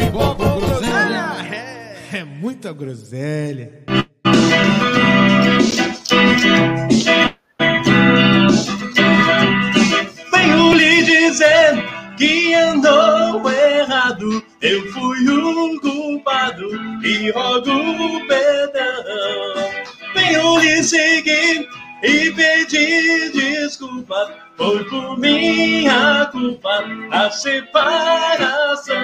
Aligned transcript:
Futebol 0.00 0.34
com 0.34 0.60
groselha. 0.60 1.36
É, 1.52 2.18
é 2.18 2.24
muita 2.24 2.72
groselha. 2.72 3.70
Venho 10.32 10.74
lhe 10.74 11.02
dizer 11.02 11.84
que 12.16 12.54
andou 12.54 13.50
errado. 13.50 14.42
Eu 14.62 14.90
fui 14.92 15.28
o 15.28 15.80
culpado 15.80 16.66
e 17.04 17.30
rogo 17.32 18.26
perdão. 18.26 19.70
Venho 20.14 20.58
lhe 20.60 20.82
seguir 20.82 21.68
e 22.02 22.30
pedir 22.32 23.32
desculpa. 23.32 24.34
Foi 24.56 24.84
por 24.84 25.18
minha 25.18 26.26
culpa 26.32 26.84
a 27.10 27.30
separação. 27.30 28.94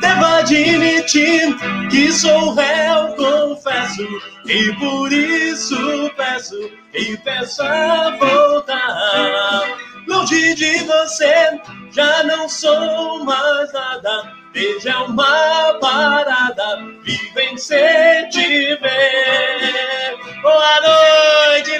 Devo 0.00 0.24
admitir 0.24 1.56
que 1.90 2.12
sou 2.12 2.54
réu, 2.54 3.14
confesso, 3.14 4.06
e 4.46 4.72
por 4.76 5.12
isso 5.12 6.10
peço 6.16 6.70
e 6.94 7.16
peço 7.18 7.62
a 7.62 8.16
voltar. 8.16 9.93
Longe 10.06 10.54
de 10.54 10.78
você, 10.84 11.60
já 11.90 12.22
não 12.24 12.48
sou 12.48 13.24
mais 13.24 13.72
nada. 13.72 14.32
Veja 14.52 15.02
uma 15.04 15.78
parada, 15.80 16.76
vivem 17.02 17.56
sem 17.56 18.28
te 18.28 18.76
ver. 18.76 20.16
Boa 20.42 20.80
noite, 20.80 21.72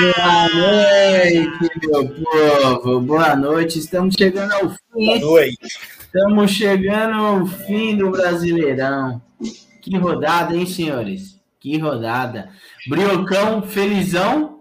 Boa 0.00 0.48
noite, 0.54 1.70
meu 1.86 2.80
povo. 2.80 3.00
Boa 3.02 3.36
noite. 3.36 3.78
Estamos 3.78 4.14
chegando 4.18 4.52
ao 4.54 4.70
fim. 4.70 4.78
Boa 4.92 5.18
noite. 5.18 5.58
Estamos 6.00 6.50
chegando 6.50 7.22
ao 7.22 7.46
fim 7.46 7.96
do 7.96 8.10
Brasileirão. 8.10 9.20
Que 9.82 9.96
rodada, 9.98 10.56
hein, 10.56 10.66
senhores? 10.66 11.38
Que 11.60 11.78
rodada. 11.78 12.48
Briocão, 12.88 13.62
felizão, 13.62 14.59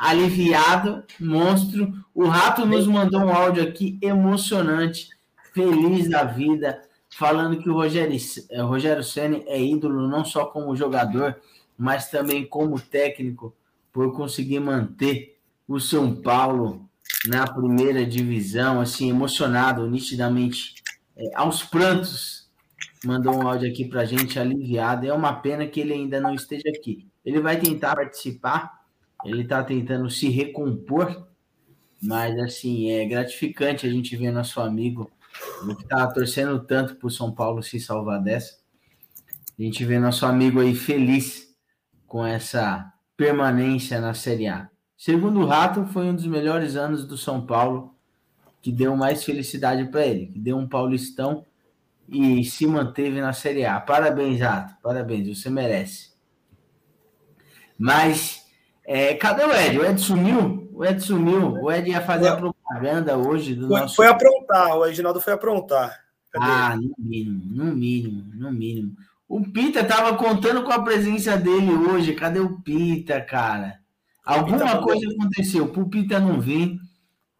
aliviado, 0.00 1.04
monstro. 1.20 1.92
O 2.14 2.26
Rato 2.26 2.64
nos 2.64 2.86
mandou 2.86 3.20
um 3.20 3.28
áudio 3.28 3.62
aqui 3.62 3.98
emocionante, 4.00 5.10
feliz 5.52 6.08
da 6.08 6.24
vida, 6.24 6.80
falando 7.10 7.58
que 7.58 7.68
o 7.68 7.74
Rogério, 7.74 8.16
eh, 8.50 8.62
Rogério 8.62 9.04
Senna 9.04 9.42
é 9.46 9.60
ídolo 9.60 10.08
não 10.08 10.24
só 10.24 10.46
como 10.46 10.74
jogador, 10.74 11.36
mas 11.76 12.08
também 12.08 12.46
como 12.46 12.80
técnico, 12.80 13.54
por 13.92 14.14
conseguir 14.16 14.60
manter 14.60 15.36
o 15.68 15.78
São 15.78 16.14
Paulo 16.14 16.88
na 17.26 17.46
primeira 17.46 18.06
divisão, 18.06 18.80
assim, 18.80 19.10
emocionado, 19.10 19.88
nitidamente, 19.90 20.76
é, 21.16 21.30
aos 21.34 21.62
prantos, 21.62 22.48
mandou 23.04 23.34
um 23.34 23.46
áudio 23.46 23.70
aqui 23.70 23.84
pra 23.84 24.06
gente, 24.06 24.38
aliviado. 24.38 25.06
É 25.06 25.12
uma 25.12 25.34
pena 25.34 25.66
que 25.66 25.80
ele 25.80 25.92
ainda 25.92 26.20
não 26.20 26.34
esteja 26.34 26.70
aqui. 26.70 27.06
Ele 27.24 27.40
vai 27.40 27.58
tentar 27.58 27.94
participar, 27.94 28.79
ele 29.24 29.44
tá 29.44 29.62
tentando 29.62 30.08
se 30.10 30.28
recompor, 30.28 31.28
mas, 32.02 32.38
assim, 32.38 32.90
é 32.90 33.04
gratificante 33.04 33.86
a 33.86 33.90
gente 33.90 34.16
ver 34.16 34.30
nosso 34.30 34.60
amigo, 34.60 35.10
que 35.78 35.84
tá 35.86 36.06
torcendo 36.06 36.58
tanto 36.60 36.96
pro 36.96 37.10
São 37.10 37.32
Paulo 37.32 37.62
se 37.62 37.78
salvar 37.78 38.22
dessa. 38.22 38.58
A 39.58 39.62
gente 39.62 39.84
vê 39.84 39.98
nosso 39.98 40.24
amigo 40.24 40.60
aí 40.60 40.74
feliz 40.74 41.54
com 42.06 42.24
essa 42.24 42.92
permanência 43.16 44.00
na 44.00 44.14
Série 44.14 44.48
A. 44.48 44.70
Segundo 44.96 45.40
o 45.40 45.46
Rato, 45.46 45.84
foi 45.86 46.06
um 46.06 46.14
dos 46.14 46.26
melhores 46.26 46.76
anos 46.76 47.06
do 47.06 47.16
São 47.16 47.46
Paulo, 47.46 47.94
que 48.62 48.72
deu 48.72 48.96
mais 48.96 49.22
felicidade 49.22 49.84
para 49.90 50.06
ele, 50.06 50.26
que 50.26 50.38
deu 50.38 50.56
um 50.56 50.68
paulistão 50.68 51.44
e 52.08 52.42
se 52.44 52.66
manteve 52.66 53.20
na 53.20 53.32
Série 53.32 53.64
A. 53.64 53.78
Parabéns, 53.78 54.40
Rato, 54.40 54.74
parabéns, 54.82 55.28
você 55.28 55.48
merece. 55.48 56.10
Mas, 57.78 58.39
é, 58.92 59.14
cadê 59.14 59.44
o 59.44 59.52
Ed? 59.52 59.78
O 59.78 59.84
Ed 59.84 60.00
sumiu? 60.00 60.68
O 60.72 60.84
Ed 60.84 61.00
sumiu. 61.00 61.54
O 61.62 61.70
Ed 61.70 61.88
ia 61.90 62.00
fazer 62.00 62.28
a 62.28 62.36
propaganda 62.36 63.16
hoje 63.16 63.54
do 63.54 63.68
Foi, 63.68 63.80
nosso. 63.80 63.96
foi 63.96 64.06
aprontar, 64.06 64.76
o 64.76 64.84
Reginaldo 64.84 65.20
foi 65.20 65.32
aprontar. 65.32 66.00
Cadê? 66.32 66.46
Ah, 66.46 66.76
no 66.76 66.94
mínimo, 66.98 67.42
no 67.64 67.64
mínimo, 67.74 68.24
no 68.34 68.52
mínimo. 68.52 68.96
O 69.28 69.42
Pita 69.42 69.84
tava 69.84 70.16
contando 70.16 70.64
com 70.64 70.72
a 70.72 70.82
presença 70.82 71.36
dele 71.36 71.70
hoje. 71.72 72.14
Cadê 72.14 72.40
o 72.40 72.60
Pita, 72.62 73.20
cara? 73.20 73.78
Alguma 74.24 74.58
Pita 74.58 74.78
coisa 74.78 75.06
aconteceu. 75.12 75.68
Pro 75.68 75.88
Pita 75.88 76.18
não 76.18 76.40
vir, 76.40 76.78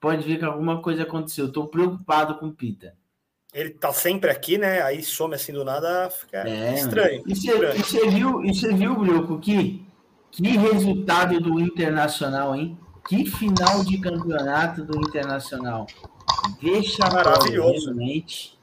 pode 0.01 0.27
ver 0.27 0.39
que 0.39 0.45
alguma 0.45 0.81
coisa 0.81 1.03
aconteceu. 1.03 1.47
Eu 1.47 1.53
tô 1.53 1.67
preocupado 1.67 2.37
com 2.39 2.47
o 2.47 2.53
Pita. 2.55 2.95
Ele 3.53 3.71
tá 3.71 3.93
sempre 3.93 4.31
aqui, 4.31 4.57
né? 4.57 4.81
Aí 4.83 5.03
some 5.03 5.35
assim 5.35 5.53
do 5.53 5.65
nada, 5.65 6.09
fica 6.11 6.49
É, 6.49 6.75
estranho. 6.75 7.23
E 7.27 7.35
você, 7.35 7.51
estranho. 7.51 7.77
e 7.77 7.83
você 7.83 8.09
viu, 8.09 8.45
e 8.45 8.55
você 8.55 8.73
viu, 8.73 8.95
Brioco, 8.97 9.41
que, 9.41 9.85
que 10.31 10.43
resultado 10.57 11.41
do 11.41 11.61
Internacional, 11.61 12.55
hein? 12.55 12.79
Que 13.09 13.27
final 13.27 13.83
de 13.85 13.99
campeonato 13.99 14.85
do 14.85 14.99
Internacional. 15.01 15.87
Vexatório, 16.61 17.25
Maravilhoso. 17.31 17.87
realmente. 17.87 18.59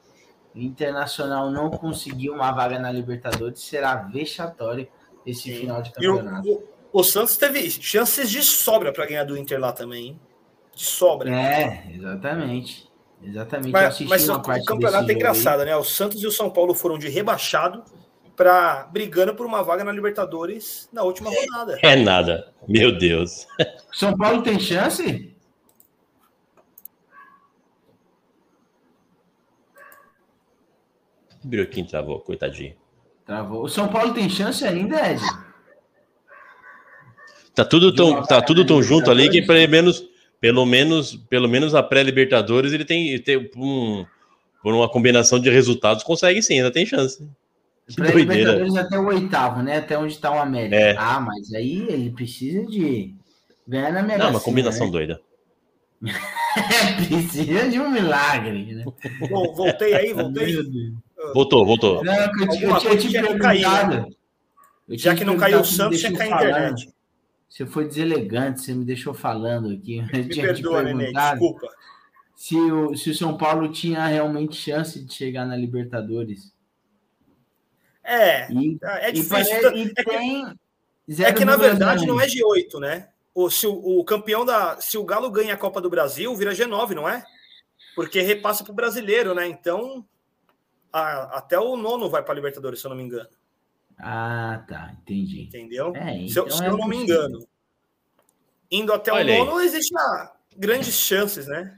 O 0.56 0.60
Internacional 0.60 1.52
não 1.52 1.70
conseguiu 1.70 2.34
uma 2.34 2.52
vaga 2.52 2.80
na 2.80 2.92
Libertadores, 2.92 3.60
será 3.62 3.96
vexatório 3.96 4.88
esse 5.26 5.44
Sim. 5.54 5.60
final 5.62 5.82
de 5.82 5.92
E 6.00 6.08
o, 6.08 6.16
campeonato. 6.18 6.50
o- 6.50 6.64
o 7.00 7.04
Santos 7.04 7.38
teve 7.38 7.70
chances 7.70 8.30
de 8.30 8.42
sobra 8.42 8.92
para 8.94 9.06
ganhar 9.06 9.24
do 9.26 9.38
Inter 9.38 9.60
lá 9.60 9.72
também, 9.72 10.08
hein? 10.08 10.20
De 10.76 10.84
sobra. 10.84 11.30
É, 11.30 11.92
exatamente. 11.94 12.88
Exatamente. 13.22 13.72
Mas 13.72 14.00
mas 14.02 14.30
o, 14.30 14.40
campeonato 14.40 14.80
é 14.80 14.92
jogo 14.92 15.10
aí. 15.10 15.16
engraçado, 15.16 15.66
né? 15.66 15.76
O 15.76 15.84
Santos 15.84 16.22
e 16.22 16.28
o 16.28 16.32
São 16.32 16.50
Paulo 16.52 16.74
foram 16.76 16.98
de 17.00 17.10
rebaixado 17.10 17.84
para 18.38 18.84
brigando 18.94 19.34
por 19.34 19.48
uma 19.48 19.64
vaga 19.64 19.84
na 19.84 19.92
Libertadores 19.92 20.88
na 20.94 21.02
última 21.02 21.32
rodada. 21.32 21.80
É 21.82 21.96
nada. 21.96 22.54
Meu 22.68 22.96
Deus. 22.96 23.48
São 23.92 24.16
Paulo 24.16 24.44
tem 24.44 24.60
chance? 24.60 25.36
O 31.44 31.48
Brioquinho 31.48 31.88
travou, 31.88 32.20
coitadinho. 32.20 32.76
Travou. 33.26 33.64
O 33.64 33.70
São 33.70 33.88
Paulo 33.88 34.14
tem 34.14 34.30
chance 34.30 34.64
ainda, 34.64 35.12
Ed? 35.12 35.22
Tá 37.56 37.66
tudo 37.66 37.94
tão, 37.94 38.22
tá 38.22 38.40
tudo 38.40 38.64
tão 38.64 38.84
junto 38.84 39.10
ali 39.10 39.32
que 39.32 39.42
pelo 39.42 39.68
menos, 39.68 40.08
pelo 40.40 40.64
menos, 40.64 41.16
pelo 41.28 41.50
menos 41.50 41.74
a 41.74 41.82
pré-Libertadores 41.82 42.72
ele 42.72 42.86
tem, 42.86 43.20
tem 43.20 43.50
um, 43.56 44.06
por 44.62 44.76
uma 44.76 44.88
combinação 44.88 45.40
de 45.40 45.50
resultados 45.50 46.04
consegue 46.04 46.44
sim, 46.44 46.58
ainda 46.58 46.70
tem 46.70 46.86
chance. 46.86 47.28
Que 47.88 47.96
Pra 47.96 48.12
doideira. 48.12 48.52
Libertadores 48.52 48.76
até 48.76 49.00
o 49.00 49.08
oitavo, 49.08 49.62
né? 49.62 49.78
Até 49.78 49.98
onde 49.98 50.14
está 50.14 50.32
o 50.32 50.40
América. 50.40 50.76
É. 50.76 50.96
Ah, 50.98 51.20
mas 51.20 51.54
aí 51.54 51.86
ele 51.90 52.10
precisa 52.12 52.66
de 52.66 53.16
ganhar 53.68 53.94
na 53.94 54.04
Mega 54.04 54.26
Não, 54.26 54.32
uma 54.32 54.42
combinação 54.42 54.88
né? 54.88 54.92
doida. 54.92 55.22
precisa 57.08 57.70
de 57.70 57.80
um 57.80 57.90
milagre, 57.90 58.76
né? 58.76 58.86
Bom, 59.30 59.54
voltei 59.54 59.94
aí, 59.94 60.14
voltei. 60.14 60.56
Voltou, 61.34 61.66
voltou. 61.66 62.04
Não, 62.04 62.14
eu, 62.14 62.28
eu 62.28 62.50
tinha 62.50 62.70
coisa 62.80 62.98
te 62.98 63.10
tinha 63.10 63.38
cair, 63.38 63.64
perguntado. 63.64 64.16
Eu 64.88 64.98
Já 64.98 65.14
que 65.14 65.20
te 65.20 65.26
não 65.26 65.38
caiu 65.38 65.62
o 65.62 65.66
Santos, 65.66 66.00
tinha 66.00 66.14
cair 66.14 66.34
a 66.34 66.36
internet. 66.36 66.90
Você 67.50 67.66
foi 67.66 67.88
deselegante, 67.88 68.62
você 68.62 68.74
me 68.74 68.86
deixou 68.86 69.14
falando 69.14 69.72
aqui. 69.72 69.98
Eu 70.14 70.24
Me 70.24 70.30
te 70.30 70.42
perdoa, 70.42 70.84
Nenê, 70.84 71.12
desculpa. 71.12 71.68
se 72.36 72.56
o, 72.56 72.96
se 72.96 73.10
o 73.10 73.16
São 73.16 73.38
Paulo 73.38 73.70
tinha 73.72 74.06
realmente 74.06 74.56
chance 74.56 75.04
de 75.04 75.14
chegar 75.14 75.46
na 75.46 75.56
Libertadores. 75.56 76.54
É, 78.10 78.50
E, 78.52 78.80
é 78.82 79.12
difícil. 79.12 79.76
e 79.76 79.82
É 79.84 79.94
que- 79.94 80.04
tem 80.06 80.46
É 81.10 81.14
zero 81.14 81.36
que 81.38 81.44
na 81.46 81.52
números 81.58 81.78
verdade 81.78 82.06
não 82.08 82.22
é 82.22 82.26
G8, 82.26 82.80
né? 82.80 83.10
O, 83.36 83.50
se 83.50 83.68
o, 83.68 83.74
o 84.00 84.04
campeão 84.06 84.46
da. 84.46 84.80
Se 84.80 84.98
o 84.98 85.04
Galo 85.04 85.30
ganha 85.30 85.54
a 85.54 85.58
Copa 85.58 85.82
do 85.82 85.90
Brasil, 85.90 86.34
vira 86.36 86.54
G9, 86.54 86.96
não 86.96 87.08
é? 87.08 87.24
Porque 87.96 88.22
repassa 88.22 88.64
para 88.64 88.72
o 88.72 88.76
brasileiro, 88.76 89.34
né? 89.36 89.46
Então, 89.48 90.06
a- 90.92 91.38
até 91.38 91.60
o 91.60 91.76
nono 91.76 92.10
vai 92.10 92.24
para 92.24 92.32
a 92.32 92.36
Libertadores, 92.36 92.80
se 92.80 92.86
eu 92.88 92.90
não 92.90 92.96
me 92.98 93.04
engano. 93.04 93.28
Ah, 93.98 94.64
tá, 94.70 94.96
entendi. 95.02 95.42
Entendeu? 95.44 95.94
É, 95.96 96.28
se 96.28 96.38
eu, 96.40 96.46
então 96.46 96.58
se 96.58 96.64
é 96.64 96.68
eu 96.70 96.78
não 96.78 96.88
me 96.88 96.96
engano. 96.98 97.46
Indo 98.72 98.94
até 98.94 99.12
Olha 99.12 99.42
o 99.42 99.46
nono, 99.46 99.62
existe 99.62 99.94
ah, 99.98 100.32
grandes 100.56 100.94
chances, 100.96 101.46
né? 101.48 101.78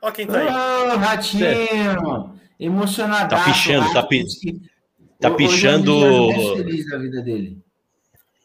Ó 0.00 0.10
quem 0.10 0.26
tá 0.26 0.38
aí. 0.38 0.46
Ô, 0.46 0.96
Ratinho! 0.96 2.40
Emocionado. 2.58 3.28
Tá 3.30 3.44
pichando, 3.44 3.92
tá 3.92 4.02
pi- 4.02 4.24
tá 5.20 5.28
é 5.28 5.30
pichando- 5.34 6.32
feliz 6.56 6.88
da 6.88 6.98
vida 6.98 7.22
dele. 7.22 7.58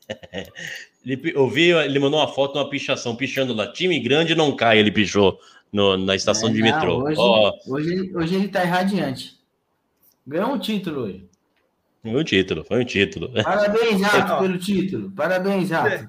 Ele, 1.03 1.19
eu 1.33 1.49
vi, 1.49 1.71
ele 1.71 1.97
mandou 1.97 2.19
uma 2.19 2.27
foto 2.27 2.59
uma 2.59 2.69
pichação, 2.69 3.15
pichando 3.15 3.55
lá. 3.55 3.71
Time 3.71 3.99
grande 3.99 4.35
não 4.35 4.55
cai, 4.55 4.77
ele 4.77 4.91
pichou 4.91 5.39
no- 5.73 5.97
na 5.97 6.15
estação 6.15 6.49
É, 6.49 6.51
de 6.53 6.59
não, 6.59 6.65
metrô. 6.67 7.03
Hoje, 7.03 7.15
Ó, 7.17 7.53
hoje, 7.67 7.91
ele- 7.93 8.15
hoje 8.15 8.35
ele 8.35 8.47
tá 8.49 8.63
irradiante. 8.63 9.39
Ganhou 10.27 10.51
um 10.53 10.59
título 10.59 11.01
hoje. 11.05 11.27
foi 12.03 12.11
um 12.21 12.23
título, 12.23 12.63
foi 12.63 12.81
um 12.81 12.85
título. 12.85 13.31
Parabéns, 13.43 13.99
Rato, 14.01 14.41
pelo 14.43 14.57
título. 14.59 15.11
Parabéns, 15.11 15.71
Rato. 15.71 16.07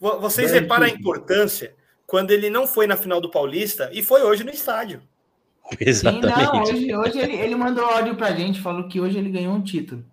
Vo- 0.00 0.18
Vocês 0.18 0.50
Belo 0.50 0.62
reparam 0.62 0.82
a 0.86 0.88
título. 0.88 1.00
importância 1.02 1.74
quando 2.04 2.32
ele 2.32 2.50
não 2.50 2.66
foi 2.66 2.88
na 2.88 2.96
final 2.96 3.20
do 3.20 3.30
Paulista 3.30 3.88
e 3.92 4.02
foi 4.02 4.22
hoje 4.22 4.42
no 4.42 4.50
estádio. 4.50 5.00
Sim, 5.72 5.76
Exatamente. 5.80 6.26
não, 6.26 6.62
hoje, 6.62 6.96
hoje 6.96 7.18
ele, 7.18 7.36
ele 7.36 7.54
mandou 7.54 7.84
áudio 7.84 8.14
pra 8.14 8.32
gente, 8.32 8.60
falou 8.60 8.88
que 8.88 9.00
hoje 9.00 9.18
ele 9.18 9.30
ganhou 9.30 9.54
um 9.54 9.62
título. 9.62 10.04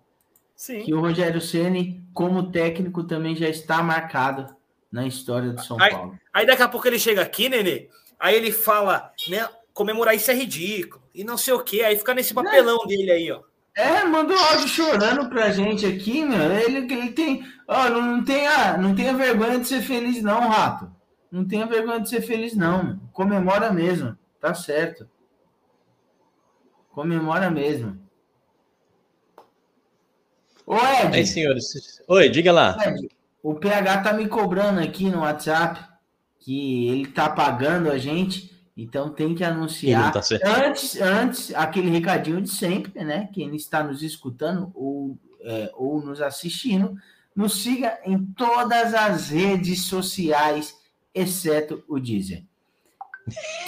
Sim. 0.56 0.80
Que 0.82 0.94
o 0.94 1.00
Rogério 1.00 1.40
Ceni, 1.40 2.02
como 2.14 2.50
técnico, 2.50 3.04
também 3.04 3.34
já 3.34 3.48
está 3.48 3.82
marcado 3.82 4.54
na 4.90 5.06
história 5.06 5.50
do 5.50 5.62
São 5.62 5.76
Ai. 5.80 5.90
Paulo. 5.90 6.18
Aí 6.32 6.46
daqui 6.46 6.62
a 6.62 6.68
pouco 6.68 6.86
ele 6.86 6.98
chega 6.98 7.22
aqui, 7.22 7.48
Nenê, 7.48 7.88
aí 8.18 8.36
ele 8.36 8.52
fala, 8.52 9.10
né, 9.28 9.48
comemorar 9.74 10.14
isso 10.14 10.30
é 10.30 10.34
ridículo, 10.34 11.02
e 11.14 11.24
não 11.24 11.36
sei 11.36 11.54
o 11.54 11.64
quê, 11.64 11.82
aí 11.82 11.96
fica 11.96 12.14
nesse 12.14 12.32
papelão 12.32 12.86
dele 12.86 13.10
aí, 13.10 13.32
ó. 13.32 13.40
É, 13.74 14.04
mandou 14.04 14.36
áudio 14.36 14.68
chorando 14.68 15.28
pra 15.30 15.50
gente 15.50 15.86
aqui, 15.86 16.22
meu. 16.24 16.52
Ele, 16.52 16.92
ele 16.92 17.12
tem. 17.12 17.42
Ó, 17.66 17.88
não, 17.88 18.02
não, 18.02 18.24
tenha, 18.24 18.76
não 18.76 18.94
tenha 18.94 19.14
vergonha 19.14 19.58
de 19.58 19.66
ser 19.66 19.80
feliz, 19.80 20.22
não, 20.22 20.48
rato. 20.48 20.90
Não 21.30 21.46
tenha 21.46 21.66
vergonha 21.66 22.00
de 22.00 22.10
ser 22.10 22.20
feliz, 22.20 22.54
não. 22.54 23.00
Comemora 23.12 23.72
mesmo. 23.72 24.16
Tá 24.38 24.52
certo. 24.52 25.08
Comemora 26.92 27.50
mesmo. 27.50 27.98
Ô, 30.66 30.76
Ed, 30.76 31.16
Aí, 31.16 31.26
senhores. 31.26 32.02
Oi, 32.06 32.28
diga 32.28 32.52
lá. 32.52 32.76
Ed, 32.86 33.08
o 33.42 33.54
PH 33.54 34.02
tá 34.02 34.12
me 34.12 34.28
cobrando 34.28 34.78
aqui 34.78 35.10
no 35.10 35.20
WhatsApp 35.20 35.80
que 36.38 36.88
ele 36.88 37.06
tá 37.06 37.30
pagando 37.30 37.90
a 37.90 37.98
gente, 37.98 38.52
então 38.76 39.10
tem 39.10 39.34
que 39.34 39.42
anunciar. 39.42 40.12
tá. 40.12 40.20
Antes, 40.66 41.00
antes, 41.00 41.54
aquele 41.54 41.90
recadinho 41.90 42.40
de 42.42 42.50
sempre, 42.50 43.02
né? 43.02 43.28
Quem 43.32 43.54
está 43.56 43.82
nos 43.82 44.02
escutando 44.02 44.70
ou, 44.74 45.18
é, 45.40 45.70
ou 45.74 46.00
nos 46.00 46.20
assistindo, 46.20 46.94
nos 47.34 47.62
siga 47.62 47.98
em 48.04 48.24
todas 48.24 48.92
as 48.92 49.30
redes 49.30 49.86
sociais, 49.86 50.76
exceto 51.14 51.82
o 51.88 51.98
Deezer. 51.98 52.44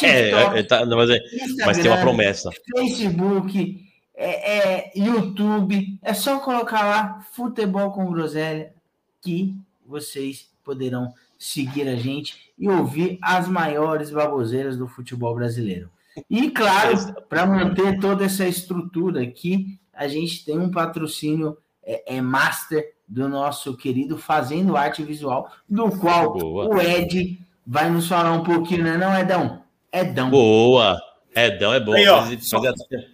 É, 0.03 0.31
TikTok, 0.31 0.59
é, 0.59 0.63
tá, 0.63 0.87
não, 0.87 0.97
mas, 0.97 1.11
é- 1.11 1.21
mas 1.65 1.79
tem 1.79 1.91
uma 1.91 2.01
promessa. 2.01 2.51
Facebook, 2.77 3.85
é, 4.15 4.59
é, 4.59 4.93
YouTube. 4.95 5.99
É 6.03 6.15
só 6.15 6.39
colocar 6.39 6.83
lá 6.83 7.27
Futebol 7.33 7.91
com 7.93 8.11
Groselha 8.11 8.73
que 9.21 9.55
vocês 9.87 10.49
poderão 10.63 11.13
seguir 11.39 11.89
a 11.89 11.97
gente 11.97 12.53
e 12.59 12.69
ouvir 12.69 13.19
as 13.21 13.49
maiores 13.49 14.11
baboseiras 14.11 14.77
do 14.77 14.87
futebol 14.87 15.35
brasileiro. 15.35 15.91
E, 16.31 16.51
claro, 16.51 16.97
para 17.29 17.45
manter 17.45 17.99
toda 17.99 18.25
essa 18.25 18.47
estrutura 18.47 19.23
aqui, 19.23 19.79
a 19.93 20.07
gente 20.07 20.45
tem 20.45 20.59
um 20.59 20.71
patrocínio 20.71 21.59
é, 21.83 22.17
é 22.17 22.21
master 22.21 22.95
do 23.07 23.29
nosso 23.29 23.77
querido 23.77 24.17
Fazendo 24.17 24.77
Arte 24.77 25.03
Visual, 25.03 25.51
do 25.69 25.91
qual 25.99 26.33
Boa. 26.33 26.75
o 26.75 26.81
Ed 26.81 27.39
vai 27.67 27.91
nos 27.91 28.09
falar 28.09 28.33
um 28.33 28.43
pouquinho, 28.43 28.85
né, 28.85 28.97
não, 28.97 29.19
Edão? 29.19 29.63
Edão. 29.93 30.31
Boa. 30.31 31.01
Edão 31.35 31.73
é 31.75 31.81
bom. 31.81 31.95
Aí, 31.95 32.07
ó, 32.09 32.25
só- 32.41 32.61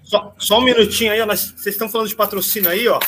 Só, 0.03 0.35
só 0.39 0.59
um 0.59 0.63
minutinho 0.65 1.13
aí, 1.13 1.21
ó, 1.21 1.27
nós- 1.27 1.53
vocês 1.57 1.75
estão 1.75 1.89
falando 1.89 2.09
de 2.09 2.15
patrocínio 2.17 2.69
aí, 2.71 2.87
ó. 2.89 2.99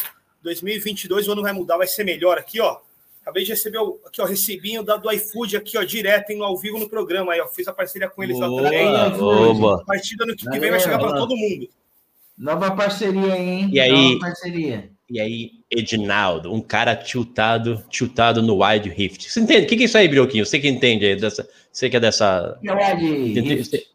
2022 0.43 1.29
o 1.29 1.33
ano 1.33 1.43
vai 1.43 1.53
mudar, 1.53 1.77
vai 1.77 1.87
ser 1.87 2.05
melhor 2.05 2.39
aqui, 2.39 2.61
ó. 2.61 2.79
Acabei 3.21 3.45
de 3.45 3.51
receber 3.51 3.79
o 3.79 4.01
aqui, 4.05 4.21
ó, 4.21 4.25
recibinho 4.25 4.83
da, 4.83 4.97
do 4.97 5.11
iFood 5.13 5.57
aqui, 5.57 5.79
ó, 5.79 5.83
direto, 5.85 6.33
indo 6.33 6.43
ao 6.43 6.57
vivo 6.59 6.79
no 6.79 6.89
programa 6.89 7.33
aí, 7.33 7.41
ó. 7.41 7.47
Fiz 7.47 7.69
a 7.69 7.73
parceria 7.73 8.09
com 8.09 8.23
eles 8.23 8.39
lá 8.39 8.49
Boa, 8.49 8.63
também. 8.63 8.87
boa. 9.17 9.81
A 9.81 9.85
partir 9.85 10.17
do 10.17 10.25
ano 10.25 10.35
que 10.35 10.45
Valeu, 10.45 10.61
vem 10.61 10.71
vai 10.71 10.81
chegar 10.81 10.99
para 10.99 11.13
todo 11.15 11.37
mundo. 11.37 11.69
Nova 12.37 12.71
parceria, 12.73 13.37
hein? 13.39 13.69
E 13.73 13.79
aí? 13.79 14.15
Nova 14.15 14.21
parceria. 14.27 14.91
E 15.13 15.21
aí, 15.21 15.51
Edinaldo, 15.71 16.51
um 16.51 16.63
cara 16.63 16.97
tiltado, 16.97 17.85
tiltado 17.91 18.41
no 18.41 18.65
Wide 18.65 18.89
Rift. 18.89 19.31
Você 19.31 19.41
entende? 19.41 19.67
O 19.67 19.69
que, 19.69 19.77
que 19.77 19.83
é 19.83 19.85
isso 19.85 19.99
aí, 19.99 20.09
Brioquinho? 20.09 20.47
Você 20.47 20.59
que 20.59 20.67
entende 20.67 21.05
aí 21.05 21.15
dessa. 21.15 21.47
Você 21.71 21.91
que 21.91 21.99
é 21.99 22.01
dessa. 22.01 22.59
E 22.63 23.39
Ed 23.39 23.41
Rift? 23.41 23.89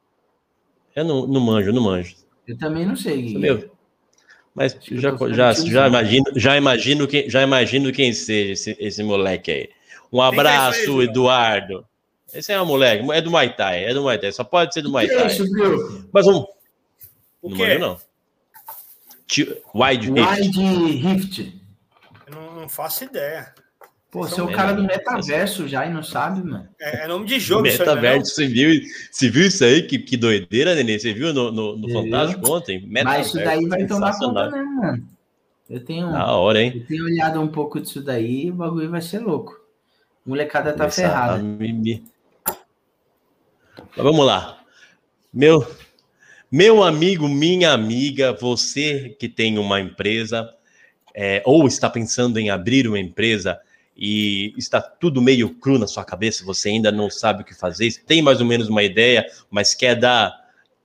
Eu 0.95 1.03
não, 1.03 1.25
não 1.25 1.41
manjo, 1.41 1.73
não 1.73 1.81
manjo. 1.81 2.15
Eu 2.47 2.55
também 2.55 2.85
não 2.85 2.95
sei. 2.95 3.35
Meu, 3.35 3.67
mas 4.53 4.77
já, 4.91 5.11
já, 5.33 5.53
já, 5.53 5.87
imagino, 5.87 6.25
já, 6.35 6.55
imagino 6.55 7.07
quem, 7.07 7.27
já 7.27 7.41
imagino 7.41 7.91
quem 7.91 8.13
seja 8.13 8.51
esse, 8.51 8.77
esse 8.79 9.01
moleque 9.01 9.51
aí. 9.51 9.69
Um 10.13 10.23
é 10.23 10.27
abraço? 10.27 11.01
Eduardo. 11.01 11.83
Esse 12.31 12.53
é 12.53 12.61
um 12.61 12.65
moleque, 12.67 13.11
é 13.11 13.21
do 13.21 13.31
Muay 13.31 13.55
Thai, 13.55 13.85
é 13.85 13.93
do 13.93 14.03
Muay 14.03 14.19
Thai, 14.19 14.31
só 14.31 14.43
pode 14.43 14.71
ser 14.71 14.83
do 14.83 14.91
Muay 14.91 15.07
que 15.07 15.15
é 15.15 15.17
Thai. 15.17 15.37
Mas 16.13 16.25
vamos. 16.27 16.45
O 17.41 17.49
não 17.49 17.57
quê? 17.57 17.63
manjo, 17.69 17.79
não. 17.79 18.06
Wide 19.73 20.11
Rift. 20.11 20.41
Wide 20.41 20.61
Rift. 20.97 21.61
Não, 22.31 22.61
não 22.61 22.69
faço 22.69 23.03
ideia. 23.03 23.53
Pô, 24.09 24.19
Vocês 24.21 24.35
você 24.35 24.41
é 24.41 24.43
o 24.43 24.51
cara 24.51 24.71
do 24.71 24.83
metaverso 24.83 25.67
já 25.67 25.85
e 25.85 25.93
não 25.93 26.01
sabe, 26.01 26.41
mano. 26.41 26.67
É, 26.79 27.03
é 27.03 27.07
nome 27.07 27.25
de 27.25 27.39
jogo 27.39 27.67
isso 27.67 27.81
aí, 27.81 27.87
né, 27.87 27.95
Metaverso, 27.95 28.33
você 28.33 28.47
viu, 28.47 28.81
você 29.11 29.29
viu 29.29 29.47
isso 29.47 29.63
aí? 29.65 29.83
Que, 29.83 29.99
que 29.99 30.15
doideira, 30.15 30.73
Nenê? 30.73 30.97
Você 30.97 31.13
viu 31.13 31.33
no, 31.33 31.51
no, 31.51 31.77
no. 31.77 31.91
Fantástico 31.91 32.49
ontem? 32.49 32.87
Mas 32.89 33.27
isso 33.27 33.35
daí 33.37 33.67
vai 33.67 33.85
tomar 33.85 34.17
conta 34.17 34.49
mesmo, 34.49 34.75
mano. 34.75 35.07
Eu 35.69 35.83
tenho, 35.83 36.09
Da 36.09 36.31
hora, 36.31 36.61
hein? 36.61 36.71
eu 36.75 36.85
tenho 36.87 37.03
olhado 37.03 37.41
um 37.41 37.49
pouco 37.49 37.81
disso 37.81 38.01
daí 38.01 38.45
e 38.45 38.51
o 38.51 38.55
bagulho 38.55 38.89
vai 38.89 39.01
ser 39.01 39.19
louco. 39.19 39.59
Molecada 40.25 40.71
tá 40.71 40.85
Começar 40.85 41.05
a 41.05 41.09
ferrada. 41.09 41.43
Mas 41.43 42.01
vamos 43.97 44.25
lá. 44.25 44.59
Meu, 45.33 45.67
meu 46.51 46.83
amigo, 46.83 47.27
minha 47.27 47.71
amiga, 47.71 48.33
você 48.33 49.15
que 49.19 49.27
tem 49.27 49.57
uma 49.57 49.81
empresa 49.81 50.49
é, 51.13 51.41
ou 51.45 51.67
está 51.67 51.89
pensando 51.89 52.39
em 52.39 52.49
abrir 52.49 52.87
uma 52.87 52.99
empresa 52.99 53.59
e 53.95 54.53
está 54.57 54.79
tudo 54.79 55.21
meio 55.21 55.55
cru 55.55 55.79
na 55.79 55.87
sua 55.87 56.05
cabeça, 56.05 56.45
você 56.45 56.69
ainda 56.69 56.91
não 56.91 57.09
sabe 57.09 57.41
o 57.41 57.45
que 57.45 57.55
fazer, 57.55 57.91
tem 58.05 58.21
mais 58.21 58.39
ou 58.39 58.45
menos 58.45 58.69
uma 58.69 58.83
ideia, 58.83 59.25
mas 59.49 59.73
quer 59.73 59.95
dar 59.95 60.33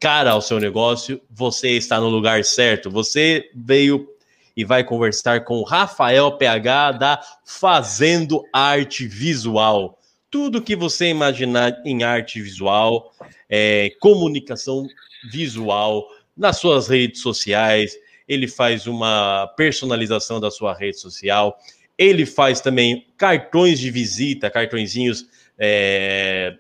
cara 0.01 0.33
ao 0.33 0.43
seu 0.43 0.59
negócio, 0.59 1.21
você 1.31 1.77
está 1.77 2.01
no 2.01 2.09
lugar 2.09 2.45
certo. 2.45 2.91
Você 2.91 3.49
veio 3.55 4.09
e 4.57 4.65
vai 4.65 4.83
conversar 4.83 5.45
com 5.45 5.59
o 5.59 5.63
Rafael 5.63 6.33
PH 6.33 6.93
da 6.93 7.21
Fazendo 7.45 8.43
Arte 8.53 9.07
Visual. 9.07 9.97
Tudo 10.29 10.61
que 10.61 10.75
você 10.75 11.07
imaginar 11.07 11.81
em 11.85 12.03
arte 12.03 12.41
visual, 12.41 13.13
é, 13.49 13.93
comunicação 14.01 14.87
visual, 15.31 16.07
nas 16.37 16.59
suas 16.59 16.89
redes 16.89 17.21
sociais, 17.21 17.95
ele 18.27 18.49
faz 18.49 18.87
uma 18.87 19.47
personalização 19.57 20.41
da 20.41 20.51
sua 20.51 20.75
rede 20.75 20.99
social, 20.99 21.59
ele 21.99 22.25
faz 22.25 22.61
também 22.61 23.07
cartões 23.17 23.79
de 23.79 23.91
visita, 23.91 24.51
cartõezinhos 24.51 25.27
é, 25.59 26.57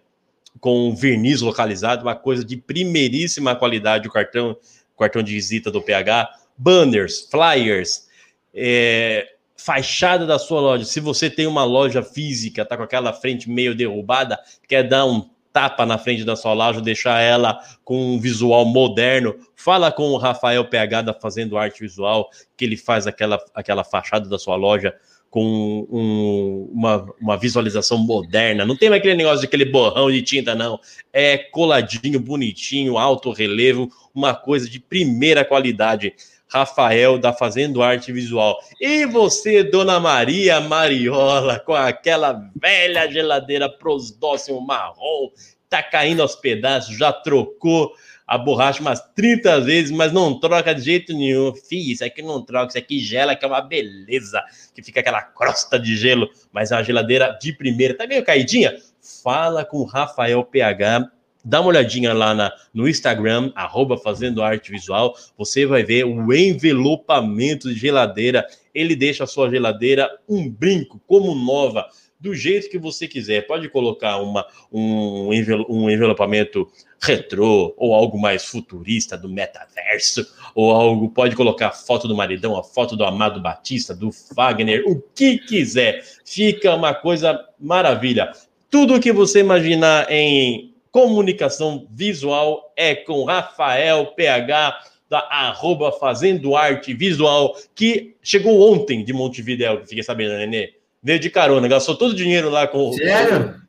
com 0.60 0.94
verniz 0.94 1.40
localizado, 1.40 2.02
uma 2.02 2.14
coisa 2.14 2.44
de 2.44 2.56
primeiríssima 2.56 3.56
qualidade, 3.56 4.06
o 4.06 4.12
cartão, 4.12 4.56
cartão 4.98 5.22
de 5.22 5.32
visita 5.32 5.70
do 5.70 5.82
PH, 5.82 6.30
banners, 6.56 7.28
flyers, 7.30 8.06
é, 8.54 9.26
fachada 9.56 10.26
da 10.26 10.38
sua 10.38 10.60
loja. 10.60 10.84
Se 10.84 11.00
você 11.00 11.28
tem 11.28 11.46
uma 11.46 11.64
loja 11.64 12.02
física, 12.02 12.64
tá 12.64 12.76
com 12.76 12.82
aquela 12.82 13.12
frente 13.12 13.50
meio 13.50 13.74
derrubada, 13.74 14.38
quer 14.68 14.86
dar 14.86 15.06
um 15.06 15.28
tapa 15.52 15.84
na 15.84 15.98
frente 15.98 16.24
da 16.24 16.34
sua 16.34 16.52
loja, 16.52 16.80
deixar 16.80 17.20
ela 17.20 17.58
com 17.84 18.14
um 18.14 18.18
visual 18.18 18.64
moderno, 18.64 19.34
fala 19.54 19.92
com 19.92 20.10
o 20.10 20.16
Rafael 20.16 20.64
PH 20.64 21.02
da 21.02 21.14
Fazendo 21.14 21.58
Arte 21.58 21.80
Visual, 21.80 22.28
que 22.56 22.64
ele 22.64 22.76
faz 22.76 23.06
aquela, 23.06 23.38
aquela 23.54 23.84
fachada 23.84 24.28
da 24.28 24.38
sua 24.38 24.56
loja 24.56 24.94
com 25.30 25.86
um- 25.90 26.68
uma, 26.74 27.06
uma 27.18 27.36
visualização 27.38 27.96
moderna. 27.96 28.66
Não 28.66 28.76
tem 28.76 28.90
mais 28.90 29.00
aquele 29.00 29.16
negócio 29.16 29.40
de 29.40 29.46
aquele 29.46 29.64
borrão 29.64 30.10
de 30.10 30.20
tinta, 30.20 30.54
não. 30.54 30.78
É 31.10 31.38
coladinho, 31.38 32.20
bonitinho, 32.20 32.98
alto 32.98 33.32
relevo, 33.32 33.88
uma 34.14 34.34
coisa 34.34 34.68
de 34.68 34.78
primeira 34.78 35.42
qualidade. 35.42 36.12
Rafael 36.52 37.18
da 37.18 37.32
Fazendo 37.32 37.82
Arte 37.82 38.12
Visual. 38.12 38.58
E 38.78 39.06
você, 39.06 39.64
Dona 39.64 39.98
Maria 39.98 40.60
Mariola, 40.60 41.58
com 41.58 41.72
aquela 41.72 42.50
velha 42.54 43.10
geladeira 43.10 43.70
prosdóximo 43.70 44.60
marrom, 44.60 45.30
tá 45.70 45.82
caindo 45.82 46.20
aos 46.20 46.36
pedaços, 46.36 46.98
já 46.98 47.10
trocou 47.10 47.94
a 48.26 48.36
borracha 48.36 48.82
umas 48.82 49.00
30 49.14 49.62
vezes, 49.62 49.90
mas 49.90 50.12
não 50.12 50.38
troca 50.38 50.74
de 50.74 50.82
jeito 50.82 51.14
nenhum. 51.14 51.54
Fih, 51.54 51.92
isso 51.92 52.04
aqui 52.04 52.20
não 52.20 52.44
troca, 52.44 52.68
isso 52.68 52.78
aqui 52.78 52.98
gela, 52.98 53.34
que 53.34 53.44
é 53.44 53.48
uma 53.48 53.62
beleza, 53.62 54.42
que 54.74 54.82
fica 54.82 55.00
aquela 55.00 55.22
crosta 55.22 55.78
de 55.78 55.96
gelo, 55.96 56.28
mas 56.52 56.70
é 56.70 56.76
uma 56.76 56.84
geladeira 56.84 57.36
de 57.40 57.52
primeira. 57.54 57.94
Tá 57.96 58.06
meio 58.06 58.22
caidinha? 58.22 58.76
Fala 59.22 59.64
com 59.64 59.78
o 59.78 59.84
Rafael 59.84 60.44
PH, 60.44 61.10
dá 61.44 61.60
uma 61.60 61.68
olhadinha 61.68 62.12
lá 62.12 62.34
na, 62.34 62.52
no 62.72 62.88
Instagram, 62.88 63.52
arroba 63.54 63.96
Fazendo 63.96 64.42
Arte 64.42 64.70
Visual, 64.70 65.14
você 65.36 65.66
vai 65.66 65.82
ver 65.82 66.04
o 66.04 66.32
envelopamento 66.32 67.72
de 67.72 67.78
geladeira. 67.78 68.46
Ele 68.74 68.96
deixa 68.96 69.24
a 69.24 69.26
sua 69.26 69.50
geladeira 69.50 70.10
um 70.28 70.48
brinco, 70.48 71.00
como 71.06 71.34
nova, 71.34 71.86
do 72.18 72.34
jeito 72.34 72.70
que 72.70 72.78
você 72.78 73.08
quiser. 73.08 73.46
Pode 73.46 73.68
colocar 73.68 74.18
uma, 74.18 74.46
um, 74.72 75.30
um 75.68 75.90
envelopamento 75.90 76.70
retrô, 77.00 77.74
ou 77.76 77.92
algo 77.92 78.16
mais 78.16 78.44
futurista 78.44 79.18
do 79.18 79.28
metaverso, 79.28 80.24
ou 80.54 80.70
algo, 80.70 81.10
pode 81.10 81.34
colocar 81.34 81.68
a 81.68 81.72
foto 81.72 82.06
do 82.06 82.14
maridão, 82.14 82.56
a 82.56 82.62
foto 82.62 82.94
do 82.96 83.04
Amado 83.04 83.42
Batista, 83.42 83.92
do 83.92 84.10
Wagner, 84.36 84.84
o 84.86 85.02
que 85.14 85.38
quiser. 85.38 86.04
Fica 86.24 86.72
uma 86.76 86.94
coisa 86.94 87.44
maravilha. 87.58 88.30
Tudo 88.70 89.00
que 89.00 89.12
você 89.12 89.40
imaginar 89.40 90.06
em 90.08 90.71
comunicação 90.92 91.88
visual 91.90 92.72
é 92.76 92.94
com 92.94 93.24
Rafael 93.24 94.06
PH 94.14 94.78
da 95.08 95.18
arroba 95.30 95.90
Fazendo 95.90 96.54
Arte 96.54 96.94
Visual, 96.94 97.56
que 97.74 98.14
chegou 98.22 98.72
ontem 98.72 99.04
de 99.04 99.12
Montevidéu, 99.12 99.84
fiquei 99.84 100.02
sabendo, 100.02 100.32
né, 100.32 100.46
Nenê? 100.46 100.74
Veio 101.02 101.18
de 101.18 101.28
carona, 101.28 101.66
gastou 101.66 101.96
todo 101.96 102.12
o 102.12 102.16
dinheiro 102.16 102.48
lá 102.48 102.66
com. 102.68 102.92
Sério? 102.92 103.60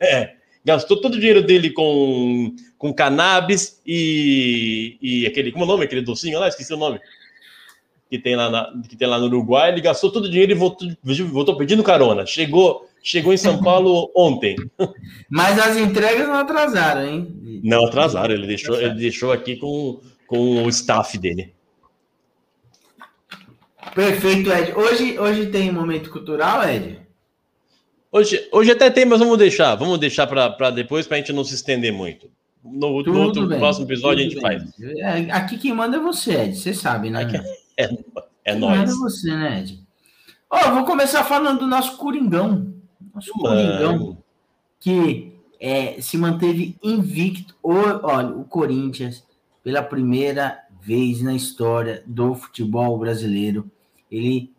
É, 0.00 0.32
gastou 0.64 1.00
todo 1.00 1.14
o 1.14 1.18
dinheiro 1.18 1.42
dele 1.42 1.70
com, 1.70 2.54
com 2.76 2.92
cannabis 2.92 3.80
e, 3.86 4.98
e 5.00 5.26
aquele. 5.26 5.52
Como 5.52 5.64
é 5.64 5.66
o 5.66 5.70
nome? 5.70 5.84
Aquele 5.84 6.02
docinho 6.02 6.40
lá? 6.40 6.48
Esqueci 6.48 6.74
o 6.74 6.76
nome. 6.76 6.98
Que 8.10 8.18
tem 8.18 8.34
lá, 8.34 8.50
na, 8.50 8.72
que 8.88 8.96
tem 8.96 9.06
lá 9.06 9.18
no 9.18 9.26
Uruguai. 9.26 9.70
Ele 9.70 9.80
gastou 9.80 10.10
todo 10.10 10.24
o 10.24 10.28
dinheiro 10.28 10.50
e 10.50 10.56
voltou, 10.56 10.88
voltou 11.30 11.56
pedindo 11.56 11.84
carona. 11.84 12.26
Chegou, 12.26 12.88
chegou 13.02 13.32
em 13.32 13.36
São 13.36 13.62
Paulo 13.62 14.10
ontem. 14.14 14.56
Mas 15.28 15.58
as 15.58 15.76
entregas 15.76 16.26
não 16.28 16.34
atrasaram, 16.36 17.04
hein? 17.06 17.60
Não 17.64 17.84
atrasaram, 17.86 18.34
ele 18.34 18.46
deixou, 18.46 18.80
ele 18.80 18.94
deixou 18.94 19.32
aqui 19.32 19.56
com, 19.56 20.00
com 20.26 20.64
o 20.64 20.68
staff 20.68 21.16
dele. 21.18 21.52
Perfeito, 23.94 24.50
Ed. 24.50 24.72
Hoje, 24.74 25.18
hoje 25.18 25.46
tem 25.46 25.70
momento 25.72 26.10
cultural, 26.10 26.62
Ed? 26.68 27.00
Hoje, 28.10 28.48
hoje 28.52 28.70
até 28.70 28.90
tem, 28.90 29.04
mas 29.04 29.18
vamos 29.18 29.38
deixar. 29.38 29.74
Vamos 29.74 29.98
deixar 29.98 30.26
para 30.26 30.70
depois, 30.70 31.06
para 31.06 31.16
a 31.16 31.20
gente 31.20 31.32
não 31.32 31.44
se 31.44 31.54
estender 31.54 31.92
muito. 31.92 32.30
No, 32.64 33.02
no 33.02 33.20
outro 33.20 33.46
bem, 33.46 33.58
próximo 33.58 33.86
episódio 33.86 34.20
a 34.20 34.22
gente 34.22 34.34
tudo 34.36 34.42
faz. 34.42 34.62
bem. 34.78 35.00
É, 35.02 35.32
Aqui 35.32 35.58
quem 35.58 35.72
manda 35.74 35.96
é 35.96 36.00
você, 36.00 36.32
Ed. 36.42 36.56
Você 36.56 36.72
sabe, 36.72 37.10
né? 37.10 37.22
Aqui 37.22 37.36
É, 37.76 37.84
é 38.44 38.52
Quem 38.52 38.60
nóis. 38.60 38.78
manda 38.78 38.92
é 38.92 38.94
você, 38.94 39.30
né, 39.34 39.60
Ed? 39.60 39.80
Ó, 40.48 40.58
eu 40.60 40.74
vou 40.74 40.84
começar 40.84 41.24
falando 41.24 41.60
do 41.60 41.66
nosso 41.66 41.96
Coringão. 41.96 42.71
Nosso 43.14 43.32
Coringão, 43.32 44.18
que 44.80 45.32
é, 45.60 46.00
se 46.00 46.16
manteve 46.18 46.76
invicto. 46.82 47.54
O- 47.62 47.72
olha, 48.02 48.28
o 48.28 48.44
Corinthians, 48.44 49.24
pela 49.62 49.82
primeira 49.82 50.58
vez 50.80 51.22
na 51.22 51.34
história 51.34 52.02
do 52.06 52.34
futebol 52.34 52.98
brasileiro, 52.98 53.70
ele 54.10 54.50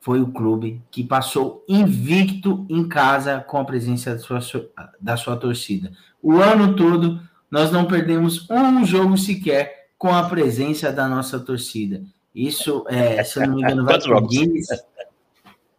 foi 0.00 0.20
o 0.20 0.28
clube 0.28 0.80
que 0.90 1.02
passou 1.02 1.64
invicto 1.68 2.64
em 2.68 2.88
casa 2.88 3.40
com 3.40 3.58
a 3.58 3.64
presença 3.64 4.14
da 4.14 4.40
sua, 4.40 4.70
da 5.00 5.16
sua 5.16 5.36
torcida. 5.36 5.90
O 6.22 6.36
ano 6.36 6.76
todo, 6.76 7.20
nós 7.50 7.70
não 7.72 7.84
perdemos 7.86 8.48
um 8.48 8.84
jogo 8.84 9.18
sequer 9.18 9.88
com 9.98 10.14
a 10.14 10.28
presença 10.28 10.92
da 10.92 11.08
nossa 11.08 11.40
torcida. 11.40 12.02
Isso, 12.34 12.84
é, 12.88 13.22
se 13.24 13.38
eu 13.38 13.46
não 13.48 13.56
me 13.56 13.62
engano, 13.62 13.84
vai 13.84 13.98
pro 13.98 14.08
jogos? 14.08 14.36
Guinness. 14.36 14.68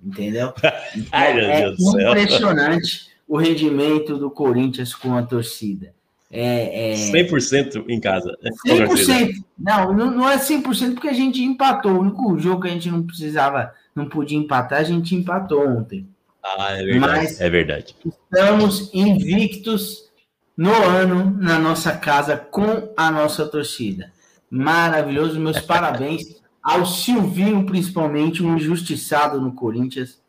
Entendeu? 0.07 0.53
Ai, 1.11 1.33
meu 1.33 1.43
é 1.49 1.71
do 1.71 1.81
céu. 1.81 2.09
impressionante 2.11 3.07
o 3.27 3.37
rendimento 3.37 4.17
do 4.17 4.31
Corinthians 4.31 4.95
com 4.95 5.15
a 5.15 5.23
torcida. 5.23 5.93
É, 6.31 6.91
é 6.91 6.93
100% 6.93 7.85
em 7.87 7.99
casa. 7.99 8.37
né? 8.41 8.49
Com 8.61 8.75
certeza. 8.97 9.13
100%. 9.13 9.33
Não, 9.57 9.93
não 9.93 10.11
não 10.11 10.29
é 10.29 10.37
100% 10.37 10.93
porque 10.93 11.07
a 11.09 11.13
gente 11.13 11.41
empatou. 11.43 11.93
O 11.93 11.99
único 12.01 12.37
jogo 12.39 12.61
que 12.61 12.67
a 12.67 12.71
gente 12.71 12.89
não 12.89 13.03
precisava, 13.03 13.73
não 13.95 14.07
podia 14.09 14.37
empatar, 14.37 14.79
a 14.79 14.83
gente 14.83 15.15
empatou 15.15 15.67
ontem. 15.67 16.07
Ah, 16.43 16.71
é 16.73 16.83
verdade. 16.83 16.99
Mas- 17.13 17.41
É 17.41 17.49
verdade. 17.49 17.95
Estamos 18.05 18.89
invictos 18.93 20.07
no 20.55 20.71
ano 20.73 21.35
na 21.39 21.59
nossa 21.59 21.91
casa 21.93 22.35
com 22.37 22.89
a 22.95 23.11
nossa 23.11 23.45
torcida. 23.45 24.11
Maravilhoso, 24.49 25.39
meus 25.39 25.59
parabéns 25.65 26.41
ao 26.67 26.85
Silvinho, 26.85 27.65
principalmente, 27.65 28.43
um 28.43 28.55
injustiçado 28.57 29.39
no 29.39 29.53
Corinthians, 29.53 30.21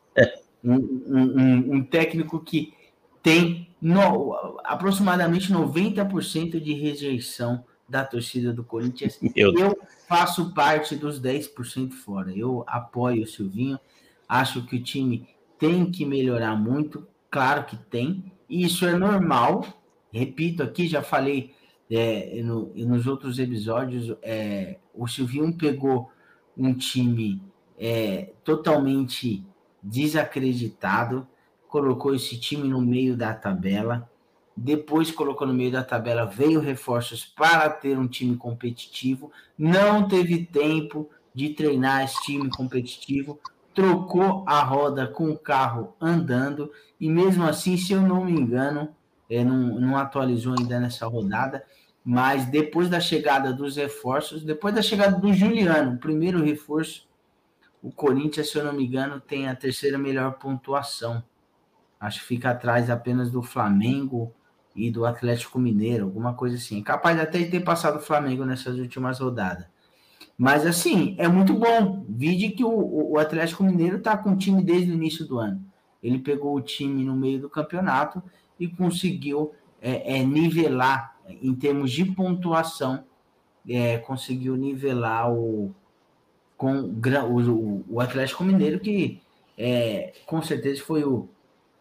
um, 0.65 0.75
um- 0.75 1.41
um- 1.41 1.75
um 1.77 1.85
técnico 1.85 2.41
que 2.41 2.73
tem 3.23 3.69
no- 3.81 4.59
aproximadamente 4.65 5.53
90% 5.53 6.61
de 6.61 6.73
rejeição 6.75 7.65
da 7.89 8.05
torcida 8.05 8.53
do 8.53 8.63
Corinthians. 8.63 9.19
Eu, 9.35 9.53
Eu 9.59 9.79
faço 10.09 10.53
parte 10.55 10.95
dos 10.97 11.19
10% 11.21 11.95
fora. 11.95 12.31
Eu 12.37 12.65
apoio 12.67 13.23
o 13.23 13.27
Silvinho. 13.27 13.79
Acho 14.29 14.65
que 14.67 14.77
o 14.77 14.83
time 14.83 15.27
tem 15.59 15.91
que 15.91 16.05
melhorar 16.05 16.55
muito. 16.57 17.07
Claro 17.31 17.65
que 17.65 17.77
tem. 17.77 18.25
E 18.49 18.65
isso 18.65 18.85
é 18.87 18.97
normal. 18.97 19.65
Repito 20.13 20.63
aqui, 20.63 20.87
já 20.87 21.03
falei 21.03 21.53
é, 21.91 22.43
no- 22.43 22.71
nos 22.75 23.07
outros 23.07 23.39
episódios. 23.39 24.15
é, 24.23 24.77
o 24.95 25.07
Silvinho 25.09 25.53
pegou 25.57 26.11
um 26.59 26.75
time 26.75 27.41
é, 27.79 28.33
totalmente 28.43 29.47
desacreditado, 29.83 31.27
colocou 31.69 32.15
esse 32.15 32.39
time 32.39 32.69
no 32.69 32.81
meio 32.81 33.17
da 33.17 33.33
tabela. 33.33 34.11
Depois 34.57 35.13
colocou 35.13 35.47
no 35.47 35.55
meio 35.55 35.71
da 35.71 35.85
tabela, 35.85 36.27
veio 36.27 36.59
reforços 36.59 37.25
para 37.25 37.71
ter 37.71 37.97
um 37.97 38.09
time 38.09 38.37
competitivo. 38.37 39.31
Não 39.57 40.09
teve 40.09 40.45
tempo 40.45 41.09
de 41.33 41.51
treinar 41.51 42.03
esse 42.03 42.21
time 42.23 42.51
competitivo. 42.51 43.39
Trocou 43.73 44.45
a 44.49 44.61
roda 44.65 45.07
com 45.07 45.31
o 45.31 45.39
carro 45.39 45.95
andando. 46.01 46.73
E 46.99 47.09
mesmo 47.09 47.45
assim, 47.45 47.77
se 47.77 47.93
eu 47.93 48.03
não 48.03 48.25
me 48.25 48.33
engano, 48.33 48.89
é, 49.31 49.45
não, 49.45 49.79
não 49.79 49.97
atualizou 49.97 50.57
ainda 50.59 50.81
nessa 50.81 51.07
rodada. 51.07 51.65
Mas 52.11 52.47
depois 52.47 52.89
da 52.89 53.01
chegada 53.01 53.53
dos 53.53 53.77
reforços, 53.77 54.43
depois 54.43 54.75
da 54.75 54.81
chegada 54.81 55.19
do 55.19 55.31
Juliano, 55.33 55.99
primeiro 55.99 56.43
reforço, 56.43 57.07
o 57.83 57.93
Corinthians, 57.93 58.51
se 58.51 58.59
eu 58.59 58.65
não 58.65 58.73
me 58.75 58.87
engano, 58.87 59.21
tem 59.21 59.49
a 59.49 59.57
terceira 59.57 59.99
melhor 59.99 60.35
pontuação. 60.39 61.23
Acho 62.01 62.21
que 62.21 62.27
fica 62.27 62.51
atrás 62.51 62.91
apenas 62.91 63.31
do 63.31 63.43
Flamengo 63.43 64.33
e 64.77 64.91
do 64.91 65.07
Atlético 65.07 65.59
Mineiro, 65.59 66.07
alguma 66.07 66.35
coisa 66.35 66.57
assim. 66.57 66.83
Capaz 66.83 67.21
até 67.21 67.41
de 67.41 67.51
ter 67.51 67.61
passado 67.61 67.99
o 67.99 68.03
Flamengo 68.03 68.45
nessas 68.45 68.79
últimas 68.79 69.21
rodadas. 69.21 69.67
Mas 70.37 70.67
assim, 70.67 71.15
é 71.19 71.29
muito 71.29 71.55
bom. 71.55 72.05
Vide 72.09 72.51
que 72.51 72.65
o, 72.65 72.71
o- 72.71 73.13
o 73.15 73.19
Atlético 73.19 73.65
Mineiro 73.65 73.97
está 73.99 74.17
com 74.17 74.31
o 74.33 74.37
time 74.37 74.63
desde 74.63 74.91
o 74.91 74.95
início 74.95 75.27
do 75.27 75.39
ano. 75.39 75.65
Ele 76.03 76.19
pegou 76.19 76.55
o 76.57 76.61
time 76.61 77.05
no 77.05 77.17
meio 77.17 77.41
do 77.41 77.51
campeonato 77.51 78.23
e 78.59 78.69
conseguiu 78.69 79.53
é, 79.81 80.19
é, 80.19 80.25
nivelar 80.25 81.17
em 81.43 81.55
termos 81.55 81.91
de 81.91 82.05
pontuação, 82.05 83.05
é, 83.69 83.99
conseguiu 83.99 84.57
nivelar 84.57 85.33
o 85.33 85.75
com 86.57 86.81
o 86.81 87.85
o 87.89 88.01
Atlético 88.01 88.43
Mineiro, 88.43 88.81
que 88.81 89.21
é, 89.57 90.13
com 90.27 90.43
certeza 90.43 90.83
foi 90.83 91.05
o, 91.05 91.29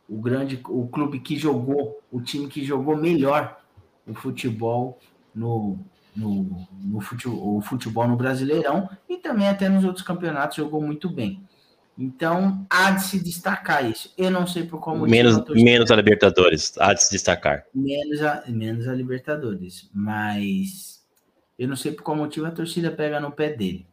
o 0.07 0.17
grande 0.19 0.61
o 0.67 0.87
clube 0.87 1.19
que 1.19 1.35
jogou, 1.35 1.99
o 2.11 2.21
time 2.21 2.47
que 2.47 2.63
jogou 2.63 2.95
melhor 2.95 3.59
o 4.07 4.13
futebol 4.13 4.99
no, 5.33 5.79
no, 6.15 6.67
no 6.83 7.01
futebol, 7.01 7.57
o 7.57 7.61
futebol 7.61 8.07
no 8.07 8.15
Brasileirão 8.15 8.89
e 9.09 9.17
também 9.17 9.49
até 9.49 9.67
nos 9.67 9.83
outros 9.83 10.05
campeonatos 10.05 10.57
jogou 10.57 10.81
muito 10.81 11.09
bem. 11.09 11.41
Então, 11.97 12.65
há 12.69 12.91
de 12.91 13.03
se 13.03 13.19
destacar 13.19 13.89
isso. 13.89 14.13
Eu 14.15 14.29
não 14.29 14.45
sei 14.45 14.63
por 14.63 14.79
qual 14.79 14.95
motivo 14.95 15.15
menos, 15.15 15.43
menos 15.49 15.89
a 15.89 15.95
Libertadores, 15.95 16.77
há 16.77 16.93
de 16.93 17.03
se 17.03 17.11
destacar. 17.11 17.65
menos 17.73 18.21
a, 18.21 18.43
menos 18.47 18.87
a 18.87 18.93
Libertadores, 18.93 19.89
mas 19.91 21.03
eu 21.57 21.67
não 21.67 21.75
sei 21.75 21.91
por 21.91 22.03
qual 22.03 22.15
motivo 22.15 22.45
a 22.45 22.51
torcida 22.51 22.91
pega 22.91 23.19
no 23.19 23.31
pé 23.31 23.49
dele. 23.53 23.87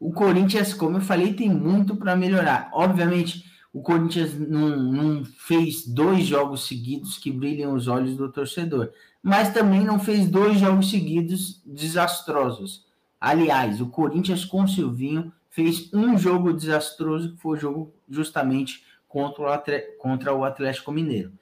O 0.00 0.12
Corinthians, 0.12 0.72
como 0.72 0.96
eu 0.96 1.00
falei, 1.02 1.34
tem 1.34 1.50
muito 1.50 1.94
para 1.94 2.16
melhorar. 2.16 2.70
Obviamente, 2.72 3.44
o 3.72 3.82
Corinthians 3.82 4.32
não, 4.38 4.70
não 4.70 5.24
fez 5.24 5.86
dois 5.86 6.24
jogos 6.24 6.66
seguidos 6.66 7.18
que 7.18 7.30
brilhem 7.30 7.66
os 7.66 7.86
olhos 7.86 8.16
do 8.16 8.32
torcedor, 8.32 8.90
mas 9.22 9.52
também 9.52 9.84
não 9.84 9.98
fez 9.98 10.26
dois 10.28 10.58
jogos 10.58 10.88
seguidos 10.88 11.60
desastrosos. 11.66 12.86
Aliás, 13.20 13.80
o 13.80 13.88
Corinthians 13.88 14.44
com 14.44 14.62
o 14.62 14.68
Silvinho 14.68 15.32
fez 15.50 15.92
um 15.92 16.16
jogo 16.16 16.52
desastroso, 16.52 17.32
que 17.32 17.40
foi 17.40 17.56
o 17.56 17.60
jogo 17.60 17.94
justamente 18.08 18.84
contra 19.08 19.42
o, 19.42 19.46
Atle- 19.46 19.96
contra 19.98 20.34
o 20.34 20.44
Atlético 20.44 20.92
Mineiro. 20.92 21.32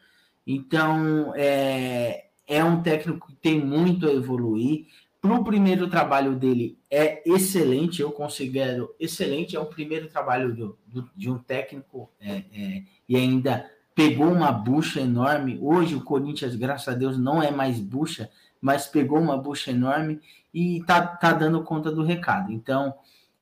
Então, 0.47 1.33
é, 1.35 2.27
é 2.47 2.65
um 2.65 2.83
técnico 2.83 3.27
que 3.27 3.35
tem 3.35 3.61
muito 3.61 4.07
a 4.07 4.13
evoluir. 4.13 4.87
Para 5.21 5.35
o 5.35 5.43
primeiro 5.43 5.89
trabalho 5.89 6.37
dele 6.37 6.79
é 6.89 7.29
excelente, 7.29 8.01
eu 8.01 8.13
considero 8.13 8.95
excelente. 9.01 9.57
É 9.57 9.61
o 9.61 9.67
primeiro 9.67 10.09
trabalho 10.09 10.55
do, 10.55 10.79
do, 10.87 11.11
de 11.17 11.29
um 11.29 11.39
técnico 11.39 12.09
é, 12.21 12.45
é, 12.53 12.83
e 13.09 13.17
ainda 13.17 13.69
pegou 13.93 14.29
uma 14.31 14.53
bucha 14.53 15.01
enorme. 15.01 15.59
Hoje 15.61 15.97
o 15.97 16.05
Corinthians, 16.05 16.55
graças 16.55 16.87
a 16.87 16.97
Deus, 16.97 17.19
não 17.19 17.43
é 17.43 17.51
mais 17.51 17.81
bucha, 17.81 18.31
mas 18.61 18.87
pegou 18.87 19.19
uma 19.19 19.37
bucha 19.37 19.73
enorme 19.73 20.21
e 20.55 20.83
tá, 20.87 21.05
tá 21.05 21.33
dando 21.33 21.65
conta 21.65 21.91
do 21.91 22.05
recado. 22.05 22.53
Então, 22.53 22.95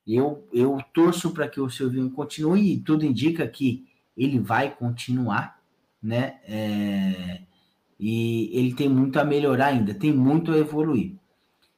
eu, 0.06 0.46
eu 0.52 0.78
torço 0.92 1.30
para 1.30 1.48
que 1.48 1.60
o 1.60 1.70
Silvinho 1.70 2.10
continue 2.10 2.72
e 2.72 2.78
tudo 2.78 3.04
indica 3.04 3.46
que 3.46 3.86
ele 4.16 4.38
vai 4.38 4.74
continuar, 4.74 5.60
né? 6.02 6.38
É, 6.44 7.40
e 7.98 8.50
ele 8.52 8.74
tem 8.74 8.88
muito 8.88 9.18
a 9.18 9.24
melhorar 9.24 9.66
ainda, 9.66 9.94
tem 9.94 10.12
muito 10.12 10.52
a 10.52 10.58
evoluir. 10.58 11.14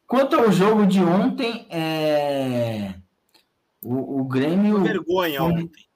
Quanto 0.06 0.36
ao 0.36 0.50
jogo 0.50 0.86
de 0.86 1.00
ontem, 1.00 1.66
é, 1.70 2.94
o, 3.82 4.20
o 4.20 4.24
Grêmio. 4.24 4.82
Vergonha 4.82 5.42
ontem 5.42 5.86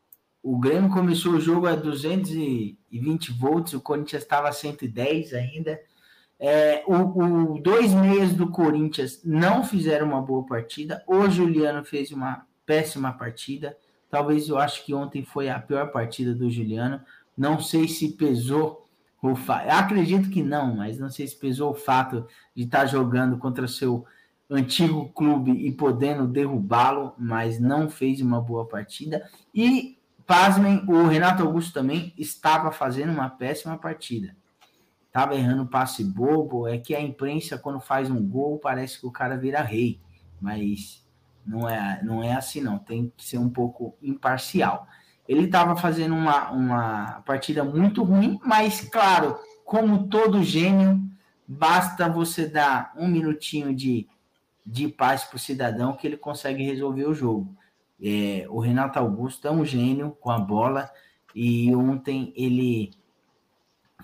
o 0.42 0.58
Grêmio 0.58 0.90
começou 0.90 1.34
o 1.34 1.40
jogo 1.40 1.66
a 1.66 1.74
220 1.74 3.32
volts, 3.32 3.74
o 3.74 3.80
Corinthians 3.80 4.22
estava 4.22 4.48
a 4.48 4.52
110 4.52 5.34
ainda. 5.34 5.78
É, 6.42 6.82
o, 6.86 6.94
o, 6.94 7.60
dois 7.60 7.92
meias 7.92 8.32
do 8.32 8.48
Corinthians 8.48 9.20
não 9.22 9.62
fizeram 9.62 10.06
uma 10.06 10.22
boa 10.22 10.44
partida. 10.46 11.04
O 11.06 11.28
Juliano 11.28 11.84
fez 11.84 12.10
uma 12.10 12.46
péssima 12.64 13.12
partida. 13.12 13.76
Talvez 14.10 14.48
eu 14.48 14.58
acho 14.58 14.84
que 14.86 14.94
ontem 14.94 15.22
foi 15.22 15.50
a 15.50 15.60
pior 15.60 15.92
partida 15.92 16.34
do 16.34 16.50
Juliano. 16.50 17.00
Não 17.36 17.60
sei 17.60 17.86
se 17.86 18.12
pesou 18.12 18.88
o 19.22 19.36
fato. 19.36 19.68
Acredito 19.68 20.30
que 20.30 20.42
não, 20.42 20.76
mas 20.76 20.98
não 20.98 21.10
sei 21.10 21.26
se 21.26 21.36
pesou 21.36 21.72
o 21.72 21.74
fato 21.74 22.26
de 22.56 22.64
estar 22.64 22.86
jogando 22.86 23.36
contra 23.36 23.68
seu 23.68 24.06
antigo 24.48 25.10
clube 25.10 25.52
e 25.52 25.70
podendo 25.70 26.26
derrubá-lo, 26.26 27.12
mas 27.18 27.60
não 27.60 27.90
fez 27.90 28.20
uma 28.22 28.40
boa 28.40 28.66
partida. 28.66 29.28
E 29.54 29.98
Pasmem, 30.26 30.84
o 30.86 31.06
Renato 31.06 31.42
Augusto 31.42 31.72
também 31.72 32.14
estava 32.16 32.70
fazendo 32.70 33.12
uma 33.12 33.28
péssima 33.28 33.76
partida. 33.76 34.36
Estava 35.10 35.34
errando 35.34 35.66
passe 35.66 36.04
bobo. 36.04 36.68
É 36.68 36.78
que 36.78 36.94
a 36.94 37.00
imprensa, 37.00 37.58
quando 37.58 37.80
faz 37.80 38.08
um 38.08 38.24
gol, 38.24 38.58
parece 38.58 39.00
que 39.00 39.06
o 39.06 39.10
cara 39.10 39.36
vira 39.36 39.60
rei. 39.60 40.00
Mas 40.40 41.04
não 41.44 41.68
é, 41.68 42.00
não 42.04 42.22
é 42.22 42.34
assim, 42.34 42.60
não. 42.60 42.78
Tem 42.78 43.12
que 43.16 43.24
ser 43.24 43.38
um 43.38 43.50
pouco 43.50 43.96
imparcial. 44.00 44.86
Ele 45.28 45.46
estava 45.46 45.76
fazendo 45.76 46.14
uma, 46.14 46.50
uma 46.50 47.22
partida 47.26 47.64
muito 47.64 48.04
ruim, 48.04 48.38
mas, 48.44 48.80
claro, 48.80 49.36
como 49.64 50.08
todo 50.08 50.42
gênio, 50.42 51.00
basta 51.46 52.08
você 52.08 52.46
dar 52.46 52.92
um 52.96 53.08
minutinho 53.08 53.74
de, 53.74 54.08
de 54.64 54.86
paz 54.88 55.24
para 55.24 55.36
o 55.36 55.40
cidadão 55.40 55.92
que 55.92 56.06
ele 56.06 56.16
consegue 56.16 56.62
resolver 56.62 57.06
o 57.06 57.14
jogo. 57.14 57.56
É, 58.02 58.46
o 58.48 58.60
Renato 58.60 58.98
Augusto 58.98 59.46
é 59.46 59.50
um 59.50 59.64
gênio 59.64 60.16
com 60.20 60.30
a 60.30 60.38
bola 60.38 60.90
e 61.34 61.74
ontem 61.74 62.32
ele 62.36 62.90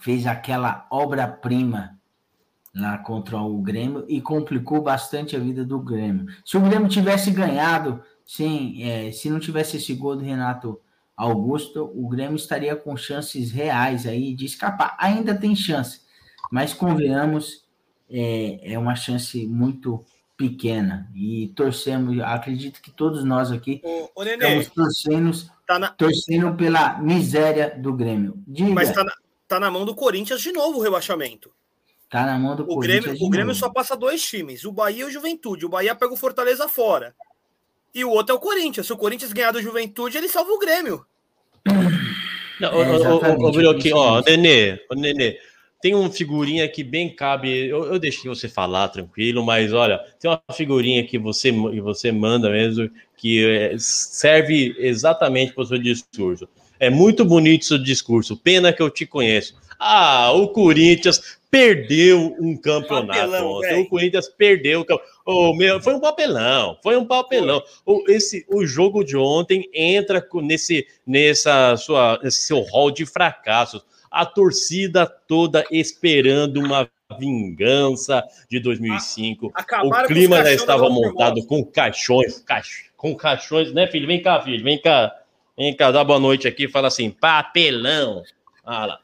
fez 0.01 0.27
aquela 0.27 0.87
obra-prima 0.91 1.99
lá 2.75 2.99
contra 2.99 3.39
o 3.39 3.59
Grêmio 3.63 4.05
e 4.07 4.21
complicou 4.21 4.83
bastante 4.83 5.35
a 5.35 5.39
vida 5.39 5.65
do 5.65 5.79
Grêmio. 5.79 6.27
Se 6.45 6.57
o 6.57 6.61
Grêmio 6.61 6.89
tivesse 6.89 7.31
ganhado, 7.31 8.03
sim, 8.25 8.83
é, 8.83 9.11
se 9.11 9.31
não 9.31 9.41
tivesse 9.41 9.79
esse 9.79 9.95
gol 9.95 10.17
do 10.17 10.25
Renato 10.25 10.79
Augusto, 11.17 11.91
o 11.95 12.07
Grêmio 12.09 12.37
estaria 12.37 12.77
com 12.77 12.95
chances 12.97 13.51
reais 13.51 14.07
aí 14.07 14.35
de 14.35 14.45
escapar. 14.45 14.95
Ainda 14.99 15.35
tem 15.35 15.57
chance, 15.57 16.03
mas 16.53 16.75
convenhamos, 16.75 17.65
é, 18.11 18.73
é 18.73 18.79
uma 18.79 18.95
chance 18.95 19.47
muito 19.47 20.05
pequena. 20.37 21.11
E 21.15 21.49
torcemos, 21.57 22.21
acredito 22.21 22.83
que 22.83 22.91
todos 22.91 23.25
nós 23.25 23.51
aqui 23.51 23.81
ô, 23.83 24.11
ô, 24.15 24.23
Nenê, 24.23 24.59
estamos 24.59 24.69
torcendo, 24.69 25.51
tá 25.67 25.79
na... 25.79 25.89
torcendo 25.89 26.55
pela 26.55 26.99
miséria 26.99 27.75
do 27.79 27.95
Grêmio. 27.95 28.39
Diga. 28.47 28.75
Mas 28.75 28.93
tá 28.93 29.03
na, 29.03 29.13
tá 29.49 29.61
na 29.61 29.71
mão 29.71 29.85
do 29.85 29.95
Corinthians 29.95 30.41
de 30.41 30.53
novo 30.53 30.79
o 30.79 30.83
rebaixamento. 30.83 31.51
Tá 32.09 32.25
na 32.25 32.39
mão 32.39 32.55
do 32.55 32.63
o 32.63 32.67
Corinthians. 32.67 33.05
Grêmio, 33.05 33.27
o 33.27 33.31
Grêmio 33.31 33.55
só 33.55 33.69
passa 33.69 33.97
dois 33.97 34.23
times, 34.23 34.65
o 34.65 34.73
Bahia 34.73 35.03
e 35.03 35.05
o 35.05 35.11
Juventude. 35.11 35.67
O 35.67 35.69
Bahia 35.69 35.95
pega 35.95 36.13
o 36.13 36.17
Fortaleza 36.17 36.69
fora. 36.69 37.15
E 37.95 38.05
o 38.05 38.11
outro 38.11 38.35
é 38.35 38.39
o 38.39 38.41
Corinthians. 38.41 38.87
Se 38.87 38.93
o 38.93 38.97
Corinthians 38.97 39.33
ganhar 39.33 39.53
do 39.53 39.63
Juventude, 39.63 40.19
ele 40.19 40.29
salva 40.29 40.53
o 40.53 40.59
Grêmio. 40.59 41.05
Não, 42.61 42.69
é, 42.71 42.89
o, 42.89 43.19
o, 43.19 43.95
o, 43.95 43.99
ó, 43.99 44.23
Nenê, 44.23 44.81
o 44.91 44.95
Nenê, 44.95 45.39
tem 45.81 45.95
uma 45.95 46.11
figurinha 46.11 46.67
que 46.69 46.83
bem 46.83 47.15
cabe. 47.15 47.69
Eu, 47.69 47.85
eu 47.85 47.99
deixei 47.99 48.31
você 48.31 48.49
falar 48.49 48.89
tranquilo, 48.89 49.45
mas 49.45 49.73
olha, 49.73 49.99
tem 50.19 50.31
uma 50.31 50.43
figurinha 50.55 51.07
que 51.07 51.19
você, 51.19 51.53
que 51.53 51.81
você 51.81 52.11
manda 52.11 52.49
mesmo 52.51 52.91
que 53.17 53.45
é, 53.45 53.77
serve 53.79 54.75
exatamente 54.79 55.53
para 55.53 55.63
o 55.63 55.67
seu 55.67 55.79
discurso. 55.79 56.49
É 56.79 56.91
muito 56.91 57.25
bonito 57.25 57.65
seu 57.65 57.79
discurso. 57.79 58.37
Pena 58.37 58.73
que 58.73 58.83
eu 58.83 58.91
te 58.91 59.07
conheço. 59.07 59.57
Ah, 59.79 60.33
o 60.33 60.49
Corinthians 60.49 61.39
perdeu 61.51 62.35
um 62.39 62.57
campeonato. 62.57 63.07
Papelão, 63.07 63.81
o 63.81 63.89
Corinthians 63.89 64.29
perdeu. 64.29 64.85
Oh, 65.25 65.55
meu, 65.55 65.81
foi 65.81 65.95
um 65.95 66.01
papelão. 66.01 66.79
Foi 66.83 66.97
um 66.97 67.05
papelão. 67.05 67.63
O, 67.85 68.05
esse, 68.09 68.45
o 68.49 68.67
jogo 68.67 69.05
de 69.05 69.17
ontem 69.17 69.69
entra 69.73 70.27
nesse, 70.43 70.87
nessa 71.07 71.77
sua, 71.77 72.19
nesse 72.23 72.43
seu 72.43 72.61
hall 72.61 72.91
de 72.91 73.05
fracassos 73.07 73.83
a 74.11 74.25
torcida 74.25 75.07
toda 75.07 75.65
esperando 75.71 76.59
uma 76.59 76.89
vingança 77.19 78.25
de 78.49 78.59
2005. 78.59 79.53
o 79.85 80.07
clima 80.07 80.43
já 80.43 80.53
estava 80.53 80.89
montado 80.89 81.45
com 81.47 81.65
caixões, 81.65 82.41
caix, 82.41 82.87
com 82.97 83.15
caixões, 83.15 83.73
né, 83.73 83.87
filho? 83.87 84.07
Vem 84.07 84.23
cá, 84.23 84.41
filho, 84.41 84.65
vem 84.65 84.81
cá. 84.81 85.15
Vem 85.57 85.75
cá, 85.75 85.91
dá 85.91 86.05
boa 86.05 86.21
noite 86.21 86.47
aqui, 86.47 86.69
fala 86.69 86.89
assim, 86.89 87.11
papelão. 87.11 88.23
Lá. 88.65 89.01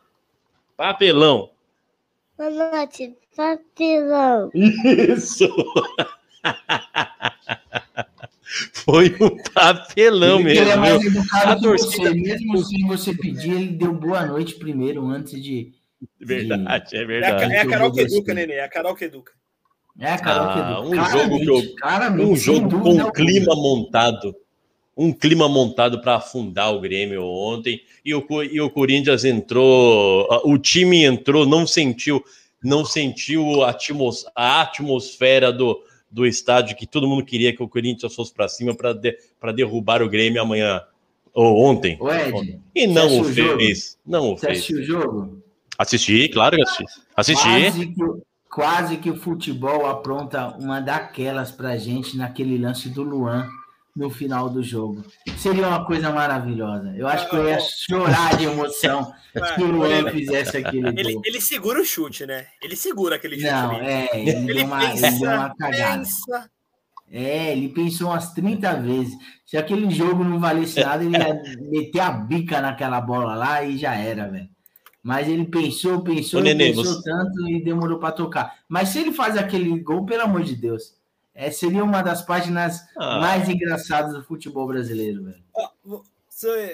Papelão. 0.77 1.51
Boa 2.37 2.51
noite, 2.51 3.17
papelão. 3.35 4.51
Isso. 4.55 5.49
Foi 8.85 9.17
um 9.19 9.37
papelão 9.55 10.41
ele 10.41 10.45
mesmo. 10.45 10.63
Ele 10.63 10.71
é 10.71 10.77
mais 10.77 11.03
educado 11.05 11.57
que 11.57 11.63
torcida... 11.63 12.11
você. 12.11 12.15
Mesmo 12.15 12.59
sem 12.65 12.87
você 12.87 13.15
pedir, 13.15 13.53
ele 13.53 13.69
deu 13.69 13.95
boa 13.95 14.27
noite 14.27 14.57
primeiro, 14.57 15.07
antes 15.07 15.43
de. 15.43 15.73
Verdade, 16.21 16.91
de... 16.91 16.97
é 16.97 17.05
verdade. 17.05 17.45
É 17.45 17.47
a, 17.47 17.53
é 17.53 17.61
a 17.61 17.67
Carol 17.67 17.93
que 17.93 18.01
educa, 18.01 18.35
Nenê. 18.35 18.55
É 18.55 18.65
a 18.65 18.69
Carol 18.69 18.95
que 18.95 19.05
educa. 19.05 19.33
É 19.99 20.13
a 20.13 20.19
Carol 20.19 20.49
ah, 20.49 20.53
que 20.53 20.59
educa. 20.59 20.81
Um 20.83 21.11
jogo, 21.11 21.39
que 21.39 21.47
eu, 21.49 22.29
um 22.29 22.37
jogo 22.37 22.81
com 22.81 22.91
um 22.91 23.11
clima 23.13 23.55
montado. 23.55 24.35
Um 24.97 25.13
clima 25.13 25.49
montado 25.49 26.01
para 26.01 26.17
afundar 26.17 26.75
o 26.75 26.81
Grêmio 26.81 27.25
ontem. 27.25 27.81
E 28.05 28.15
o, 28.15 28.25
e 28.43 28.61
o 28.61 28.71
Corinthians 28.71 29.25
entrou. 29.25 30.29
O 30.45 30.59
time 30.59 31.05
entrou, 31.05 31.47
não 31.47 31.67
sentiu, 31.67 32.23
não 32.63 32.85
sentiu 32.85 33.63
a, 33.63 33.71
atmos, 33.71 34.27
a 34.35 34.61
atmosfera 34.63 35.53
do 35.53 35.83
do 36.13 36.27
estádio 36.27 36.77
que 36.77 36.87
todo 36.87 37.09
mundo 37.09 37.25
queria 37.25 37.57
que 37.57 37.63
o 37.63 37.69
Corinthians 37.69 38.15
fosse 38.15 38.33
para 38.35 38.47
cima 38.47 38.75
para 38.75 38.93
de, 38.93 39.17
derrubar 39.57 40.03
o 40.03 40.11
Grêmio 40.11 40.43
amanhã 40.43 40.83
ou 41.33 41.65
ontem. 41.65 41.97
O 41.99 42.13
Ed, 42.13 42.61
e 42.75 42.87
não 42.87 43.21
o 43.21 43.25
fez. 43.25 43.99
O 44.05 44.11
não 44.11 44.33
o 44.33 44.37
você 44.37 44.47
fez. 44.47 44.59
Assistiu 44.59 44.79
o 44.79 44.83
jogo? 44.83 45.43
Assisti, 45.79 46.29
claro 46.29 46.57
que 46.57 46.63
assisti. 46.63 46.85
Assisti. 47.17 47.49
Quase 47.49 47.87
que, 47.87 48.05
quase 48.51 48.97
que 48.99 49.11
o 49.11 49.17
futebol 49.17 49.87
apronta 49.87 50.49
uma 50.59 50.81
daquelas 50.81 51.51
para 51.51 51.79
gente 51.79 52.17
naquele 52.17 52.59
lance 52.59 52.91
do 52.91 53.03
Luan 53.03 53.49
no 53.95 54.09
final 54.09 54.49
do 54.49 54.63
jogo. 54.63 55.05
Seria 55.37 55.69
uma 55.69 55.85
coisa 55.85 56.11
maravilhosa. 56.11 56.95
Eu 56.97 57.07
acho 57.07 57.29
que 57.29 57.37
eu 57.37 57.49
ia 57.49 57.59
chorar 57.61 58.37
de 58.37 58.45
emoção 58.45 59.13
se 59.55 59.63
o 59.63 59.67
Luan 59.67 60.11
fizesse 60.11 60.57
aquele 60.57 60.89
ele, 60.99 61.15
gol. 61.15 61.23
Ele 61.25 61.41
segura 61.41 61.81
o 61.81 61.85
chute, 61.85 62.27
né? 62.27 62.47
Ele 62.63 62.75
segura 62.75 63.17
aquele 63.17 63.37
chute. 63.37 63.51
Não, 63.51 63.75
é, 63.75 64.09
ele, 64.15 64.31
ele, 64.51 64.55
deu 64.55 64.67
uma, 64.67 64.81
pensa, 64.81 65.07
ele 65.07 65.19
deu 65.19 65.31
uma 65.31 65.55
cagada. 65.55 65.99
Pensa. 65.99 66.51
É, 67.15 67.53
ele 67.53 67.69
pensou 67.69 68.09
umas 68.09 68.33
30 68.33 68.75
vezes. 68.81 69.15
Se 69.45 69.59
aquele 69.59 69.91
jogo 69.91 70.25
não 70.25 70.41
valesse 70.41 70.81
nada, 70.81 71.05
ele 71.05 71.19
ia 71.19 71.43
meter 71.61 72.01
a 72.01 72.11
bica 72.11 72.61
naquela 72.63 73.03
bola 73.03 73.35
lá 73.35 73.63
e 73.63 73.77
já 73.77 73.95
era, 73.95 74.29
velho. 74.29 74.49
Mas 75.03 75.29
ele 75.29 75.45
pensou, 75.45 76.03
pensou, 76.03 76.41
Ô, 76.41 76.43
Nenê, 76.43 76.69
pensou 76.69 76.85
você... 76.85 77.03
tanto 77.03 77.49
e 77.49 77.63
demorou 77.63 77.99
para 77.99 78.13
tocar. 78.13 78.55
Mas 78.67 78.91
se 78.91 79.01
ele 79.01 79.13
faz 79.13 79.37
aquele 79.37 79.79
gol, 79.81 80.07
pelo 80.07 80.23
amor 80.23 80.43
de 80.43 80.57
Deus, 80.57 80.95
é, 81.35 81.51
seria 81.51 81.83
uma 81.83 82.03
das 82.03 82.23
páginas 82.23 82.81
ah. 82.97 83.19
mais 83.19 83.49
engraçadas 83.49 84.15
do 84.15 84.23
futebol 84.23 84.67
brasileiro, 84.67 85.25
velho. 85.25 85.43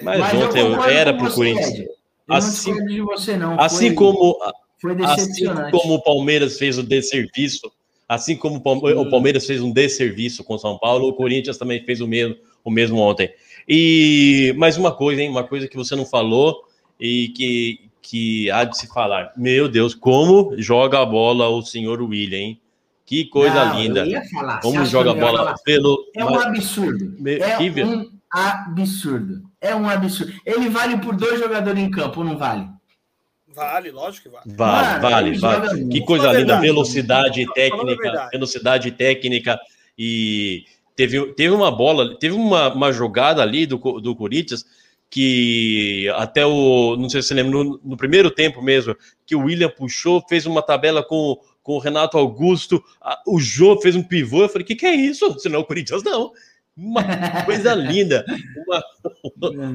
Mas, 0.01 0.19
Mas 0.19 0.33
ontem 0.33 0.91
era 0.91 1.13
pro 1.13 1.33
Corinthians. 1.33 1.87
Assim, 2.27 2.73
não 2.73 2.85
de 2.85 3.01
você, 3.01 3.37
não. 3.37 3.59
Assim 3.59 3.87
foi, 3.87 3.95
como 3.95 4.37
foi 4.79 4.95
assim 5.03 5.45
como 5.71 5.95
o 5.95 6.03
Palmeiras 6.03 6.57
fez 6.57 6.77
o 6.77 6.83
desserviço, 6.83 7.71
assim 8.07 8.35
como 8.35 8.61
o 8.63 9.01
hum. 9.01 9.09
Palmeiras 9.09 9.45
fez 9.45 9.61
um 9.61 9.71
desserviço 9.71 10.43
com 10.43 10.55
o 10.55 10.59
São 10.59 10.77
Paulo, 10.77 11.07
o 11.07 11.13
Corinthians 11.13 11.57
também 11.57 11.83
fez 11.83 12.01
o 12.01 12.07
mesmo, 12.07 12.35
o 12.63 12.71
mesmo 12.71 12.99
ontem. 12.99 13.33
E 13.67 14.53
mais 14.57 14.77
uma 14.77 14.91
coisa, 14.91 15.21
hein? 15.21 15.29
Uma 15.29 15.43
coisa 15.43 15.67
que 15.67 15.77
você 15.77 15.95
não 15.95 16.05
falou 16.05 16.63
e 16.99 17.29
que 17.29 17.89
que 18.01 18.49
há 18.49 18.63
de 18.63 18.75
se 18.75 18.87
falar. 18.87 19.31
Meu 19.37 19.67
Deus, 19.67 19.93
como 19.93 20.53
joga 20.57 20.99
a 20.99 21.05
bola 21.05 21.47
o 21.49 21.61
senhor 21.61 22.01
William, 22.01 22.39
hein? 22.39 22.61
Que 23.09 23.25
coisa 23.25 23.65
Não, 23.65 23.81
linda. 23.81 24.01
eu 24.01 24.05
ia 24.05 24.23
falar, 24.29 24.59
Como 24.59 24.85
joga 24.85 25.09
a 25.09 25.15
bola 25.15 25.37
falar? 25.39 25.55
pelo. 25.65 26.05
É 26.15 26.23
um 26.23 26.39
absurdo. 26.39 27.15
Me- 27.19 27.39
É 27.39 27.57
que 27.57 27.67
ver- 27.67 27.83
um 27.83 28.07
absurdo. 28.31 29.41
É 29.59 29.73
um 29.75 29.89
absurdo. 29.89 30.31
Ele 30.45 30.69
vale 30.69 30.95
por 30.99 31.15
dois 31.15 31.39
jogadores 31.39 31.81
em 31.83 31.89
campo, 31.89 32.19
ou 32.19 32.25
não 32.27 32.37
vale? 32.37 32.67
Vale, 33.47 33.89
lógico 33.89 34.29
que 34.29 34.35
vale. 34.35 34.45
Vale, 34.55 34.87
Mano, 34.87 35.01
vale, 35.01 35.37
vale. 35.39 35.87
Que 35.89 36.01
coisa 36.01 36.31
linda, 36.31 36.59
velocidade 36.61 37.43
a 37.49 37.51
técnica, 37.51 38.29
velocidade 38.31 38.91
técnica 38.91 39.59
e 39.97 40.65
teve, 40.95 41.33
teve 41.33 41.49
uma 41.55 41.71
bola, 41.71 42.15
teve 42.19 42.35
uma, 42.35 42.71
uma 42.71 42.91
jogada 42.93 43.41
ali 43.41 43.65
do, 43.65 43.77
do 43.99 44.15
Corinthians 44.15 44.63
que 45.09 46.07
até 46.15 46.45
o, 46.45 46.95
não 46.95 47.09
sei 47.09 47.23
se 47.23 47.29
você 47.29 47.33
lembra, 47.33 47.51
no, 47.63 47.79
no 47.83 47.97
primeiro 47.97 48.29
tempo 48.29 48.61
mesmo, 48.61 48.95
que 49.25 49.35
o 49.35 49.45
William 49.45 49.69
puxou, 49.71 50.23
fez 50.29 50.45
uma 50.45 50.61
tabela 50.61 51.01
com, 51.03 51.35
com 51.63 51.73
o 51.73 51.79
Renato 51.79 52.17
Augusto, 52.17 52.83
a- 53.01 53.21
o 53.27 53.39
Jô 53.39 53.79
fez 53.81 53.95
um 53.95 54.03
pivô, 54.03 54.41
eu 54.43 54.49
falei, 54.49 54.63
o 54.63 54.67
que, 54.67 54.75
que 54.75 54.85
é 54.85 54.95
isso? 54.95 55.37
Senão 55.39 55.59
o 55.61 55.65
Corinthians 55.65 56.03
não. 56.03 56.31
Uma 56.77 57.03
coisa 57.45 57.73
linda, 57.75 58.25
uma, 58.65 58.83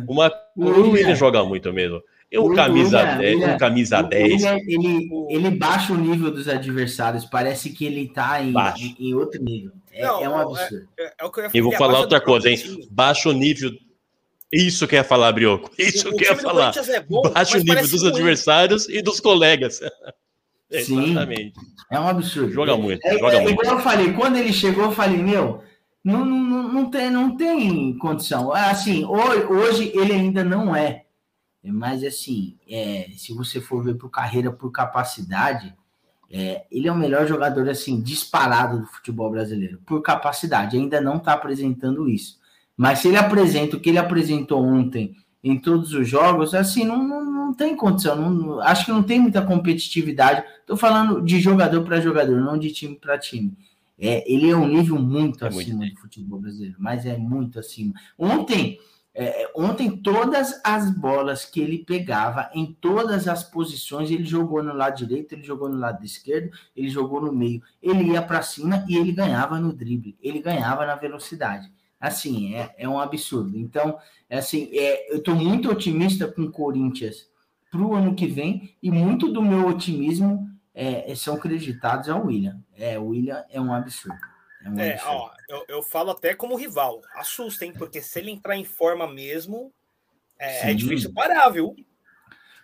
uma, 0.09 0.33
O 0.57 0.64
o 0.64 0.68
William- 0.68 0.90
William 0.92 1.14
joga 1.14 1.44
muito 1.44 1.73
mesmo. 1.73 2.03
É 2.33 2.40
um 2.40 2.51
O 2.51 2.55
camisa 2.55 2.99
William- 2.99 3.18
10, 3.18 3.35
William- 3.37 3.55
um 3.55 3.59
camisa 3.59 4.01
O 4.01 4.03
10. 4.09 4.33
William, 4.33 4.57
ele, 4.66 5.09
ele 5.29 5.51
baixa 5.51 5.92
o 5.92 5.97
nível 5.97 6.31
dos 6.33 6.49
adversários. 6.49 7.25
Parece 7.25 7.70
que 7.70 7.85
ele 7.85 8.09
tá 8.09 8.42
em, 8.42 8.53
em, 8.79 8.97
em 9.11 9.14
outro 9.14 9.40
nível. 9.42 9.70
É, 9.92 10.03
Não, 10.05 10.20
é 10.25 10.29
um 10.29 10.38
é- 10.38 10.42
absurdo. 10.42 10.88
É, 10.99 11.12
é 11.20 11.25
o 11.25 11.31
que 11.31 11.40
eu 11.40 11.44
ia 11.44 11.51
E 11.55 11.61
vou 11.61 11.73
falar 11.73 12.01
outra 12.01 12.20
coisa, 12.20 12.49
hein? 12.51 12.59
Baixa 12.90 13.29
o 13.29 13.33
nível. 13.33 13.70
Isso 14.53 14.87
que 14.88 14.94
eu 14.94 14.99
ia 14.99 15.05
falar, 15.05 15.31
Brioco. 15.33 15.70
Isso 15.79 16.09
O 16.09 16.16
que 16.16 16.25
eu 16.27 16.35
do 16.35 16.40
falar. 16.40 16.73
É 16.77 17.01
bom, 17.01 17.23
Baixa 17.23 17.57
o 17.59 17.61
nível 17.61 17.87
dos 17.88 18.03
ruim. 18.03 18.12
adversários 18.12 18.88
e 18.88 19.01
dos 19.03 19.20
colegas. 19.20 19.81
Sim. 20.70 21.11
Exatamente. 21.11 21.53
É 21.90 22.00
um 22.00 22.09
absurdo. 22.09 22.53
Joga 22.53 22.77
muito, 22.77 23.05
É, 23.07 23.18
joga 23.18 23.37
é, 23.37 23.40
muito. 23.42 23.61
igual 23.61 23.77
eu 23.77 23.83
falei, 23.83 24.12
quando 24.12 24.37
ele 24.37 24.53
chegou, 24.53 24.85
eu 24.85 24.92
falei, 24.92 25.18
meu, 25.22 25.62
não, 26.03 26.24
não, 26.24 26.38
não, 26.38 26.72
não 26.72 26.90
tem, 26.90 27.11
não 27.11 27.37
tem 27.37 27.96
condição. 27.98 28.53
Assim, 28.53 29.05
ho- 29.05 29.53
hoje 29.53 29.92
ele 29.94 30.12
ainda 30.12 30.42
não 30.42 30.74
é. 30.74 31.05
Mas 31.62 32.03
assim, 32.05 32.57
é, 32.68 33.09
se 33.16 33.33
você 33.33 33.61
for 33.61 33.83
ver 33.83 33.94
por 33.94 34.11
carreira, 34.11 34.50
por 34.53 34.70
capacidade, 34.70 35.74
é, 36.31 36.64
ele 36.70 36.88
é 36.88 36.92
o 36.92 36.96
melhor 36.96 37.27
jogador 37.27 37.68
assim 37.68 38.00
disparado 38.03 38.81
do 38.81 38.87
futebol 38.87 39.31
brasileiro. 39.31 39.81
Por 39.87 40.03
capacidade, 40.03 40.77
ainda 40.77 41.00
não 41.00 41.16
está 41.16 41.33
apresentando 41.33 42.09
isso. 42.09 42.38
Mas 42.77 42.98
se 42.98 43.09
ele 43.09 43.16
apresenta 43.16 43.77
o 43.77 43.81
que 43.81 43.88
ele 43.88 43.98
apresentou 43.98 44.62
ontem 44.62 45.16
em 45.44 45.59
todos 45.59 45.92
os 45.92 46.09
jogos, 46.09 46.54
assim, 46.54 46.85
não, 46.85 47.07
não, 47.07 47.22
não 47.24 47.54
tem 47.54 47.76
condição. 47.76 48.16
não- 48.16 48.61
acho 48.61 48.87
que 48.87 48.90
não 48.90 49.02
tem 49.02 49.20
muita 49.20 49.42
competitividade. 49.42 50.42
Estou 50.61 50.76
falando 50.76 51.20
de 51.20 51.38
jogador 51.38 51.83
para 51.85 52.00
jogador, 52.00 52.40
não 52.40 52.57
de 52.59 52.72
time 52.72 52.96
para 52.96 53.18
time. 53.18 53.52
É, 53.98 54.24
ele 54.33 54.50
é 54.50 54.57
um 54.57 54.66
nível 54.66 54.98
muito 54.98 55.44
É 55.44 55.50
muito 55.50 55.61
acima 55.68 55.87
do 55.87 56.00
futebol 56.00 56.40
brasileiro, 56.40 56.76
mas 56.78 57.04
é 57.07 57.16
muito 57.16 57.59
acima. 57.61 57.92
Ontem, 58.18 58.78
é, 59.14 59.48
ontem 59.54 59.96
todas 59.98 60.61
as 60.64 60.90
bolas 60.90 61.44
que 61.44 61.61
ele 61.61 61.78
pegava 61.85 62.50
em 62.54 62.72
todas 62.80 63.28
as 63.28 63.44
posições, 63.44 64.11
ele 64.11 64.24
jogou 64.24 64.62
no 64.62 64.72
lado 64.74 64.96
direito, 64.96 65.35
ele 65.35 65.44
jogou 65.44 65.68
no 65.68 65.78
lado 65.78 66.04
esquerdo, 66.04 66.50
ele 66.74 66.88
jogou 66.88 67.20
no 67.20 67.33
meio. 67.33 67.62
Ele 67.83 68.12
ia 68.12 68.22
para 68.22 68.42
cima 68.42 68.85
e 68.88 68.96
ele 68.96 69.12
ganhava 69.12 69.61
no 69.61 69.72
drible, 69.72 70.16
ele 70.22 70.40
ganhava 70.40 70.85
na 70.87 70.96
velocidade. 70.96 71.70
Assim, 72.06 72.54
é, 72.54 72.74
é 72.76 72.86
um 72.86 73.00
absurdo. 73.00 73.56
Então, 73.58 73.98
é 74.28 74.36
assim, 74.36 74.68
é, 74.72 75.10
eu 75.10 75.16
estou 75.18 75.34
muito 75.34 75.70
otimista 75.70 76.30
com 76.30 76.42
o 76.42 76.50
Corinthians 76.50 77.30
para 77.70 77.80
o 77.80 77.94
ano 77.94 78.14
que 78.14 78.26
vem 78.26 78.76
e 78.82 78.90
muito 78.90 79.32
do 79.32 79.40
meu 79.40 79.66
otimismo 79.66 80.46
é, 80.74 81.14
são 81.14 81.38
creditados 81.38 82.10
ao 82.10 82.26
William. 82.26 82.60
É, 82.76 82.98
o 82.98 83.06
William 83.06 83.42
é 83.48 83.58
um 83.58 83.72
absurdo. 83.72 84.18
É 84.62 84.68
um 84.68 84.78
É, 84.78 84.92
absurdo. 84.92 85.14
ó, 85.14 85.30
eu, 85.48 85.64
eu 85.66 85.82
falo 85.82 86.10
até 86.10 86.34
como 86.34 86.56
rival. 86.56 87.00
Assusta, 87.14 87.64
hein? 87.64 87.72
Porque 87.72 88.02
se 88.02 88.18
ele 88.18 88.30
entrar 88.30 88.58
em 88.58 88.64
forma 88.64 89.10
mesmo, 89.10 89.72
é, 90.38 90.72
é 90.72 90.74
difícil 90.74 91.10
parar, 91.14 91.48
viu? 91.48 91.74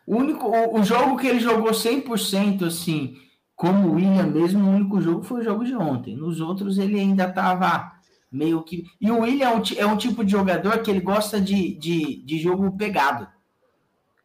O 0.07 0.17
único 0.17 0.49
o, 0.49 0.81
o 0.81 0.85
jogo 0.85 1.17
que 1.17 1.29
ele 1.29 1.41
jogou 1.41 1.71
100% 1.71 2.67
assim, 2.67 3.17
como 3.57 3.89
o 3.89 3.95
William 3.95 4.27
mesmo, 4.27 4.67
o 4.67 4.75
único 4.75 5.01
jogo 5.01 5.23
foi 5.23 5.41
o 5.41 5.45
jogo 5.45 5.65
de 5.65 5.75
ontem. 5.75 6.15
Nos 6.15 6.43
outros 6.43 6.77
ele 6.77 7.01
ainda 7.01 7.27
estava 7.27 7.99
meio 8.31 8.63
que. 8.63 8.87
E 9.01 9.11
o 9.11 9.21
William 9.21 9.49
é 9.49 9.57
um, 9.57 9.63
é 9.79 9.87
um 9.87 9.97
tipo 9.97 10.25
de 10.25 10.33
jogador 10.33 10.79
que 10.83 10.91
ele 10.91 11.01
gosta 11.01 11.41
de, 11.41 11.75
de, 11.75 12.23
de 12.23 12.39
jogo 12.39 12.77
pegado. 12.77 13.29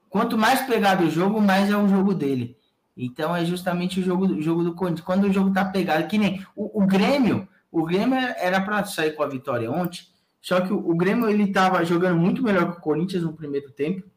Quanto 0.10 0.38
mais 0.38 0.62
pegado 0.62 1.06
o 1.06 1.10
jogo, 1.10 1.42
mais 1.42 1.70
é 1.70 1.76
o 1.76 1.88
jogo 1.88 2.14
dele. 2.14 2.58
Então 2.96 3.36
é 3.36 3.44
justamente 3.44 4.00
o 4.00 4.04
jogo, 4.04 4.42
jogo 4.42 4.64
do 4.64 4.74
Corinthians. 4.74 5.06
Quando 5.06 5.26
o 5.26 5.34
jogo 5.34 5.52
tá 5.52 5.66
pegado, 5.66 6.08
que 6.08 6.18
nem 6.18 6.46
o, 6.56 6.84
o 6.84 6.88
Grêmio, 6.88 7.48
o 7.72 7.84
Grêmio 7.84 8.16
era 8.16 8.62
para 8.62 8.86
sair 8.86 9.12
com 9.12 9.24
a 9.24 9.28
vitória 9.28 9.70
ontem, 9.70 10.04
só 10.42 10.62
que 10.62 10.72
o, 10.72 10.78
o 10.78 10.96
Grêmio 10.96 11.30
ele 11.30 11.52
tava 11.52 11.84
jogando 11.84 12.18
muito 12.18 12.42
melhor 12.42 12.72
que 12.72 12.78
o 12.78 12.82
Corinthians 12.82 13.24
no 13.24 13.34
primeiro 13.34 13.72
tempo, 13.72 14.08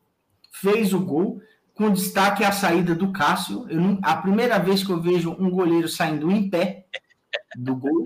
fez 0.52 0.92
o 0.92 1.00
gol, 1.00 1.40
com 1.74 1.90
destaque 1.90 2.44
à 2.44 2.52
saída 2.52 2.94
do 2.94 3.12
Cássio. 3.12 3.66
Eu 3.68 3.98
a 4.02 4.16
primeira 4.16 4.58
vez 4.58 4.84
que 4.84 4.90
eu 4.90 5.00
vejo 5.00 5.34
um 5.38 5.50
goleiro 5.50 5.88
saindo 5.88 6.30
em 6.30 6.48
pé 6.48 6.86
do 7.56 7.74
gol. 7.74 8.04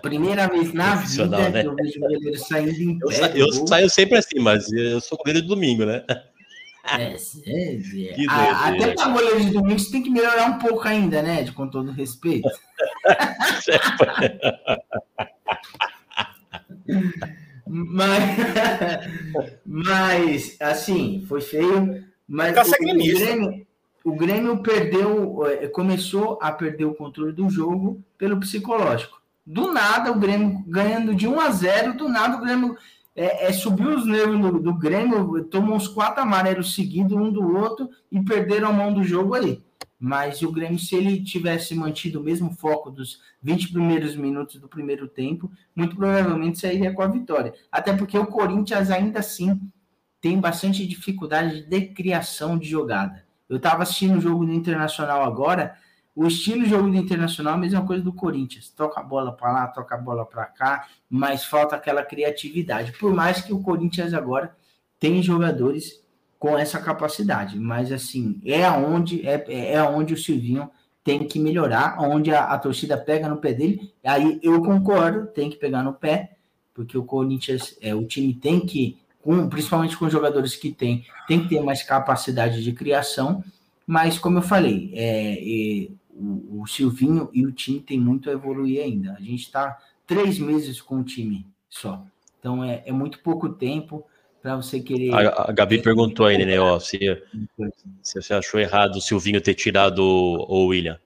Primeira 0.00 0.48
vez 0.48 0.72
na 0.72 0.94
vida 0.94 1.50
né? 1.50 1.62
que 1.62 1.68
eu 1.68 1.76
vejo 1.76 1.98
um 1.98 2.00
goleiro 2.00 2.38
saindo 2.38 2.70
em 2.70 2.98
Eu, 3.00 3.08
pé. 3.08 3.14
sa- 3.14 3.28
do 3.28 3.38
eu 3.38 3.52
saio 3.66 3.90
sempre 3.90 4.16
assim, 4.16 4.38
mas 4.40 4.72
eu 4.72 5.00
sou 5.00 5.18
goleiro 5.18 5.42
de 5.42 5.48
domingo, 5.48 5.84
né? 5.84 6.02
É, 6.84 7.14
é, 7.46 7.76
é. 7.76 8.26
Até 8.28 8.94
para 8.94 9.08
goleiro 9.10 9.40
de 9.40 9.50
domingo 9.50 9.78
você 9.78 9.92
tem 9.92 10.02
que 10.02 10.10
melhorar 10.10 10.46
um 10.46 10.58
pouco 10.58 10.88
ainda, 10.88 11.22
né? 11.22 11.42
De, 11.44 11.52
com 11.52 11.68
todo 11.68 11.92
respeito. 11.92 12.48
mas, 17.66 18.36
mas, 19.64 20.56
assim, 20.60 21.24
foi 21.28 21.40
feio. 21.40 22.04
Mas 22.26 22.56
o, 22.56 22.72
o. 22.72 22.78
Grêmio, 22.80 23.66
o 24.04 24.16
Grêmio 24.16 24.62
perdeu, 24.62 25.46
eh, 25.46 25.68
começou 25.68 26.38
a 26.42 26.50
perder 26.50 26.86
o 26.86 26.94
controle 26.94 27.32
do 27.32 27.48
jogo 27.48 28.02
pelo 28.18 28.40
psicológico. 28.40 29.21
Do 29.44 29.72
nada, 29.72 30.12
o 30.12 30.18
Grêmio 30.18 30.64
ganhando 30.66 31.14
de 31.14 31.26
1 31.26 31.40
a 31.40 31.50
0, 31.50 31.96
do 31.96 32.08
nada 32.08 32.36
o 32.36 32.40
Grêmio 32.40 32.76
é, 33.14 33.46
é, 33.46 33.52
subiu 33.52 33.94
os 33.94 34.06
nervos 34.06 34.40
do, 34.40 34.60
do 34.60 34.74
Grêmio, 34.74 35.44
tomou 35.44 35.76
uns 35.76 35.88
quatro 35.88 36.22
amarelos 36.22 36.74
seguidos 36.74 37.12
um 37.12 37.30
do 37.30 37.56
outro 37.56 37.90
e 38.10 38.22
perderam 38.22 38.68
a 38.68 38.72
mão 38.72 38.92
do 38.92 39.02
jogo 39.02 39.34
aí. 39.34 39.62
Mas 39.98 40.42
o 40.42 40.50
Grêmio, 40.50 40.78
se 40.78 40.96
ele 40.96 41.22
tivesse 41.22 41.74
mantido 41.74 42.20
o 42.20 42.24
mesmo 42.24 42.50
foco 42.52 42.90
dos 42.90 43.20
20 43.42 43.72
primeiros 43.72 44.16
minutos 44.16 44.60
do 44.60 44.68
primeiro 44.68 45.06
tempo, 45.06 45.50
muito 45.76 45.94
provavelmente 45.94 46.58
sairia 46.58 46.92
com 46.92 47.02
a 47.02 47.06
vitória. 47.06 47.54
Até 47.70 47.92
porque 47.92 48.18
o 48.18 48.26
Corinthians 48.26 48.90
ainda 48.90 49.20
assim 49.20 49.60
tem 50.20 50.40
bastante 50.40 50.86
dificuldade 50.86 51.62
de 51.62 51.80
criação 51.82 52.58
de 52.58 52.68
jogada. 52.68 53.24
Eu 53.48 53.58
estava 53.58 53.82
assistindo 53.82 54.16
o 54.16 54.20
jogo 54.20 54.46
do 54.46 54.52
Internacional 54.52 55.22
agora, 55.22 55.76
o 56.14 56.26
estilo 56.26 56.64
de 56.64 56.70
jogo 56.70 56.90
do 56.90 56.96
Internacional 56.96 57.54
é 57.54 57.56
a 57.56 57.60
mesma 57.60 57.86
coisa 57.86 58.02
do 58.02 58.12
Corinthians. 58.12 58.68
Toca 58.68 59.00
a 59.00 59.02
bola 59.02 59.32
para 59.32 59.52
lá, 59.52 59.66
toca 59.68 59.94
a 59.94 59.98
bola 59.98 60.26
para 60.26 60.44
cá, 60.44 60.86
mas 61.08 61.44
falta 61.44 61.76
aquela 61.76 62.04
criatividade. 62.04 62.92
Por 62.92 63.14
mais 63.14 63.40
que 63.40 63.52
o 63.52 63.62
Corinthians 63.62 64.12
agora 64.12 64.54
tem 65.00 65.22
jogadores 65.22 66.02
com 66.38 66.58
essa 66.58 66.80
capacidade, 66.80 67.58
mas 67.58 67.92
assim, 67.92 68.40
é 68.44 68.64
aonde 68.64 69.26
é, 69.26 69.44
é 69.72 69.78
aonde 69.78 70.12
o 70.12 70.18
Silvinho 70.18 70.68
tem 71.04 71.26
que 71.26 71.38
melhorar, 71.38 71.96
onde 72.00 72.32
a, 72.32 72.44
a 72.44 72.58
torcida 72.58 72.96
pega 72.96 73.28
no 73.28 73.38
pé 73.38 73.52
dele. 73.52 73.92
Aí 74.04 74.38
eu 74.42 74.60
concordo, 74.62 75.26
tem 75.26 75.50
que 75.50 75.56
pegar 75.56 75.82
no 75.82 75.92
pé, 75.92 76.36
porque 76.74 76.96
o 76.96 77.04
Corinthians, 77.04 77.76
é, 77.80 77.94
o 77.94 78.04
time 78.04 78.34
tem 78.34 78.60
que, 78.60 78.98
com, 79.20 79.48
principalmente 79.48 79.96
com 79.96 80.06
os 80.06 80.12
jogadores 80.12 80.54
que 80.54 80.72
tem, 80.72 81.04
tem 81.26 81.42
que 81.42 81.48
ter 81.48 81.60
mais 81.60 81.82
capacidade 81.82 82.62
de 82.62 82.72
criação. 82.72 83.42
Mas 83.86 84.18
como 84.18 84.38
eu 84.38 84.42
falei, 84.42 84.92
é, 84.94 85.34
é, 85.34 85.88
o, 86.22 86.62
o 86.62 86.66
Silvinho 86.66 87.28
e 87.32 87.44
o 87.44 87.52
time 87.52 87.80
tem 87.80 87.98
muito 87.98 88.30
a 88.30 88.32
evoluir 88.32 88.82
ainda. 88.82 89.14
A 89.14 89.20
gente 89.20 89.42
está 89.42 89.78
três 90.06 90.38
meses 90.38 90.80
com 90.80 91.00
o 91.00 91.04
time 91.04 91.46
só. 91.68 92.04
Então 92.38 92.62
é, 92.62 92.82
é 92.86 92.92
muito 92.92 93.18
pouco 93.20 93.48
tempo 93.48 94.04
para 94.40 94.56
você 94.56 94.80
querer. 94.80 95.12
A, 95.14 95.46
a 95.48 95.52
Gabi 95.52 95.80
perguntou 95.82 96.26
aí, 96.26 96.44
né, 96.44 96.58
ó, 96.58 96.78
se, 96.78 96.98
se 98.02 98.20
você 98.20 98.34
achou 98.34 98.60
errado 98.60 98.96
o 98.96 99.00
Silvinho 99.00 99.40
ter 99.40 99.54
tirado 99.54 100.00
o, 100.00 100.46
o 100.48 100.66
William. 100.66 100.98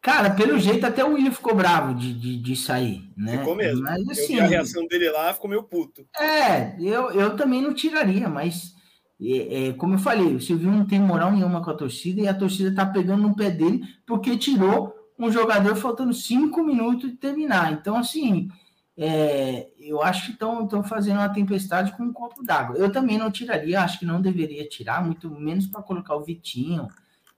Cara, 0.00 0.30
pelo 0.30 0.56
jeito 0.56 0.86
até 0.86 1.04
o 1.04 1.14
William 1.14 1.32
ficou 1.32 1.52
bravo 1.52 1.92
de, 1.92 2.14
de, 2.14 2.36
de 2.36 2.54
sair, 2.54 3.02
né? 3.16 3.38
Ficou 3.38 3.56
mesmo. 3.56 3.82
Mas 3.82 4.04
Eu 4.04 4.12
assim, 4.12 4.34
vi 4.34 4.40
a 4.40 4.46
reação 4.46 4.86
dele 4.86 5.10
lá, 5.10 5.34
ficou 5.34 5.50
meio 5.50 5.64
puto. 5.64 6.06
é, 6.16 6.76
eu, 6.80 7.10
eu 7.10 7.34
também 7.36 7.60
não 7.60 7.74
tiraria, 7.74 8.28
mas 8.28 8.76
é, 9.20 9.68
é, 9.68 9.72
como 9.72 9.94
eu 9.94 9.98
falei, 9.98 10.34
o 10.34 10.40
Silvinho 10.40 10.72
não 10.72 10.86
tem 10.86 11.00
moral 11.00 11.32
nenhuma 11.32 11.62
com 11.62 11.70
a 11.70 11.74
torcida 11.74 12.20
e 12.20 12.28
a 12.28 12.34
torcida 12.34 12.74
tá 12.74 12.84
pegando 12.84 13.22
no 13.22 13.34
pé 13.34 13.50
dele 13.50 13.82
porque 14.06 14.36
tirou 14.36 14.94
um 15.18 15.30
jogador 15.30 15.74
faltando 15.76 16.12
cinco 16.12 16.62
minutos 16.62 17.10
de 17.10 17.16
terminar. 17.16 17.72
Então, 17.72 17.96
assim, 17.96 18.50
é, 18.96 19.68
eu 19.78 20.02
acho 20.02 20.26
que 20.26 20.32
estão 20.32 20.82
fazendo 20.82 21.18
uma 21.18 21.28
tempestade 21.28 21.96
com 21.96 22.04
um 22.04 22.12
copo 22.12 22.42
d'água. 22.42 22.76
Eu 22.76 22.92
também 22.92 23.18
não 23.18 23.30
tiraria, 23.30 23.80
acho 23.80 23.98
que 23.98 24.06
não 24.06 24.20
deveria 24.20 24.68
tirar, 24.68 25.04
muito 25.04 25.30
menos 25.30 25.66
para 25.66 25.82
colocar 25.82 26.14
o 26.16 26.24
Vitinho. 26.24 26.88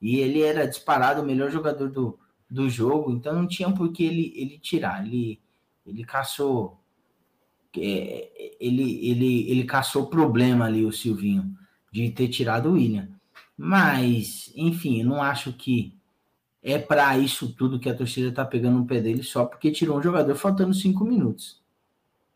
E 0.00 0.16
ele 0.18 0.42
era 0.42 0.66
disparado 0.66 1.22
o 1.22 1.26
melhor 1.26 1.50
jogador 1.50 1.90
do, 1.90 2.18
do 2.50 2.68
jogo, 2.68 3.10
então 3.10 3.34
não 3.34 3.46
tinha 3.46 3.70
por 3.72 3.92
que 3.92 4.04
ele, 4.04 4.32
ele 4.36 4.58
tirar. 4.58 5.04
Ele, 5.04 5.40
ele 5.86 6.04
caçou. 6.04 6.80
É, 7.76 8.56
ele, 8.60 9.08
ele, 9.08 9.50
ele 9.50 9.64
caçou 9.64 10.06
problema 10.06 10.64
ali, 10.64 10.84
o 10.84 10.92
Silvinho, 10.92 11.54
de 11.92 12.10
ter 12.10 12.28
tirado 12.28 12.70
o 12.70 12.72
William. 12.72 13.08
Mas, 13.56 14.52
enfim, 14.54 15.02
não 15.02 15.22
acho 15.22 15.52
que 15.52 15.94
é 16.62 16.78
para 16.78 17.16
isso 17.18 17.52
tudo 17.52 17.78
que 17.78 17.88
a 17.88 17.94
torcida 17.94 18.28
está 18.28 18.44
pegando 18.44 18.78
no 18.78 18.86
pé 18.86 19.00
dele 19.00 19.22
só 19.22 19.44
porque 19.44 19.70
tirou 19.70 19.98
um 19.98 20.02
jogador 20.02 20.34
faltando 20.34 20.74
cinco 20.74 21.04
minutos. 21.04 21.60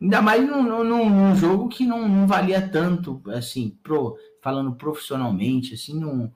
Ainda 0.01 0.21
mais 0.21 0.45
num, 0.45 0.63
num, 0.63 1.09
num 1.09 1.35
jogo 1.35 1.69
que 1.69 1.85
não, 1.85 2.07
não, 2.07 2.27
valia 2.27 2.61
tanto, 2.67 3.21
assim, 3.27 3.77
pro, 3.81 4.17
falando 4.41 4.73
profissionalmente, 4.73 5.75
assim, 5.75 5.97
num, 5.97 6.29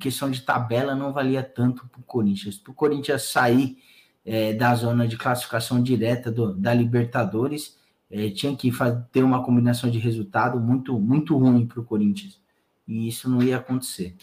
questão 0.00 0.30
de 0.30 0.42
tabela 0.42 0.94
não 0.94 1.12
valia 1.12 1.42
tanto 1.42 1.86
para 1.86 2.00
o 2.00 2.04
Corinthians. 2.04 2.56
Para 2.56 2.72
o 2.72 2.74
Corinthians 2.74 3.22
sair 3.22 3.78
é, 4.24 4.52
da 4.52 4.74
zona 4.74 5.06
de 5.06 5.16
classificação 5.16 5.82
direta 5.82 6.30
do, 6.30 6.54
da 6.54 6.74
Libertadores, 6.74 7.76
é, 8.10 8.30
tinha 8.30 8.56
que 8.56 8.72
fazer, 8.72 9.04
ter 9.12 9.22
uma 9.22 9.44
combinação 9.44 9.90
de 9.90 9.98
resultado 9.98 10.58
muito, 10.58 10.98
muito 10.98 11.36
ruim 11.36 11.66
para 11.66 11.80
o 11.80 11.84
Corinthians. 11.84 12.40
E 12.86 13.08
isso 13.08 13.28
não 13.28 13.42
ia 13.42 13.56
acontecer. 13.56 14.14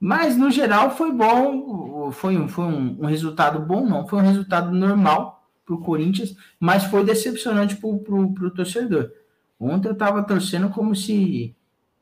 Mas, 0.00 0.36
no 0.36 0.50
geral, 0.50 0.96
foi 0.96 1.12
bom, 1.12 2.10
foi, 2.10 2.48
foi 2.48 2.64
um, 2.64 3.02
um 3.02 3.06
resultado 3.06 3.60
bom, 3.60 3.86
não, 3.86 4.08
foi 4.08 4.18
um 4.18 4.22
resultado 4.22 4.70
normal 4.72 5.46
para 5.64 5.74
o 5.74 5.80
Corinthians, 5.80 6.34
mas 6.58 6.84
foi 6.84 7.04
decepcionante 7.04 7.76
para 7.76 7.88
o 7.88 8.50
torcedor. 8.50 9.12
Ontem 9.58 9.88
eu 9.88 9.92
estava 9.92 10.22
torcendo 10.22 10.70
como 10.70 10.96
se 10.96 11.54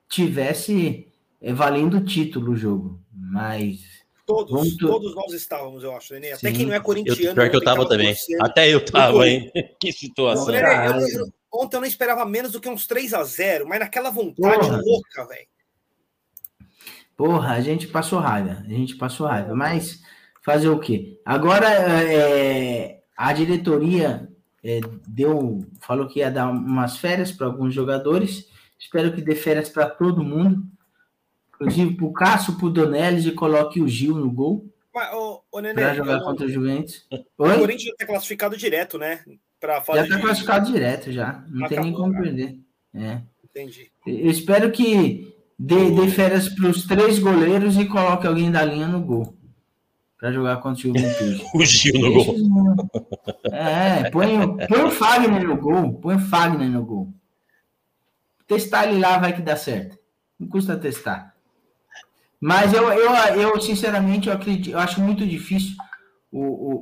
tivesse 0.08 1.08
é, 1.42 1.52
valendo 1.52 1.96
o 1.96 2.04
título 2.04 2.52
o 2.52 2.56
jogo, 2.56 3.00
mas... 3.12 3.98
Todos, 4.24 4.76
todos 4.76 5.14
nós 5.14 5.32
estávamos, 5.32 5.82
eu 5.82 5.96
acho, 5.96 6.14
né? 6.20 6.32
Até 6.32 6.52
quem 6.52 6.66
não 6.66 6.74
é 6.74 6.80
corintiano... 6.80 7.30
Eu, 7.30 7.34
pior 7.34 7.50
que 7.50 7.56
eu 7.56 7.60
estava 7.60 7.88
também, 7.88 8.08
torcendo. 8.08 8.44
até 8.44 8.72
eu 8.72 8.78
estava, 8.78 9.28
hein? 9.28 9.50
que 9.80 9.90
situação. 9.90 10.54
eu, 10.54 11.00
eu, 11.00 11.32
ontem 11.52 11.78
eu 11.78 11.80
não 11.80 11.88
esperava 11.88 12.24
menos 12.26 12.52
do 12.52 12.60
que 12.60 12.68
uns 12.68 12.86
3 12.86 13.14
a 13.14 13.24
0 13.24 13.66
mas 13.66 13.80
naquela 13.80 14.10
vontade 14.10 14.60
Porra. 14.60 14.82
louca, 14.84 15.26
velho. 15.26 15.48
Porra, 17.18 17.54
a 17.54 17.60
gente 17.60 17.88
passou 17.88 18.20
raiva, 18.20 18.62
a 18.64 18.72
gente 18.72 18.94
passou 18.94 19.26
raiva, 19.26 19.52
mas 19.52 20.00
fazer 20.40 20.68
o 20.68 20.78
quê? 20.78 21.20
Agora 21.24 21.68
é, 21.68 23.00
a 23.16 23.32
diretoria 23.32 24.28
é, 24.62 24.78
deu, 25.04 25.66
falou 25.80 26.06
que 26.06 26.20
ia 26.20 26.30
dar 26.30 26.48
umas 26.48 26.96
férias 26.96 27.32
para 27.32 27.48
alguns 27.48 27.74
jogadores. 27.74 28.48
Espero 28.78 29.12
que 29.12 29.20
dê 29.20 29.34
férias 29.34 29.68
para 29.68 29.90
todo 29.90 30.22
mundo, 30.22 30.62
inclusive 31.52 31.96
para 31.96 32.06
o 32.06 32.12
Cássio, 32.12 32.56
para 32.56 32.66
o 32.66 32.70
Donelis 32.70 33.26
e 33.26 33.32
coloque 33.32 33.80
o 33.80 33.88
Gil 33.88 34.14
no 34.14 34.30
gol. 34.30 34.72
Para 34.92 35.94
jogar 35.94 36.20
contra 36.20 36.46
o 36.46 36.48
Juventus. 36.48 37.04
Oi? 37.10 37.56
O 37.56 37.58
Corinthians 37.58 37.82
já 37.82 37.90
está 37.90 38.06
classificado 38.06 38.56
direto, 38.56 38.96
né? 38.96 39.24
Pra 39.58 39.82
já 39.88 40.04
está 40.04 40.14
de... 40.14 40.22
classificado 40.22 40.72
direto, 40.72 41.10
já. 41.10 41.44
Não 41.48 41.66
Acabou, 41.66 41.68
tem 41.68 41.80
nem 41.80 41.92
como 41.92 42.12
cara. 42.12 42.24
perder. 42.24 42.60
É. 42.94 43.22
Entendi. 43.44 43.90
Eu 44.06 44.30
espero 44.30 44.70
que 44.70 45.36
Dê, 45.58 45.90
dê 45.90 46.08
férias 46.08 46.48
para 46.48 46.68
os 46.68 46.84
três 46.84 47.18
goleiros 47.18 47.76
e 47.76 47.84
coloque 47.84 48.26
alguém 48.26 48.50
da 48.50 48.64
linha 48.64 48.86
no 48.86 49.00
gol. 49.00 49.36
Para 50.16 50.30
jogar 50.30 50.58
contra 50.58 50.78
o 50.78 50.96
Juventude. 50.96 51.44
o 51.52 51.64
Gil 51.64 52.00
no 52.00 52.12
gol. 52.12 52.34
É, 53.50 54.08
põe, 54.10 54.56
põe 54.68 54.82
o 54.84 54.90
Fagner 54.90 55.46
no 55.46 55.56
gol. 55.56 55.94
Põe 55.94 56.14
o 56.14 56.20
Fagner 56.20 56.70
no 56.70 56.84
gol. 56.84 57.12
Testar 58.46 58.86
ele 58.86 59.00
lá 59.00 59.18
vai 59.18 59.34
que 59.34 59.42
dá 59.42 59.56
certo. 59.56 59.98
Não 60.38 60.48
custa 60.48 60.76
testar. 60.76 61.34
Mas 62.40 62.72
eu, 62.72 62.92
eu, 62.92 63.12
eu 63.40 63.60
sinceramente, 63.60 64.28
eu, 64.28 64.34
acredito, 64.34 64.70
eu 64.70 64.78
acho 64.78 65.00
muito 65.00 65.26
difícil. 65.26 65.74
O, 66.30 66.40
o, 66.40 66.74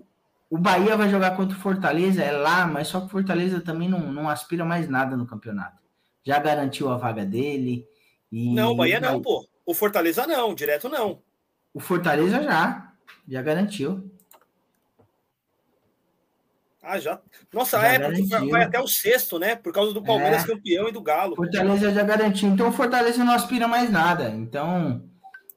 o, 0.00 0.06
o 0.50 0.58
Bahia 0.58 0.96
vai 0.96 1.10
jogar 1.10 1.32
contra 1.36 1.56
o 1.56 1.60
Fortaleza, 1.60 2.22
é 2.22 2.30
lá, 2.30 2.64
mas 2.64 2.86
só 2.86 3.00
que 3.00 3.06
o 3.06 3.10
Fortaleza 3.10 3.60
também 3.60 3.88
não, 3.88 4.12
não 4.12 4.28
aspira 4.28 4.64
mais 4.64 4.88
nada 4.88 5.16
no 5.16 5.26
campeonato 5.26 5.85
já 6.26 6.40
garantiu 6.40 6.88
a 6.88 6.96
vaga 6.96 7.24
dele. 7.24 7.86
E... 8.32 8.52
Não, 8.52 8.72
o 8.72 8.76
Bahia 8.76 8.98
não, 8.98 9.22
pô. 9.22 9.46
O 9.64 9.72
Fortaleza 9.72 10.26
não, 10.26 10.54
direto 10.54 10.88
não. 10.88 11.22
O 11.72 11.78
Fortaleza 11.78 12.42
já, 12.42 12.92
já 13.28 13.42
garantiu. 13.42 14.10
Ah, 16.82 16.98
já. 16.98 17.20
Nossa, 17.52 17.80
já 17.80 17.86
é, 17.86 17.98
garantiu. 17.98 18.50
vai 18.50 18.62
até 18.62 18.80
o 18.80 18.86
sexto, 18.86 19.38
né? 19.38 19.56
Por 19.56 19.72
causa 19.72 19.92
do 19.92 20.02
Palmeiras 20.02 20.44
é. 20.44 20.46
campeão 20.46 20.88
e 20.88 20.92
do 20.92 21.00
Galo. 21.00 21.36
Fortaleza 21.36 21.92
já 21.92 22.02
garantiu. 22.02 22.48
Então 22.48 22.68
o 22.68 22.72
Fortaleza 22.72 23.24
não 23.24 23.32
aspira 23.32 23.66
mais 23.66 23.90
nada. 23.90 24.30
Então, 24.30 25.04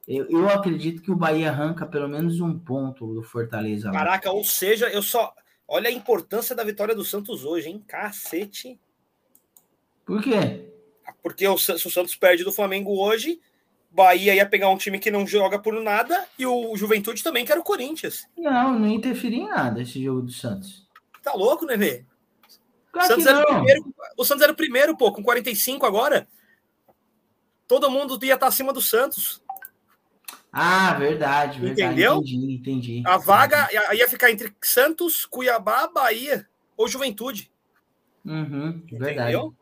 eu, 0.06 0.28
eu 0.28 0.48
acredito 0.48 1.02
que 1.02 1.10
o 1.10 1.16
Bahia 1.16 1.50
arranca 1.50 1.86
pelo 1.86 2.08
menos 2.08 2.40
um 2.40 2.58
ponto 2.58 3.14
do 3.14 3.22
Fortaleza. 3.22 3.90
Caraca, 3.90 4.30
ou 4.30 4.44
seja, 4.44 4.88
eu 4.88 5.02
só. 5.02 5.32
Olha 5.66 5.88
a 5.88 5.92
importância 5.92 6.54
da 6.54 6.64
vitória 6.64 6.96
do 6.96 7.04
Santos 7.04 7.44
hoje, 7.44 7.68
hein? 7.68 7.84
Cacete. 7.86 8.78
Por 10.10 10.20
quê? 10.20 10.68
Porque 11.22 11.46
o, 11.46 11.56
se 11.56 11.70
o 11.72 11.90
Santos 11.90 12.16
perde 12.16 12.42
do 12.42 12.50
Flamengo 12.50 12.98
hoje, 12.98 13.40
Bahia 13.88 14.34
ia 14.34 14.44
pegar 14.44 14.68
um 14.68 14.76
time 14.76 14.98
que 14.98 15.08
não 15.08 15.24
joga 15.24 15.56
por 15.56 15.72
nada 15.80 16.26
e 16.36 16.44
o 16.44 16.76
Juventude 16.76 17.22
também, 17.22 17.44
que 17.44 17.52
era 17.52 17.60
o 17.60 17.64
Corinthians. 17.64 18.26
Não, 18.36 18.76
não 18.76 18.88
interferia 18.88 19.44
em 19.44 19.46
nada 19.46 19.80
esse 19.80 20.02
jogo 20.02 20.22
do 20.22 20.32
Santos. 20.32 20.84
Tá 21.22 21.32
louco, 21.34 21.64
Nenê? 21.64 22.04
Claro 22.90 23.06
Santos 23.06 23.24
era 23.24 23.40
o, 23.40 23.46
primeiro, 23.46 23.94
o 24.18 24.24
Santos 24.24 24.42
era 24.42 24.52
o 24.52 24.56
primeiro, 24.56 24.96
pô, 24.96 25.12
com 25.12 25.22
45 25.22 25.86
agora. 25.86 26.26
Todo 27.68 27.88
mundo 27.88 28.18
ia 28.24 28.34
estar 28.34 28.48
acima 28.48 28.72
do 28.72 28.82
Santos. 28.82 29.40
Ah, 30.52 30.94
verdade, 30.94 31.60
verdade. 31.60 31.82
Entendeu? 31.82 32.16
Entendi, 32.16 32.54
entendi. 32.56 33.02
A 33.06 33.16
vaga 33.16 33.68
ia 33.94 34.08
ficar 34.08 34.32
entre 34.32 34.52
Santos, 34.60 35.24
Cuiabá, 35.24 35.86
Bahia 35.86 36.48
ou 36.76 36.88
Juventude. 36.88 37.48
Uhum, 38.24 38.82
verdade. 38.90 39.12
Entendeu? 39.12 39.40
Verdade. 39.40 39.59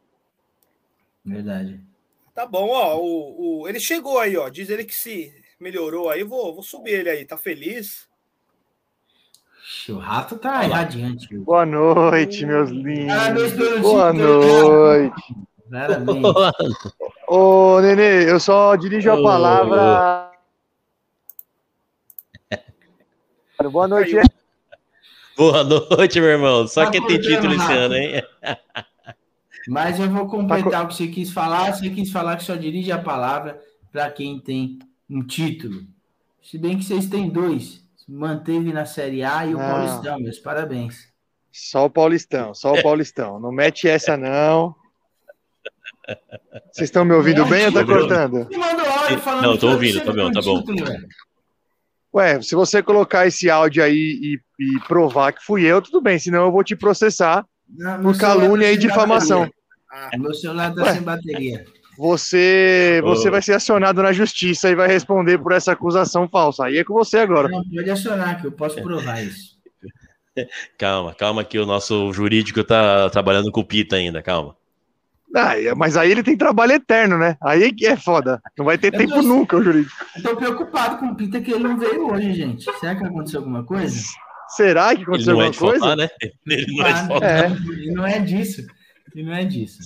Tá 2.35 2.47
bom, 2.47 2.69
ó. 2.71 2.97
O, 2.99 3.63
o, 3.63 3.69
ele 3.69 3.81
chegou 3.81 4.19
aí, 4.19 4.37
ó. 4.37 4.49
Diz 4.49 4.71
ele 4.71 4.85
que 4.85 4.95
se 4.95 5.33
melhorou 5.59 6.09
aí. 6.09 6.23
Vou, 6.23 6.55
vou 6.55 6.63
subir 6.63 6.93
ele 6.93 7.11
aí. 7.11 7.25
Tá 7.25 7.37
feliz? 7.37 8.09
O 9.89 9.99
rato 9.99 10.37
tá 10.37 10.65
Olá. 10.65 10.77
radiante. 10.79 11.37
Boa 11.39 11.67
noite, 11.67 12.47
meus 12.47 12.71
lindos. 12.71 13.15
Ah, 13.15 13.31
meus 13.31 13.53
Boa 13.81 14.13
noite. 14.13 15.35
Parabéns. 15.71 16.25
Ô, 17.29 17.81
Nenê, 17.81 18.31
eu 18.31 18.41
só 18.41 18.75
dirijo 18.77 19.11
a 19.11 19.23
palavra. 19.23 20.31
Boa 23.71 23.87
noite. 23.87 24.17
Boa 25.37 25.63
noite, 25.65 26.21
meu 26.21 26.31
irmão. 26.31 26.67
Só 26.67 26.87
tá 26.87 26.91
que 26.91 27.07
tem 27.07 27.21
título 27.21 27.55
esse 27.55 27.73
ano, 27.73 27.95
hein? 27.95 28.23
Mas 29.69 30.01
eu 30.01 30.09
vou 30.09 30.27
completar 30.27 30.85
o 30.85 30.89
que 30.89 30.95
você 30.95 31.09
quis 31.09 31.31
falar. 31.31 31.75
Você 31.75 31.91
quis 31.91 32.11
falar 32.11 32.37
que 32.37 32.45
só 32.45 32.57
dirige 32.57 32.91
a 32.91 32.99
palavra 32.99 33.61
para 33.93 34.11
quem 34.11 34.41
tem 34.41 34.79
um 35.09 35.23
título. 35.23 35.83
Se 36.43 36.57
bem 36.57 36.79
que 36.79 36.85
vocês 36.85 37.07
têm 37.07 37.29
dois. 37.29 37.87
Manteve 38.09 38.73
na 38.73 38.87
Série 38.87 39.23
A 39.23 39.45
e 39.45 39.55
o 39.55 39.59
não. 39.59 39.69
Paulistão, 39.69 40.19
meus 40.19 40.39
parabéns. 40.39 41.13
Só 41.53 41.85
o 41.85 41.91
Paulistão, 41.91 42.55
só 42.55 42.73
o 42.73 42.83
Paulistão. 42.83 43.39
Não 43.39 43.53
mete 43.53 43.87
essa, 43.87 44.17
não. 44.17 44.75
Vocês 46.73 46.89
estão 46.89 47.05
me 47.05 47.13
ouvindo 47.13 47.45
bem 47.45 47.67
ou 47.67 47.73
tá 47.73 47.85
cortando? 47.85 48.49
Não, 49.43 49.59
tô 49.59 49.73
ouvindo, 49.73 50.03
tá 50.03 50.13
bom, 50.13 50.33
tá 50.33 50.41
bom. 50.41 50.65
Ué, 52.15 52.41
se 52.41 52.55
você 52.55 52.83
colocar 52.83 53.27
esse 53.27 53.51
áudio 53.51 53.85
aí 53.85 53.93
e, 53.95 54.41
e, 54.59 54.81
provar 54.89 55.33
que 55.33 55.45
fui 55.45 55.65
eu, 55.65 55.83
tudo 55.83 56.01
bem, 56.01 56.19
senão 56.19 56.47
eu 56.47 56.53
vou 56.53 56.65
te 56.65 56.75
processar 56.75 57.45
não, 57.69 58.01
por 58.01 58.17
calúnia 58.17 58.73
e 58.73 58.79
difamação. 58.79 59.51
Ah, 59.91 60.11
meu 60.19 60.35
celular 60.35 60.75
tá 60.75 60.83
Ué, 60.83 60.93
sem 60.95 61.03
bateria. 61.03 61.65
Você, 61.97 63.01
você 63.03 63.29
oh. 63.29 63.31
vai 63.33 63.43
ser 63.43 63.55
acionado 63.55 64.03
na 64.03 64.13
justiça 64.13 64.71
e 64.71 64.75
vai 64.75 64.87
responder 64.87 65.39
por 65.39 65.53
essa 65.53 65.73
acusação 65.73 66.29
falsa. 66.29 66.67
Aí 66.67 66.79
é 66.79 66.85
com 66.85 66.95
você 66.95 67.19
agora. 67.19 67.49
Não, 67.49 67.65
pode 67.65 67.91
acionar, 67.91 68.41
que 68.41 68.47
eu 68.47 68.53
posso 68.53 68.81
provar 68.81 69.23
isso. 69.23 69.59
Calma, 70.79 71.13
calma, 71.15 71.43
que 71.43 71.59
o 71.59 71.67
nosso 71.67 72.13
jurídico 72.13 72.63
tá 72.63 73.11
trabalhando 73.11 73.51
com 73.51 73.61
o 73.61 73.65
Pita 73.65 73.97
ainda, 73.97 74.23
calma. 74.23 74.55
Ah, 75.35 75.55
mas 75.77 75.97
aí 75.97 76.13
ele 76.13 76.23
tem 76.23 76.37
trabalho 76.37 76.75
eterno, 76.75 77.19
né? 77.19 77.37
Aí 77.43 77.73
que 77.73 77.85
é 77.85 77.97
foda. 77.97 78.41
Não 78.57 78.65
vai 78.65 78.79
ter 78.79 78.95
eu 78.95 78.99
tempo 78.99 79.15
tô, 79.15 79.23
nunca 79.23 79.57
o 79.57 79.65
jurídico. 79.65 79.97
Tô 80.23 80.37
preocupado 80.37 80.99
com 80.99 81.07
o 81.07 81.17
Pita 81.17 81.41
que 81.41 81.51
ele 81.51 81.65
não 81.65 81.77
veio 81.77 82.07
hoje, 82.09 82.33
gente. 82.33 82.65
Será 82.79 82.95
que 82.95 83.05
aconteceu 83.05 83.41
alguma 83.41 83.65
coisa? 83.65 83.99
Será 84.49 84.95
que 84.95 85.03
aconteceu 85.03 85.33
alguma 85.33 85.51
é 85.51 85.59
coisa? 85.59 85.79
Faltar, 85.81 85.97
né? 85.97 86.09
Ele 86.49 86.77
não, 86.77 86.87
ah, 86.87 87.09
é, 87.21 87.41
é. 87.41 87.93
não 87.93 88.07
é 88.07 88.19
disso. 88.19 88.65
E 89.15 89.23
não 89.23 89.33
é 89.33 89.45
disso. 89.45 89.79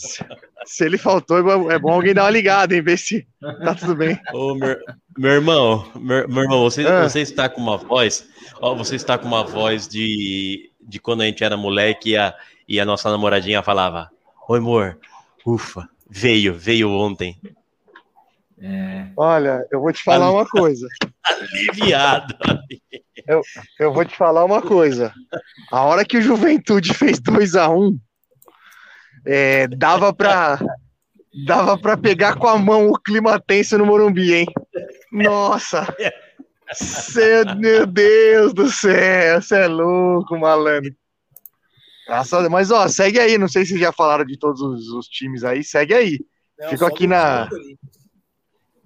Se 0.64 0.84
ele 0.84 0.98
faltou, 0.98 1.38
é 1.70 1.78
bom 1.78 1.92
alguém 1.92 2.14
dar 2.14 2.24
uma 2.24 2.30
ligada, 2.30 2.74
em 2.74 2.82
ver 2.82 2.98
se 2.98 3.26
tá 3.40 3.74
tudo 3.74 3.94
bem. 3.94 4.18
Ô, 4.32 4.54
meu, 4.54 4.76
meu 5.16 5.30
irmão, 5.30 5.90
meu, 5.94 6.28
meu, 6.28 6.42
irmão, 6.42 6.60
você, 6.60 6.86
ah. 6.86 7.08
você 7.08 7.20
está 7.20 7.48
com 7.48 7.60
uma 7.60 7.76
voz, 7.76 8.28
ó, 8.60 8.74
você 8.74 8.96
está 8.96 9.18
com 9.18 9.26
uma 9.26 9.44
voz 9.44 9.88
de, 9.88 10.70
de 10.80 10.98
quando 10.98 11.22
a 11.22 11.26
gente 11.26 11.42
era 11.42 11.56
moleque 11.56 12.10
e 12.10 12.16
a, 12.16 12.34
e 12.68 12.80
a 12.80 12.84
nossa 12.84 13.10
namoradinha 13.10 13.62
falava: 13.62 14.10
Oi, 14.48 14.58
amor, 14.58 14.98
ufa, 15.46 15.88
veio, 16.08 16.54
veio 16.54 16.90
ontem. 16.90 17.38
É, 18.60 19.08
Olha, 19.16 19.66
eu 19.72 19.80
vou 19.80 19.92
te 19.92 20.02
falar 20.02 20.30
uma 20.30 20.46
coisa. 20.46 20.86
Aliviado. 21.26 22.36
Eu 23.78 23.92
vou 23.92 24.04
te 24.04 24.16
falar 24.16 24.44
uma 24.44 24.62
coisa. 24.62 25.12
A 25.70 25.82
hora 25.82 26.04
que 26.04 26.16
o 26.16 26.22
Juventude 26.22 26.94
fez 26.94 27.18
2 27.18 27.56
a 27.56 27.68
1 27.68 27.98
é, 29.24 29.66
dava 29.68 30.12
pra 30.12 30.58
dava 31.46 31.78
para 31.78 31.96
pegar 31.96 32.36
com 32.36 32.46
a 32.46 32.58
mão 32.58 32.88
o 32.88 32.98
clima 32.98 33.40
tenso 33.40 33.78
no 33.78 33.86
Morumbi, 33.86 34.34
hein? 34.34 34.46
Nossa! 35.10 35.86
Cê, 36.74 37.44
meu 37.56 37.86
Deus 37.86 38.54
do 38.54 38.70
céu, 38.70 39.40
você 39.40 39.56
é 39.56 39.66
louco, 39.66 40.38
malandro. 40.38 40.94
Graças 42.06 42.32
a 42.32 42.40
Deus. 42.40 42.50
Mas 42.50 42.70
ó, 42.70 42.88
segue 42.88 43.20
aí, 43.20 43.38
não 43.38 43.48
sei 43.48 43.64
se 43.64 43.78
já 43.78 43.92
falaram 43.92 44.24
de 44.24 44.38
todos 44.38 44.60
os, 44.60 44.88
os 44.88 45.06
times 45.06 45.44
aí, 45.44 45.62
segue 45.62 45.94
aí. 45.94 46.18
Não, 46.58 46.68
Fico 46.70 46.84
aqui 46.84 47.06
na-. 47.06 47.48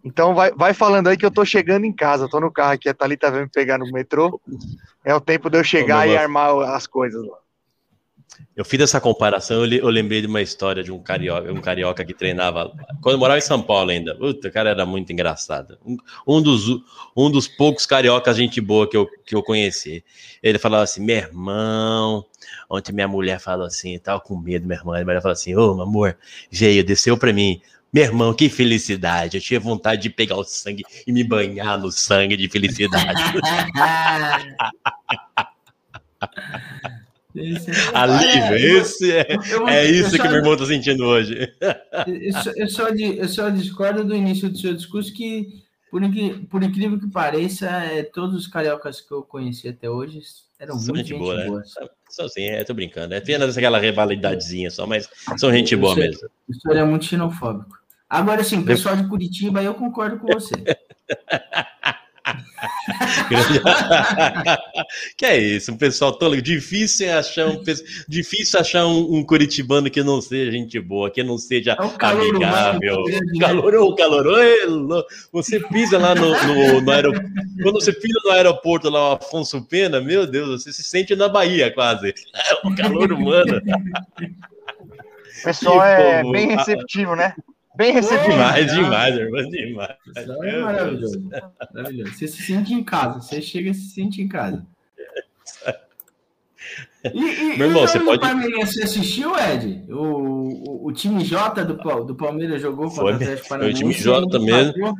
Então 0.05 0.35
vai, 0.35 0.53
vai 0.53 0.72
falando 0.72 1.09
aí 1.09 1.16
que 1.16 1.27
eu 1.27 1.31
tô 1.31 1.44
chegando 1.44 1.85
em 1.85 1.92
casa, 1.92 2.29
tô 2.29 2.40
no 2.40 2.53
carro 2.53 2.72
aqui, 2.72 2.88
a 2.88 2.94
Thalita 2.94 3.31
vai 3.31 3.42
me 3.42 3.49
pegar 3.49 3.79
no 3.79 3.90
metrô. 3.90 4.40
É 5.05 5.14
o 5.14 5.20
tempo 5.20 5.51
de 5.51 5.59
eu 5.59 5.64
chegar 5.64 6.09
e 6.09 6.16
armar 6.16 6.57
as 6.75 6.87
coisas 6.87 7.25
lá. 7.27 7.38
Eu 8.55 8.64
fiz 8.64 8.81
essa 8.81 9.01
comparação, 9.01 9.64
eu, 9.64 9.81
eu 9.81 9.88
lembrei 9.88 10.20
de 10.20 10.27
uma 10.27 10.40
história 10.40 10.83
de 10.83 10.90
um 10.90 10.99
carioca, 10.99 11.53
um 11.53 11.61
carioca 11.61 12.05
que 12.05 12.14
treinava 12.14 12.72
quando 13.03 13.18
morava 13.18 13.38
em 13.38 13.42
São 13.42 13.61
Paulo 13.61 13.90
ainda. 13.90 14.14
Puta, 14.14 14.49
o 14.49 14.53
cara 14.53 14.70
era 14.70 14.87
muito 14.87 15.12
engraçado. 15.12 15.79
Um, 15.85 15.96
um 16.27 16.42
dos, 16.42 16.68
um 17.16 17.31
dos 17.31 17.46
poucos 17.46 17.87
cariocas, 17.87 18.37
gente 18.37 18.61
boa 18.61 18.88
que 18.88 18.96
eu, 18.96 19.07
que 19.25 19.35
eu 19.35 19.42
conheci. 19.42 20.05
Ele 20.42 20.59
falava 20.59 20.85
assim: 20.85 21.05
meu 21.05 21.16
irmão. 21.16 22.25
Ontem 22.70 22.92
minha 22.92 23.09
mulher 23.09 23.40
falou 23.40 23.66
assim, 23.66 23.99
tava 23.99 24.20
com 24.20 24.37
medo, 24.37 24.66
minha 24.66 24.79
irmã. 24.79 25.01
A 25.01 25.05
mulher 25.05 25.20
falou 25.20 25.35
assim: 25.35 25.55
Ô, 25.55 25.75
meu 25.75 25.85
amor, 25.85 26.16
veio, 26.51 26.85
desceu 26.85 27.16
pra 27.16 27.33
mim. 27.33 27.61
Meu 27.92 28.05
irmão, 28.05 28.35
que 28.35 28.49
felicidade. 28.49 29.37
Eu 29.37 29.40
tinha 29.40 29.61
vontade 29.61 30.03
de 30.03 30.11
pegar 30.11 30.37
o 30.37 30.44
sangue 30.44 30.85
e 31.07 31.12
me 31.12 31.25
banhar 31.25 31.79
no 31.79 31.90
sangue 31.90 32.37
de 32.37 32.49
felicidade. 32.49 33.22
Esse- 37.37 37.70
Alívio, 37.94 38.44
Olha, 38.46 38.59
eu- 38.61 38.79
esse 38.83 39.12
é, 39.12 39.27
eu 39.51 39.59
vou- 39.61 39.68
é 39.68 39.87
eu 39.87 39.90
isso 39.94 40.11
só- 40.16 40.22
que 40.22 40.29
meu 40.29 40.37
irmão 40.38 40.57
tá 40.57 40.66
sentindo 40.66 41.05
hoje. 41.05 41.53
Eu 42.07 42.33
só, 42.42 42.51
eu, 42.57 42.68
só 42.68 42.88
eu 42.88 43.29
só 43.29 43.51
discordo 43.51 44.05
do 44.05 44.14
início 44.14 44.49
do 44.49 44.59
seu 44.59 44.72
discurso 44.75 45.12
que, 45.12 45.62
por, 45.90 46.01
por 46.51 46.62
incrível 46.62 46.99
que 46.99 47.09
pareça, 47.11 47.66
é, 47.68 48.03
todos 48.03 48.35
os 48.37 48.46
cariocas 48.46 49.01
que 49.01 49.12
eu 49.12 49.22
conheci 49.22 49.68
até 49.68 49.88
hoje 49.90 50.20
eram 50.59 50.79
São 50.79 50.94
muito 50.94 51.09
gente 51.09 51.09
gente 51.11 51.18
boa, 51.18 51.37
né? 51.37 51.46
boa. 51.46 51.62
Só 52.09 52.25
assim, 52.25 52.44
é, 52.46 52.64
tô 52.64 52.72
brincando. 52.72 53.12
É 53.14 53.18
apenas 53.18 53.57
aquela 53.57 53.79
rivalidadezinha 53.79 54.70
só, 54.70 54.87
mas 54.87 55.09
são 55.37 55.53
gente 55.53 55.77
boa 55.77 55.94
mesmo. 55.94 56.29
O 56.49 56.55
senhor 56.55 56.77
é 56.77 56.85
muito 56.85 57.05
xenofóbico. 57.05 57.77
Agora 58.09 58.42
sim, 58.44 58.62
pessoal 58.62 58.96
de 58.96 59.07
Curitiba, 59.09 59.62
eu 59.62 59.75
concordo 59.75 60.18
com 60.18 60.29
você. 60.33 60.55
que 65.16 65.24
é 65.26 65.38
isso, 65.38 65.72
um 65.72 65.76
pessoal 65.76 66.12
tolo. 66.12 66.40
Difícil 66.40 67.09
é 67.09 67.14
achar 67.14 67.46
um, 67.46 67.62
difícil 68.09 68.61
achar 68.61 68.87
um, 68.87 69.16
um 69.16 69.24
curitibano 69.24 69.90
que 69.90 70.02
não 70.02 70.20
seja 70.20 70.50
gente 70.52 70.79
boa, 70.81 71.11
que 71.11 71.22
não 71.22 71.38
seja 71.38 71.76
É 71.79 71.83
o 71.83 71.90
calor 71.90 72.29
amigável. 72.31 73.02
né? 73.05 73.18
Calorou, 73.40 73.94
calorou. 73.94 74.42
Ê, 74.42 74.64
lou- 74.66 75.05
Você 75.33 75.61
pisa 75.61 75.98
lá 75.98 76.14
no, 76.14 76.31
no, 76.31 76.81
no 76.81 76.90
aeroporto. 76.92 77.26
Quando 77.62 77.81
você 77.81 77.92
pisa 77.92 78.18
no 78.24 78.31
aeroporto 78.31 78.90
lá, 78.90 79.11
o 79.11 79.12
Afonso 79.16 79.62
Pena, 79.66 80.00
meu 80.00 80.26
Deus, 80.26 80.62
você 80.62 80.72
se 80.72 80.83
sente 80.85 81.14
na 81.16 81.29
Bahia 81.29 81.72
quase. 81.72 82.14
É 82.35 82.66
o 82.66 82.74
calor 82.74 83.12
humano. 83.12 83.61
O 85.38 85.42
pessoal 85.44 85.79
Que 85.81 86.02
é 86.02 86.22
bem 86.33 86.48
receptivo, 86.57 87.14
né? 87.14 87.35
Bem 87.77 87.93
receptivo. 87.93 88.33
Demais, 88.33 88.73
demais, 88.73 89.17
irmão, 89.17 89.49
demais. 89.51 89.97
Isso 90.07 90.19
é 90.45 90.61
maravilhoso. 90.62 91.23
maravilhoso. 91.75 92.12
Você 92.15 92.27
se 92.29 92.43
sente 92.43 92.73
em 92.75 92.83
casa, 92.83 93.21
você 93.21 93.41
chega 93.43 93.71
e 93.71 93.75
se 93.75 93.91
sente 93.91 94.21
em 94.23 94.29
casa. 94.29 94.67
E, 97.05 97.19
e, 97.19 97.57
Meu 97.57 97.69
irmão, 97.69 97.83
e 97.83 97.85
o 97.85 97.89
você 97.89 98.01
pode- 98.01 98.21
Palmeiras, 98.21 98.71
você 98.75 98.83
assistiu, 98.83 99.33
Ed? 99.39 99.85
O, 99.89 99.95
o, 99.95 100.87
o 100.89 100.93
time 100.93 101.23
J 101.25 101.65
do, 101.65 101.77
Pal- 101.77 102.05
do 102.05 102.15
Palmeiras 102.17 102.61
jogou 102.61 102.89
contra 102.89 103.03
Foi, 103.03 103.12
o 103.12 103.15
Atlético 103.17 103.47
foi 103.49 103.57
o 103.57 103.61
Paranaense. 103.61 103.81
time 103.81 103.95
J 103.95 104.39
mesmo. 104.41 104.95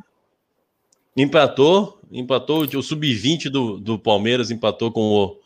Empatou, 1.17 1.99
empatou 2.12 2.61
o 2.65 2.83
sub-20 2.83 3.49
do, 3.49 3.79
do 3.81 3.99
Palmeiras, 3.99 4.51
empatou 4.51 4.93
com 4.93 5.01
o, 5.01 5.41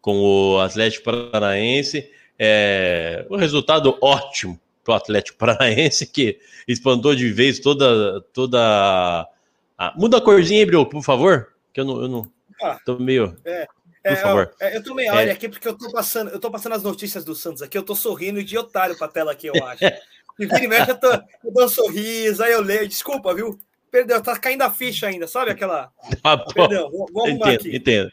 com 0.00 0.20
o 0.20 0.58
Atlético 0.60 1.04
Paranaense. 1.04 2.08
É, 2.38 3.26
o 3.30 3.36
resultado 3.36 3.96
ótimo 4.00 4.60
para 4.84 4.92
o 4.92 4.96
Atlético 4.96 5.36
Paranaense, 5.38 6.06
que 6.06 6.38
espantou 6.68 7.14
de 7.14 7.32
vez 7.32 7.58
toda. 7.58 8.20
toda 8.32 8.58
a... 9.78 9.92
Muda 9.96 10.18
a 10.18 10.20
corzinha 10.20 10.64
aí, 10.64 10.70
por 10.70 11.02
favor. 11.02 11.48
Que 11.72 11.80
eu 11.80 11.84
não. 11.84 12.02
Eu 12.02 12.08
não 12.08 12.32
Ah. 12.62 12.78
tô 12.84 12.98
meio. 12.98 13.36
É, 13.44 13.66
Por 14.14 14.16
favor. 14.18 14.54
é, 14.60 14.76
eu 14.76 14.84
tomei 14.84 15.08
área 15.08 15.32
aqui 15.32 15.48
porque 15.48 15.66
eu 15.66 15.76
tô 15.76 15.90
passando, 15.90 16.30
eu 16.30 16.38
tô 16.38 16.50
passando 16.50 16.74
as 16.74 16.82
notícias 16.82 17.24
do 17.24 17.34
Santos 17.34 17.62
aqui, 17.62 17.76
eu 17.76 17.82
tô 17.82 17.94
sorrindo 17.96 18.44
de 18.44 18.56
otário 18.58 18.96
pra 18.98 19.08
tela 19.08 19.32
aqui, 19.32 19.46
eu 19.48 19.54
acho. 19.66 19.82
E 20.38 20.46
vira 20.46 20.62
e 20.64 20.68
mexe, 20.68 20.90
eu, 20.90 21.00
tô, 21.00 21.08
eu 21.10 21.52
dou 21.52 21.64
um 21.64 21.68
sorriso, 21.68 22.42
aí 22.42 22.52
eu 22.52 22.60
leio, 22.60 22.86
desculpa, 22.86 23.34
viu? 23.34 23.58
Perdeu, 23.90 24.20
tá 24.22 24.38
caindo 24.38 24.62
a 24.62 24.70
ficha 24.70 25.06
ainda, 25.06 25.26
sabe 25.26 25.50
aquela? 25.52 25.90
Ah. 26.22 26.36
Perdão, 26.36 26.90
vou, 26.90 27.06
vou 27.12 27.26
arrumar 27.26 27.54
Entendo, 27.54 27.60
aqui. 27.68 27.76
entendo. 27.76 28.12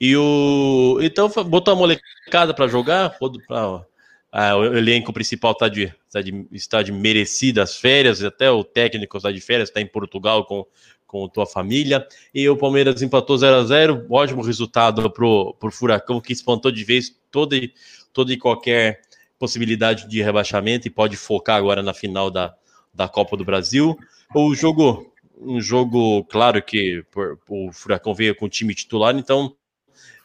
E 0.00 0.14
o. 0.16 0.98
Então, 1.00 1.28
botou 1.46 1.72
a 1.72 1.76
molecada 1.76 2.52
para 2.52 2.68
jogar. 2.68 3.16
pra- 3.18 3.84
ah, 4.32 4.56
o 4.56 4.76
elenco 4.76 5.12
principal 5.12 5.54
tá 5.54 5.68
de, 5.68 5.92
tá 6.10 6.20
de, 6.20 6.46
está 6.52 6.82
de 6.82 6.92
merecidas 6.92 7.76
férias, 7.76 8.22
até 8.22 8.50
o 8.50 8.62
técnico 8.64 9.16
está 9.16 9.30
de 9.30 9.40
férias, 9.40 9.68
está 9.68 9.80
em 9.80 9.86
Portugal 9.86 10.44
com, 10.44 10.66
com 11.06 11.28
tua 11.28 11.46
família. 11.46 12.06
E 12.34 12.48
o 12.48 12.56
Palmeiras 12.56 13.00
empatou 13.02 13.38
0 13.38 13.56
a 13.56 13.64
0 13.64 14.06
Ótimo 14.10 14.42
resultado 14.42 15.10
pro, 15.10 15.54
pro 15.58 15.70
Furacão, 15.70 16.20
que 16.20 16.32
espantou 16.32 16.70
de 16.70 16.84
vez 16.84 17.16
toda 17.30 17.56
e, 17.56 17.72
toda 18.12 18.32
e 18.32 18.36
qualquer 18.36 19.00
possibilidade 19.38 20.08
de 20.08 20.22
rebaixamento 20.22 20.86
e 20.86 20.90
pode 20.90 21.16
focar 21.16 21.56
agora 21.56 21.82
na 21.82 21.94
final 21.94 22.30
da, 22.30 22.54
da 22.92 23.08
Copa 23.08 23.36
do 23.36 23.44
Brasil. 23.44 23.96
O 24.34 24.54
jogo, 24.54 25.12
um 25.38 25.60
jogo, 25.60 26.24
claro 26.24 26.62
que 26.62 27.04
por- 27.10 27.38
o 27.48 27.70
Furacão 27.72 28.14
veio 28.14 28.34
com 28.34 28.46
o 28.46 28.50
time 28.50 28.74
titular, 28.74 29.14
então 29.16 29.54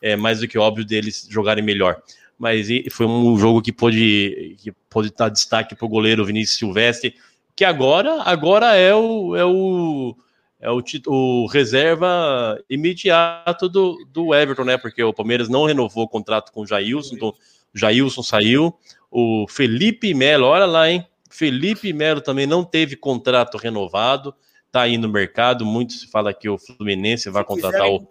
é 0.01 0.15
mais 0.15 0.39
do 0.39 0.47
que 0.47 0.57
óbvio 0.57 0.85
deles 0.85 1.27
jogarem 1.29 1.63
melhor. 1.63 2.01
Mas 2.41 2.67
foi 2.91 3.06
um 3.06 3.38
jogo 3.38 3.62
que 3.62 3.71
pôde, 3.71 4.56
que 4.58 4.71
pôde 4.89 5.13
dar 5.15 5.30
destaque 5.30 5.75
para 5.75 5.86
o 5.86 5.89
goleiro 5.89 6.25
Vinícius 6.25 6.58
Silvestre, 6.58 7.13
que 7.56 7.63
agora, 7.63 8.23
agora 8.23 8.75
é 8.75 8.95
o, 8.95 9.36
é 9.36 9.45
o, 9.45 10.17
é 10.60 10.71
o, 10.71 10.82
o 11.06 11.45
reserva 11.45 12.60
imediato 12.67 13.69
do, 13.69 14.04
do 14.12 14.34
Everton, 14.34 14.63
né? 14.63 14.75
Porque 14.75 15.04
o 15.04 15.13
Palmeiras 15.13 15.49
não 15.49 15.65
renovou 15.65 16.06
o 16.06 16.10
contrato 16.10 16.51
com 16.51 16.62
o 16.62 16.65
Jailson, 16.65 17.13
então 17.13 17.30
o 17.30 17.77
Jailson 17.77 18.23
saiu. 18.23 18.73
O 19.12 19.45
Felipe 19.47 20.12
Melo, 20.15 20.47
olha 20.47 20.65
lá, 20.65 20.89
hein? 20.89 21.06
Felipe 21.30 21.93
Melo 21.93 22.21
também 22.21 22.47
não 22.47 22.63
teve 22.63 22.95
contrato 22.95 23.56
renovado, 23.56 24.34
tá 24.71 24.82
aí 24.82 24.97
no 24.97 25.08
mercado. 25.08 25.63
Muito 25.63 25.93
se 25.93 26.08
fala 26.08 26.34
que 26.34 26.49
o 26.49 26.58
Fluminense 26.58 27.30
vai 27.30 27.43
Se 27.43 27.47
contratar 27.47 27.88
o, 27.88 28.04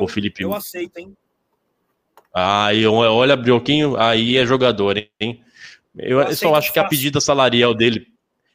o 0.00 0.08
Felipe 0.08 0.42
eu 0.42 0.54
aceito, 0.54 0.96
hein? 0.96 1.14
Aí, 2.34 2.84
olha, 2.86 3.36
Brioquinho, 3.36 3.96
aí 3.96 4.36
é 4.36 4.44
jogador, 4.44 4.96
hein? 5.20 5.40
Eu, 5.96 6.20
Eu 6.20 6.34
só 6.34 6.54
acho 6.56 6.72
que 6.72 6.78
a 6.80 6.84
pedida 6.84 7.20
salarial 7.20 7.72
dele, 7.74 8.08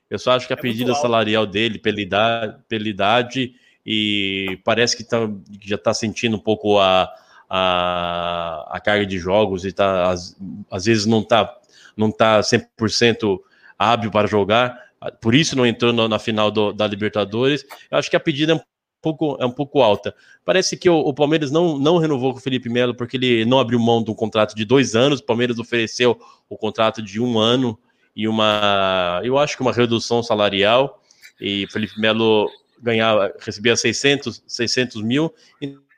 eu 0.09 0.19
só 0.19 0.31
acho 0.31 0.45
que 0.45 0.53
a 0.53 0.57
É 0.57 0.59
pedida 0.59 0.93
salarial 0.95 1.45
dele, 1.45 1.79
pela 1.79 2.01
idade, 2.01 2.57
pela 2.67 2.87
idade 2.89 3.53
e 3.85 4.59
parece 4.65 4.97
que, 4.97 5.03
tá, 5.05 5.17
já 5.61 5.75
está 5.77 5.93
sentindo 5.93 6.35
um 6.35 6.39
pouco 6.39 6.77
a, 6.77 7.09
a, 7.49 8.67
a 8.69 8.79
carga 8.81 9.05
de 9.05 9.17
jogos 9.17 9.63
e 9.65 9.71
tá, 9.71 10.09
às, 10.11 10.35
às 10.69 10.85
vezes 10.85 11.05
não 11.05 11.21
está 11.21 11.55
não 11.95 12.11
tá 12.11 12.41
100% 12.41 13.39
hábil 13.77 14.09
para 14.11 14.25
jogar, 14.27 14.77
por 15.21 15.35
isso 15.35 15.55
não 15.57 15.65
entrou 15.65 15.91
no- 15.91 16.07
na 16.07 16.17
final 16.19 16.49
do- 16.49 16.71
da 16.71 16.87
Libertadores. 16.87 17.65
Eu 17.91 17.97
acho 17.97 18.09
que 18.09 18.15
a 18.15 18.19
pedida 18.21 18.53
é 18.53 18.55
um 18.55 18.61
pouco, 19.01 19.37
é 19.39 19.45
um 19.45 19.51
pouco 19.51 19.81
alta. 19.81 20.13
Parece 20.43 20.77
que 20.77 20.89
o, 20.89 20.97
o 20.97 21.13
Palmeiras 21.13 21.51
não, 21.51 21.77
não 21.77 21.97
renovou 21.97 22.33
com 22.33 22.39
o 22.39 22.41
Felipe 22.41 22.69
Melo 22.69 22.95
porque 22.95 23.17
ele 23.17 23.45
não 23.45 23.59
abriu 23.59 23.79
mão 23.79 24.03
de 24.03 24.11
um 24.11 24.15
contrato 24.15 24.55
de 24.55 24.65
dois 24.65 24.95
anos. 24.95 25.19
O 25.19 25.25
Palmeiras 25.25 25.59
ofereceu 25.59 26.19
o 26.49 26.57
contrato 26.57 27.01
de 27.01 27.19
um 27.19 27.39
ano 27.39 27.77
e 28.15 28.27
uma, 28.27 29.21
eu 29.23 29.37
acho 29.37 29.55
que 29.55 29.61
uma 29.61 29.73
redução 29.73 30.21
salarial. 30.21 31.01
E 31.39 31.65
Felipe 31.71 31.99
Melo 31.99 32.49
ganhava, 32.81 33.33
recebia 33.39 33.75
600, 33.75 34.43
600 34.45 35.01
mil. 35.01 35.33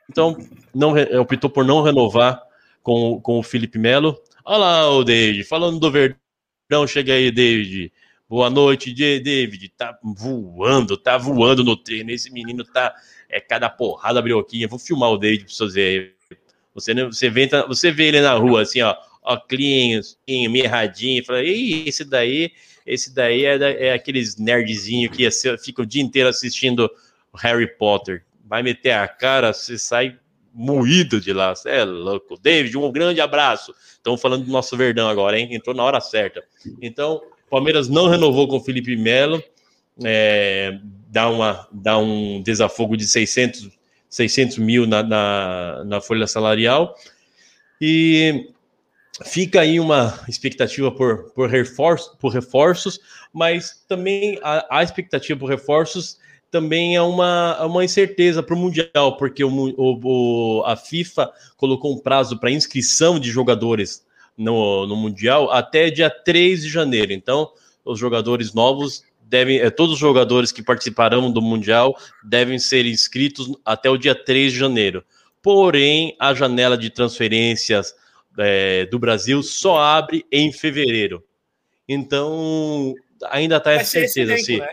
Então, 0.08 0.36
não 0.74 0.94
optou 1.20 1.50
por 1.50 1.64
não 1.64 1.82
renovar 1.82 2.40
com, 2.82 3.20
com 3.20 3.38
o 3.38 3.42
Felipe 3.42 3.78
Melo. 3.78 4.20
Olha 4.44 4.58
lá 4.58 4.90
o 4.90 5.04
David, 5.04 5.44
falando 5.44 5.78
do 5.78 5.90
Verdão, 5.90 6.86
chega 6.86 7.14
aí, 7.14 7.30
David. 7.30 7.92
Boa 8.32 8.48
noite, 8.48 8.94
David. 8.94 9.68
Tá 9.76 9.94
voando, 10.02 10.96
tá 10.96 11.18
voando 11.18 11.62
no 11.62 11.76
treino. 11.76 12.10
Esse 12.10 12.32
menino 12.32 12.64
tá. 12.64 12.94
É 13.28 13.38
cada 13.38 13.68
porrada 13.68 14.22
brioquinha. 14.22 14.66
Vou 14.66 14.78
filmar 14.78 15.10
o 15.10 15.18
David 15.18 15.44
pra 15.44 15.54
vocês. 15.54 16.12
Você, 16.74 16.94
você, 17.04 17.28
vê, 17.28 17.46
você 17.68 17.92
vê 17.92 18.04
ele 18.04 18.22
na 18.22 18.32
rua, 18.32 18.62
assim, 18.62 18.80
ó, 18.80 18.96
óculos, 19.22 20.16
mirradinho, 20.26 21.22
fala, 21.22 21.44
Ih, 21.44 21.86
esse 21.86 22.06
daí, 22.06 22.52
esse 22.86 23.14
daí 23.14 23.44
é, 23.44 23.88
é 23.88 23.92
aqueles 23.92 24.38
nerdzinho 24.38 25.10
que 25.10 25.28
fica 25.62 25.82
o 25.82 25.86
dia 25.86 26.02
inteiro 26.02 26.30
assistindo 26.30 26.90
Harry 27.34 27.66
Potter. 27.76 28.24
Vai 28.46 28.62
meter 28.62 28.92
a 28.92 29.06
cara, 29.06 29.52
você 29.52 29.76
sai 29.76 30.18
moído 30.54 31.20
de 31.20 31.34
lá. 31.34 31.54
Você 31.54 31.68
é 31.68 31.84
louco. 31.84 32.38
David, 32.40 32.78
um 32.78 32.90
grande 32.90 33.20
abraço. 33.20 33.74
Estamos 33.90 34.22
falando 34.22 34.46
do 34.46 34.50
nosso 34.50 34.74
Verdão 34.74 35.06
agora, 35.06 35.38
hein? 35.38 35.54
Entrou 35.54 35.76
na 35.76 35.82
hora 35.82 36.00
certa. 36.00 36.42
Então, 36.80 37.20
Palmeiras 37.52 37.86
não 37.86 38.08
renovou 38.08 38.48
com 38.48 38.56
o 38.56 38.60
Felipe 38.60 38.96
Melo. 38.96 39.44
É, 40.02 40.78
dá, 41.10 41.28
uma, 41.28 41.68
dá 41.70 41.98
um 41.98 42.40
desafogo 42.40 42.96
de 42.96 43.06
600, 43.06 43.68
600 44.08 44.56
mil 44.56 44.86
na, 44.86 45.02
na, 45.02 45.84
na 45.84 46.00
folha 46.00 46.26
salarial. 46.26 46.96
E 47.78 48.48
fica 49.26 49.60
aí 49.60 49.78
uma 49.78 50.18
expectativa 50.26 50.90
por, 50.90 51.30
por, 51.34 51.50
reforço, 51.50 52.16
por 52.18 52.32
reforços, 52.32 52.98
mas 53.30 53.84
também 53.86 54.38
a, 54.42 54.78
a 54.78 54.82
expectativa 54.82 55.38
por 55.38 55.50
reforços 55.50 56.18
também 56.50 56.96
é 56.96 57.02
uma, 57.02 57.58
é 57.60 57.64
uma 57.64 57.84
incerteza 57.84 58.42
para 58.42 58.54
o 58.54 58.58
Mundial, 58.58 59.18
porque 59.18 59.44
o, 59.44 59.50
o- 59.76 60.62
a 60.64 60.74
FIFA 60.74 61.30
colocou 61.58 61.94
um 61.94 61.98
prazo 61.98 62.40
para 62.40 62.50
inscrição 62.50 63.20
de 63.20 63.30
jogadores 63.30 64.06
no, 64.36 64.86
no 64.86 64.96
Mundial 64.96 65.50
até 65.50 65.90
dia 65.90 66.10
3 66.10 66.62
de 66.62 66.68
janeiro. 66.68 67.12
Então, 67.12 67.50
os 67.84 67.98
jogadores 67.98 68.52
novos 68.52 69.04
devem, 69.20 69.58
eh, 69.60 69.70
todos 69.70 69.94
os 69.94 69.98
jogadores 69.98 70.52
que 70.52 70.62
participarão 70.62 71.30
do 71.30 71.40
Mundial 71.40 71.96
devem 72.22 72.58
ser 72.58 72.86
inscritos 72.86 73.50
até 73.64 73.88
o 73.88 73.96
dia 73.96 74.14
3 74.14 74.52
de 74.52 74.58
janeiro. 74.58 75.04
Porém, 75.42 76.14
a 76.18 76.34
janela 76.34 76.76
de 76.76 76.90
transferências 76.90 77.94
eh, 78.38 78.86
do 78.90 78.98
Brasil 78.98 79.42
só 79.42 79.78
abre 79.78 80.24
em 80.30 80.52
fevereiro. 80.52 81.24
Então, 81.88 82.94
ainda 83.30 83.56
está 83.56 83.72
essa 83.72 83.90
certeza 83.90 84.36
se, 84.38 84.58
né? 84.58 84.68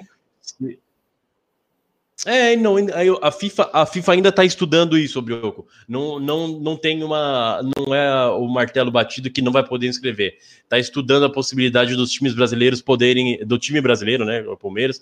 É, 2.25 2.55
não, 2.55 2.75
a 3.21 3.31
FIFA, 3.31 3.69
a 3.71 3.85
FIFA 3.85 4.11
ainda 4.13 4.29
está 4.29 4.43
estudando 4.43 4.97
isso, 4.97 5.21
Brioco. 5.21 5.67
Não, 5.87 6.19
não, 6.19 6.47
não 6.47 6.75
tem 6.75 7.03
uma, 7.03 7.61
não 7.77 7.95
é 7.95 8.27
o 8.31 8.45
martelo 8.47 8.91
batido 8.91 9.29
que 9.29 9.41
não 9.41 9.51
vai 9.51 9.63
poder 9.65 9.87
inscrever. 9.87 10.37
Está 10.63 10.77
estudando 10.77 11.25
a 11.25 11.31
possibilidade 11.31 11.95
dos 11.95 12.11
times 12.11 12.33
brasileiros 12.33 12.81
poderem, 12.81 13.45
do 13.45 13.57
time 13.57 13.79
brasileiro, 13.79 14.25
né, 14.25 14.41
o 14.41 14.57
Palmeiras, 14.57 15.01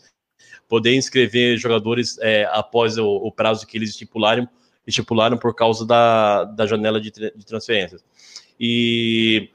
poder 0.68 0.96
inscrever 0.96 1.58
jogadores 1.58 2.18
é, 2.20 2.48
após 2.52 2.98
o, 2.98 3.08
o 3.08 3.32
prazo 3.32 3.66
que 3.66 3.78
eles 3.78 3.90
estipularam, 3.90 4.48
estipularam 4.86 5.38
por 5.38 5.56
causa 5.56 5.86
da, 5.86 6.44
da 6.44 6.68
janela 6.68 7.02
de, 7.02 7.12
de 7.12 7.46
transferências. 7.46 8.04
E 8.60 9.50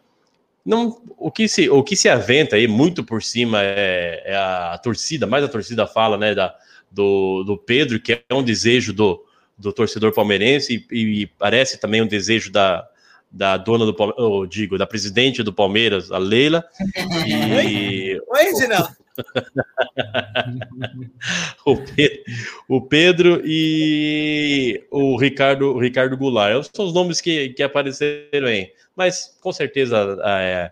não, 0.65 1.01
o 1.17 1.31
que 1.31 1.47
se, 1.49 1.69
o 1.69 1.83
que 1.83 1.97
se 1.97 2.09
aventa 2.09 2.57
aí 2.57 2.67
muito 2.67 3.05
por 3.05 3.23
cima 3.23 3.59
é, 3.63 4.23
é 4.25 4.37
a 4.37 4.79
torcida, 4.79 5.27
mais 5.27 5.45
a 5.45 5.49
torcida 5.49 5.87
fala, 5.87 6.17
né, 6.17 6.35
da, 6.35 6.55
do, 6.93 7.43
do 7.45 7.57
Pedro, 7.57 7.99
que 7.99 8.13
é 8.13 8.35
um 8.35 8.43
desejo 8.43 8.93
do, 8.93 9.25
do 9.57 9.73
torcedor 9.73 10.13
palmeirense 10.13 10.87
e, 10.91 11.23
e 11.23 11.27
parece 11.27 11.79
também 11.79 12.03
um 12.03 12.07
desejo 12.07 12.53
da, 12.53 12.87
da 13.31 13.57
dona 13.57 13.87
do 13.87 13.95
Palmeiras, 13.95 14.23
eu 14.23 14.47
digo, 14.47 14.77
da 14.77 14.87
presidente 14.87 15.43
do 15.43 15.53
Palmeiras, 15.53 16.13
a 16.13 16.19
Leila. 16.19 16.63
E 17.27 18.21
Oi, 18.29 18.55
Zinão. 18.55 18.87
o, 21.65 21.77
Pe- 21.77 22.25
o 22.69 22.81
Pedro 22.81 23.43
e 23.45 24.83
o 24.91 25.17
Ricardo, 25.17 25.75
o 25.75 25.79
Ricardo 25.79 26.17
Goulart. 26.17 26.69
São 26.75 26.87
os 26.87 26.95
nomes 26.95 27.21
que, 27.21 27.51
que 27.51 27.63
apareceram 27.63 28.49
aí. 28.49 28.73
Mas 28.97 29.37
com 29.41 29.53
certeza 29.53 30.19
é, 30.25 30.71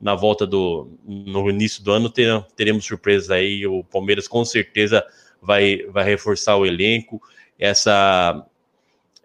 na 0.00 0.14
volta 0.14 0.46
do 0.46 0.90
no 1.06 1.48
início 1.48 1.82
do 1.82 1.92
ano 1.92 2.10
teremos 2.10 2.84
surpresas 2.84 3.30
aí. 3.30 3.66
O 3.66 3.84
Palmeiras 3.84 4.28
com 4.28 4.44
certeza 4.44 5.04
vai, 5.42 5.78
vai 5.88 6.04
reforçar 6.04 6.56
o 6.56 6.64
elenco. 6.64 7.20
Essa 7.58 8.46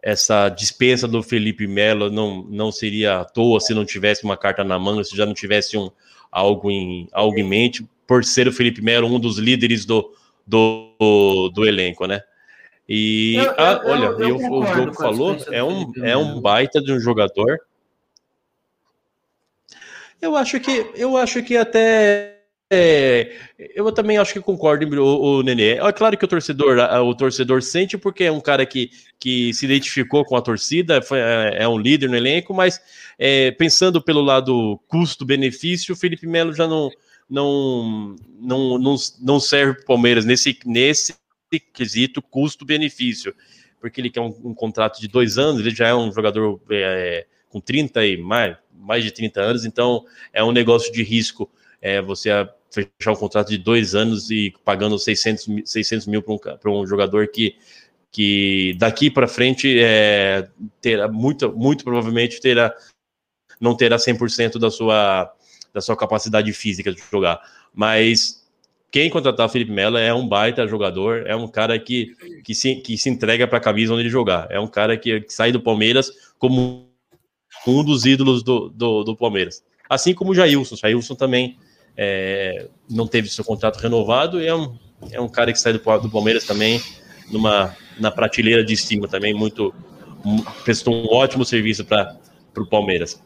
essa 0.02 0.48
dispensa 0.50 1.08
do 1.08 1.22
Felipe 1.24 1.68
Melo 1.68 2.10
não, 2.10 2.44
não 2.44 2.72
seria 2.72 3.20
à 3.20 3.26
toa 3.26 3.60
se 3.60 3.74
não 3.74 3.84
tivesse 3.84 4.24
uma 4.24 4.38
carta 4.38 4.64
na 4.64 4.78
manga, 4.80 5.04
se 5.04 5.16
já 5.18 5.26
não 5.26 5.34
tivesse 5.34 5.78
um, 5.78 5.90
algo, 6.32 6.72
em, 6.72 7.10
algo 7.12 7.38
em 7.38 7.44
mente, 7.44 7.86
por 8.06 8.24
ser 8.24 8.48
o 8.48 8.52
Felipe 8.54 8.82
Melo 8.82 9.08
um 9.14 9.20
dos 9.20 9.38
líderes 9.38 9.86
do, 9.86 10.14
do, 10.46 11.50
do 11.54 11.66
elenco, 11.66 12.06
né? 12.06 12.22
E 12.88 13.36
Eu- 13.36 13.44
eu- 13.46 13.54
ah, 13.58 13.82
olha, 13.86 14.06
eu 14.06 14.36
o- 14.36 14.38
o 14.38 14.42
concordo 14.50 14.74
Diogo 14.76 14.96
com 14.96 15.04
a 15.04 15.06
falou, 15.08 15.38
é 15.52 15.64
um, 15.64 15.92
é 16.04 16.16
um 16.16 16.40
baita 16.40 16.80
de 16.82 16.94
um 16.94 17.00
jogador. 17.00 17.60
Eu 20.22 20.36
acho 20.38 20.60
que 20.60 20.92
eu 20.96 21.18
acho 21.18 21.44
que 21.44 21.58
até 21.58 22.37
é, 22.70 23.34
eu 23.76 23.90
também 23.94 24.18
acho 24.18 24.34
que 24.34 24.42
concordo, 24.42 24.86
o, 25.02 25.40
o 25.40 25.42
Nenê. 25.44 25.78
É 25.78 25.92
claro 25.94 26.18
que 26.18 26.26
o 26.26 26.28
torcedor, 26.28 26.78
o 26.78 27.16
torcedor 27.16 27.62
sente 27.62 27.98
porque 27.98 28.26
é 28.26 28.32
um 28.32 28.42
cara 28.42 28.66
que, 28.66 28.92
que 29.18 29.54
se 29.54 29.66
identificou 29.66 30.26
com 30.26 30.36
a 30.36 30.42
torcida, 30.42 31.02
foi- 31.02 31.20
é, 31.20 31.64
é 31.64 31.68
um 31.68 31.78
líder 31.78 32.10
no 32.10 32.18
elenco, 32.18 32.54
mas 32.54 32.82
é, 33.18 33.52
pensando 33.52 34.02
pelo 34.02 34.22
lado 34.22 34.80
custo-benefício, 34.88 35.94
o 35.94 35.98
Felipe 35.98 36.28
Melo 36.28 36.54
já 36.54 36.68
não, 36.68 36.90
não, 37.30 38.16
não, 38.38 38.78
não, 38.78 38.96
não 39.22 39.40
serve 39.40 39.76
para 39.76 39.84
o 39.84 39.88
Palmeiras 39.88 40.26
nesse, 40.26 40.58
nesse 40.66 41.16
quesito 41.74 42.22
custo-benefício, 42.22 43.34
porque 43.80 44.02
ele 44.02 44.10
quer 44.10 44.20
um, 44.22 44.36
um 44.44 44.54
contrato 44.54 45.00
de 45.00 45.08
dois 45.08 45.38
anos, 45.38 45.62
ele 45.62 45.74
já 45.74 45.88
é 45.88 45.96
um 45.96 46.12
jogador 46.12 46.60
é, 46.70 47.26
com 47.50 47.62
30 47.62 48.06
e 48.06 48.18
mais, 48.18 48.58
mais 48.74 49.06
de 49.06 49.12
30 49.12 49.40
anos, 49.40 49.64
então 49.64 50.04
é 50.34 50.44
um 50.44 50.52
negócio 50.52 50.92
de 50.92 51.02
risco 51.02 51.50
é, 51.88 52.02
você 52.02 52.30
fechar 52.70 53.14
um 53.14 53.16
contrato 53.16 53.50
de 53.50 53.58
dois 53.58 53.96
anos 53.96 54.30
e 54.30 54.54
pagando 54.66 55.00
600, 55.00 55.48
mi- 55.48 55.66
600 55.66 56.08
mil 56.08 56.22
para 56.22 56.72
um, 56.72 56.82
um 56.82 56.88
jogador 56.88 57.28
que, 57.30 57.56
que 58.12 58.76
daqui 58.78 59.10
para 59.10 59.28
frente 59.28 59.80
é, 59.80 60.50
terá 60.82 61.08
muito, 61.08 61.52
muito 61.54 61.84
provavelmente 61.84 62.42
terá 62.42 62.74
não 63.60 63.76
terá 63.76 63.98
100% 63.98 64.60
da 64.60 64.70
sua, 64.70 65.34
da 65.74 65.82
sua 65.82 65.96
capacidade 65.96 66.52
física 66.54 66.94
de 66.94 67.02
jogar. 67.12 67.42
Mas 67.74 68.46
quem 68.92 69.10
contratar 69.10 69.48
o 69.48 69.50
Felipe 69.50 69.72
Melo 69.72 69.98
é 69.98 70.14
um 70.14 70.28
baita 70.28 70.68
jogador, 70.68 71.26
é 71.26 71.36
um 71.36 71.48
cara 71.48 71.80
que, 71.80 72.14
que, 72.44 72.54
se, 72.54 72.76
que 72.76 72.98
se 72.98 73.10
entrega 73.10 73.48
para 73.48 73.58
a 73.58 73.62
camisa 73.62 73.94
onde 73.94 74.04
ele 74.04 74.10
jogar. 74.10 74.48
É 74.52 74.60
um 74.60 74.68
cara 74.68 74.98
que, 74.98 75.22
que 75.22 75.34
sai 75.34 75.52
do 75.52 75.62
Palmeiras 75.62 76.12
como 76.38 76.88
um 77.66 77.84
dos 77.84 78.06
ídolos 78.06 78.44
do, 78.44 78.70
do, 78.70 79.04
do 79.04 79.16
Palmeiras. 79.16 79.64
Assim 79.90 80.14
como 80.14 80.32
o 80.32 80.36
Jailson. 80.36 80.76
O 80.76 80.78
Jailson 80.78 81.16
também 81.16 81.58
é, 81.98 82.68
não 82.90 83.08
teve 83.08 83.28
seu 83.30 83.44
contrato 83.44 83.78
renovado 83.78 84.40
e 84.42 84.46
é 84.48 84.56
um, 84.56 84.78
é 85.12 85.20
um 85.20 85.28
cara 85.28 85.52
que 85.52 85.60
sai 85.60 85.74
do, 85.74 85.80
do 85.80 86.10
Palmeiras 86.10 86.46
também 86.46 86.82
numa, 87.32 87.76
na 88.00 88.12
prateleira 88.12 88.64
de 88.64 88.78
cima 88.78 89.08
também, 89.08 89.34
muito 89.34 89.74
prestou 90.64 90.94
um 90.94 91.08
ótimo 91.14 91.44
serviço 91.44 91.84
para 91.86 92.16
o 92.56 92.66
Palmeiras. 92.66 93.22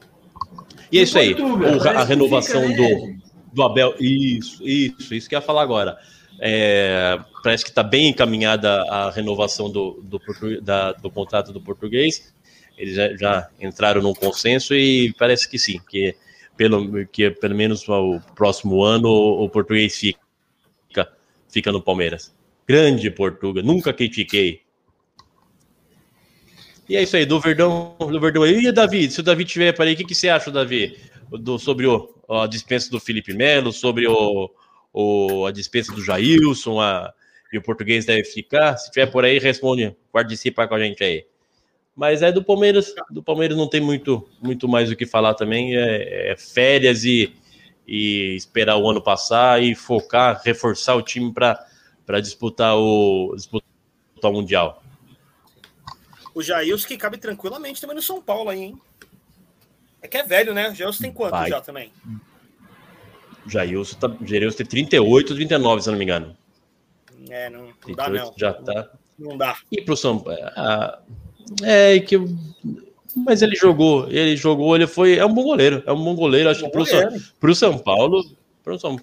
E 0.91 0.99
é 0.99 1.03
isso 1.03 1.17
aí, 1.17 1.33
o- 1.33 1.57
parece 1.59 1.87
a 1.87 2.03
renovação 2.03 2.73
do, 2.73 2.81
né? 3.07 3.17
do 3.53 3.63
Abel, 3.63 3.95
isso, 3.99 4.65
isso, 4.67 5.13
isso 5.13 5.29
que 5.29 5.35
eu 5.35 5.39
ia 5.39 5.45
falar 5.45 5.61
agora. 5.63 5.97
É, 6.39 7.19
parece 7.43 7.63
que 7.63 7.69
está 7.69 7.83
bem 7.83 8.09
encaminhada 8.09 8.81
a 8.89 9.11
renovação 9.11 9.69
do, 9.69 10.01
do, 10.03 10.19
da- 10.61 10.93
do 10.93 11.09
contrato 11.11 11.53
do 11.53 11.61
português. 11.61 12.33
Eles 12.77 12.95
já, 12.95 13.15
já 13.15 13.49
entraram 13.59 14.01
num 14.01 14.13
consenso 14.13 14.73
e 14.73 15.13
parece 15.13 15.47
que 15.47 15.59
sim, 15.59 15.79
que 15.89 16.15
pelo, 16.57 17.05
que 17.07 17.29
pelo 17.31 17.55
menos 17.55 17.87
o 17.87 18.19
próximo 18.35 18.83
ano 18.83 19.07
o, 19.07 19.45
o 19.45 19.49
português 19.49 19.97
fica, 19.97 21.11
fica 21.49 21.71
no 21.71 21.81
Palmeiras. 21.81 22.33
Grande 22.67 23.09
Portuga, 23.09 23.61
nunca 23.61 23.93
critiquei. 23.93 24.61
E 26.87 26.95
é 26.95 27.03
isso 27.03 27.15
aí, 27.15 27.25
do 27.25 27.39
Verdão, 27.39 27.95
do 27.99 28.19
Verdão. 28.19 28.45
E 28.45 28.71
Davi, 28.71 29.09
se 29.09 29.19
o 29.19 29.23
Davi 29.23 29.45
tiver 29.45 29.71
para 29.71 29.85
aí, 29.85 29.93
o 29.93 29.97
que, 29.97 30.03
que 30.03 30.15
você 30.15 30.29
acha, 30.29 30.51
Davi, 30.51 30.97
do, 31.29 31.57
sobre 31.57 31.87
o, 31.87 32.13
a 32.29 32.47
dispensa 32.47 32.89
do 32.91 32.99
Felipe 32.99 33.33
Melo, 33.33 33.71
sobre 33.71 34.07
o, 34.07 34.49
o, 34.93 35.45
a 35.45 35.51
dispensa 35.51 35.93
do 35.93 36.03
Jailson, 36.03 36.81
a, 36.81 37.13
e 37.51 37.57
o 37.57 37.61
português 37.61 38.05
deve 38.05 38.25
ficar? 38.25 38.77
Se 38.77 38.91
tiver 38.91 39.07
por 39.07 39.23
aí, 39.23 39.39
responde, 39.39 39.95
participa 40.11 40.67
com 40.67 40.75
a 40.75 40.79
gente 40.79 41.03
aí. 41.03 41.25
Mas 41.95 42.21
é 42.21 42.31
do 42.31 42.43
Palmeiras, 42.43 42.93
do 43.09 43.21
Palmeiras 43.21 43.57
não 43.57 43.67
tem 43.67 43.81
muito, 43.81 44.27
muito 44.41 44.67
mais 44.67 44.89
o 44.89 44.95
que 44.95 45.05
falar 45.05 45.33
também. 45.33 45.75
É, 45.75 46.31
é 46.31 46.37
férias 46.37 47.03
e, 47.03 47.33
e 47.87 48.35
esperar 48.35 48.77
o 48.77 48.89
ano 48.89 49.01
passar 49.01 49.61
e 49.61 49.75
focar, 49.75 50.41
reforçar 50.43 50.95
o 50.95 51.01
time 51.01 51.33
para 51.33 52.19
disputar 52.21 52.77
o, 52.77 53.33
disputar 53.35 53.61
o 54.23 54.33
Mundial. 54.33 54.81
O 56.33 56.41
Jailson 56.41 56.87
que 56.87 56.97
cabe 56.97 57.17
tranquilamente 57.17 57.81
também 57.81 57.95
no 57.95 58.01
São 58.01 58.21
Paulo 58.21 58.49
aí, 58.49 58.61
hein? 58.61 58.81
É 60.01 60.07
que 60.07 60.17
é 60.17 60.23
velho, 60.23 60.53
né? 60.53 60.69
O 60.69 60.75
Jailson 60.75 61.03
tem 61.03 61.11
quanto 61.11 61.31
Vai. 61.31 61.49
já 61.49 61.59
também? 61.59 61.91
Jailson, 63.45 63.97
tá, 63.97 64.15
Jailson 64.23 64.57
tem 64.57 64.65
38, 64.65 65.35
39, 65.35 65.81
se 65.81 65.89
eu 65.89 65.91
não 65.91 65.99
me 65.99 66.05
engano. 66.05 66.37
É, 67.29 67.49
não, 67.49 67.65
não 67.85 67.95
dá 67.95 68.05
38 68.05 68.25
não. 68.25 68.33
já 68.37 68.53
tá. 68.53 68.91
Não 69.19 69.37
dá. 69.37 69.57
E 69.71 69.81
pro 69.81 69.95
São 69.95 70.17
Paulo. 70.17 70.39
ah, 70.55 71.01
é 71.63 71.99
que 71.99 72.17
Mas 73.15 73.41
ele 73.41 73.55
jogou, 73.55 74.07
ele 74.09 74.35
jogou, 74.37 74.75
ele 74.75 74.87
foi. 74.87 75.17
É 75.17 75.25
um 75.25 75.33
bom 75.33 75.43
goleiro, 75.43 75.83
é 75.85 75.91
um 75.91 76.03
bom 76.03 76.15
goleiro. 76.15 76.49
Acho 76.49 76.63
que 76.63 76.69
pro, 76.71 76.85
São- 76.85 76.99
pro 77.39 77.55
São 77.55 77.77
Paulo, 77.77 78.23
pro 78.63 78.79
São, 78.79 78.95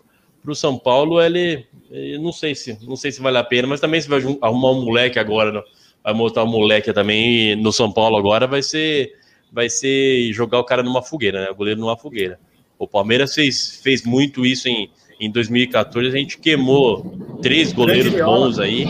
pro 0.42 0.55
São 0.55 0.78
Paulo, 0.78 1.20
ele, 1.20 1.66
ele 1.90 2.18
não 2.18 2.32
sei 2.32 2.55
se 2.55 2.78
não 2.86 2.96
sei 2.96 3.12
se 3.12 3.20
vale 3.20 3.36
a 3.38 3.44
pena, 3.44 3.68
mas 3.68 3.80
também 3.80 4.01
se 4.01 4.09
vai 4.09 4.20
arrumar 4.40 4.70
um 4.70 4.84
moleque 4.84 5.18
agora, 5.18 5.53
no- 5.53 5.62
vai 6.03 6.14
montar 6.14 6.44
um 6.44 6.49
moleque 6.51 6.92
também 6.92 7.55
no 7.57 7.72
São 7.72 7.92
Paulo 7.92 8.16
agora, 8.16 8.46
vai 8.46 8.62
ser 8.62 9.12
vai 9.53 9.68
ser 9.68 10.32
jogar 10.32 10.59
o 10.59 10.64
cara 10.64 10.82
numa 10.82 11.03
fogueira, 11.03 11.42
né? 11.42 11.51
O 11.51 11.55
goleiro 11.55 11.80
numa 11.80 11.96
fogueira. 11.96 12.38
O 12.78 12.86
Palmeiras 12.86 13.34
fez, 13.34 13.80
fez 13.82 14.05
muito 14.05 14.46
isso 14.46 14.68
em, 14.68 14.88
em 15.20 15.30
2014, 15.30 16.07
a 16.09 16.18
gente 16.18 16.38
queimou 16.38 17.38
três 17.42 17.72
goleiros 17.72 18.12
bons 18.14 18.59
aí. 18.59 18.84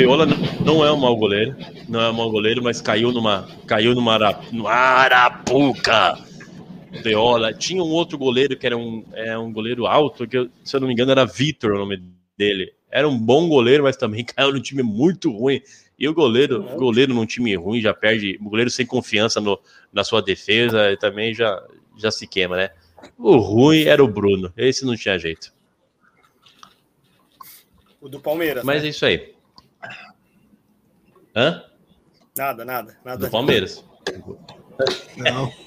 O 0.00 0.02
Deola 0.02 0.24
não- 0.24 0.82
é 0.82 0.90
um 0.90 0.96
mau 0.96 1.14
goleiro, 1.14 1.54
não 1.86 2.00
é 2.00 2.08
um 2.08 2.14
mau 2.14 2.30
goleiro, 2.30 2.62
mas 2.62 2.80
caiu 2.80 3.12
numa 3.12 3.46
caiu 3.66 3.94
numa 3.94 4.18
no 4.50 4.66
Arapuca. 4.66 6.18
O 6.90 7.02
Deola 7.02 7.52
tinha 7.52 7.82
um 7.84 7.90
outro 7.90 8.16
goleiro 8.16 8.56
que 8.56 8.66
era 8.66 8.78
um, 8.78 9.04
é, 9.12 9.36
um 9.36 9.52
goleiro 9.52 9.86
alto, 9.86 10.26
que 10.26 10.38
eu- 10.38 10.48
se 10.64 10.74
eu 10.74 10.80
não 10.80 10.88
me 10.88 10.94
engano 10.94 11.10
era 11.10 11.26
Vitor 11.26 11.72
o 11.72 11.78
nome 11.80 12.02
dele. 12.34 12.72
Era 12.90 13.06
um 13.06 13.18
bom 13.18 13.46
goleiro, 13.46 13.82
mas 13.84 13.94
também 13.94 14.24
caiu 14.24 14.54
num 14.54 14.60
time 14.62 14.82
muito 14.82 15.30
ruim. 15.30 15.60
E 15.98 16.08
o 16.08 16.14
goleiro, 16.14 16.64
o 16.74 16.76
goleiro 16.78 17.12
num 17.12 17.26
time 17.26 17.54
ruim 17.54 17.82
já 17.82 17.92
perde, 17.92 18.38
o 18.40 18.48
goleiro 18.48 18.70
sem 18.70 18.86
confiança 18.86 19.38
no, 19.38 19.60
na 19.92 20.02
sua 20.02 20.22
defesa 20.22 20.96
também 20.98 21.34
já, 21.34 21.62
já 21.98 22.10
se 22.10 22.26
queima, 22.26 22.56
né? 22.56 22.70
O 23.18 23.36
ruim 23.36 23.82
era 23.82 24.02
o 24.02 24.08
Bruno, 24.08 24.50
esse 24.56 24.82
não 24.86 24.96
tinha 24.96 25.18
jeito. 25.18 25.52
O 28.00 28.08
do 28.08 28.18
Palmeiras. 28.18 28.64
Mas 28.64 28.80
né? 28.80 28.88
é 28.88 28.90
isso 28.90 29.04
aí. 29.04 29.39
Hã? 31.34 31.62
Nada, 32.36 32.64
nada, 32.64 32.96
nada. 33.04 33.26
Do 33.26 33.30
Palmeiras. 33.30 33.84
Não. 35.16 35.52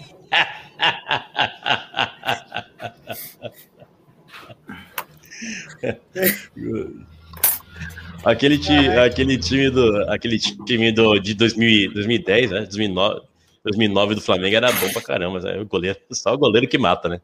Aquele, 8.24 8.58
ti, 8.58 8.72
aquele 8.72 9.38
time 9.38 9.70
do 9.70 10.10
aquele 10.10 10.40
time 10.40 10.94
do, 10.94 11.20
de 11.20 11.34
2000, 11.34 11.94
2010, 11.94 12.52
né? 12.52 12.60
2009, 12.62 13.22
2009 13.66 14.16
do 14.16 14.22
Flamengo 14.22 14.56
era 14.56 14.72
bom 14.72 14.90
pra 14.94 15.02
caramba, 15.02 15.34
mas 15.34 15.46
é 15.46 15.60
o 15.60 15.66
goleiro, 15.66 16.00
só 16.12 16.34
o 16.34 16.38
goleiro 16.38 16.66
que 16.68 16.78
mata, 16.78 17.10
né? 17.10 17.22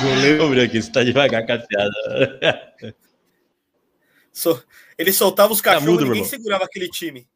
Goleiro, 0.00 0.48
Ô, 0.48 0.62
aqui, 0.62 0.80
você 0.80 0.92
tá 0.92 1.02
devagar 1.02 1.44
com 1.44 1.52
a 1.52 1.58
piada. 1.58 2.96
So- 4.32 4.62
Ele 4.96 5.12
soltava 5.12 5.52
os 5.52 5.60
cachorros 5.60 5.86
mudo, 5.88 6.02
e 6.02 6.08
ninguém 6.08 6.24
segurava 6.24 6.64
aquele 6.64 6.88
time. 6.88 7.28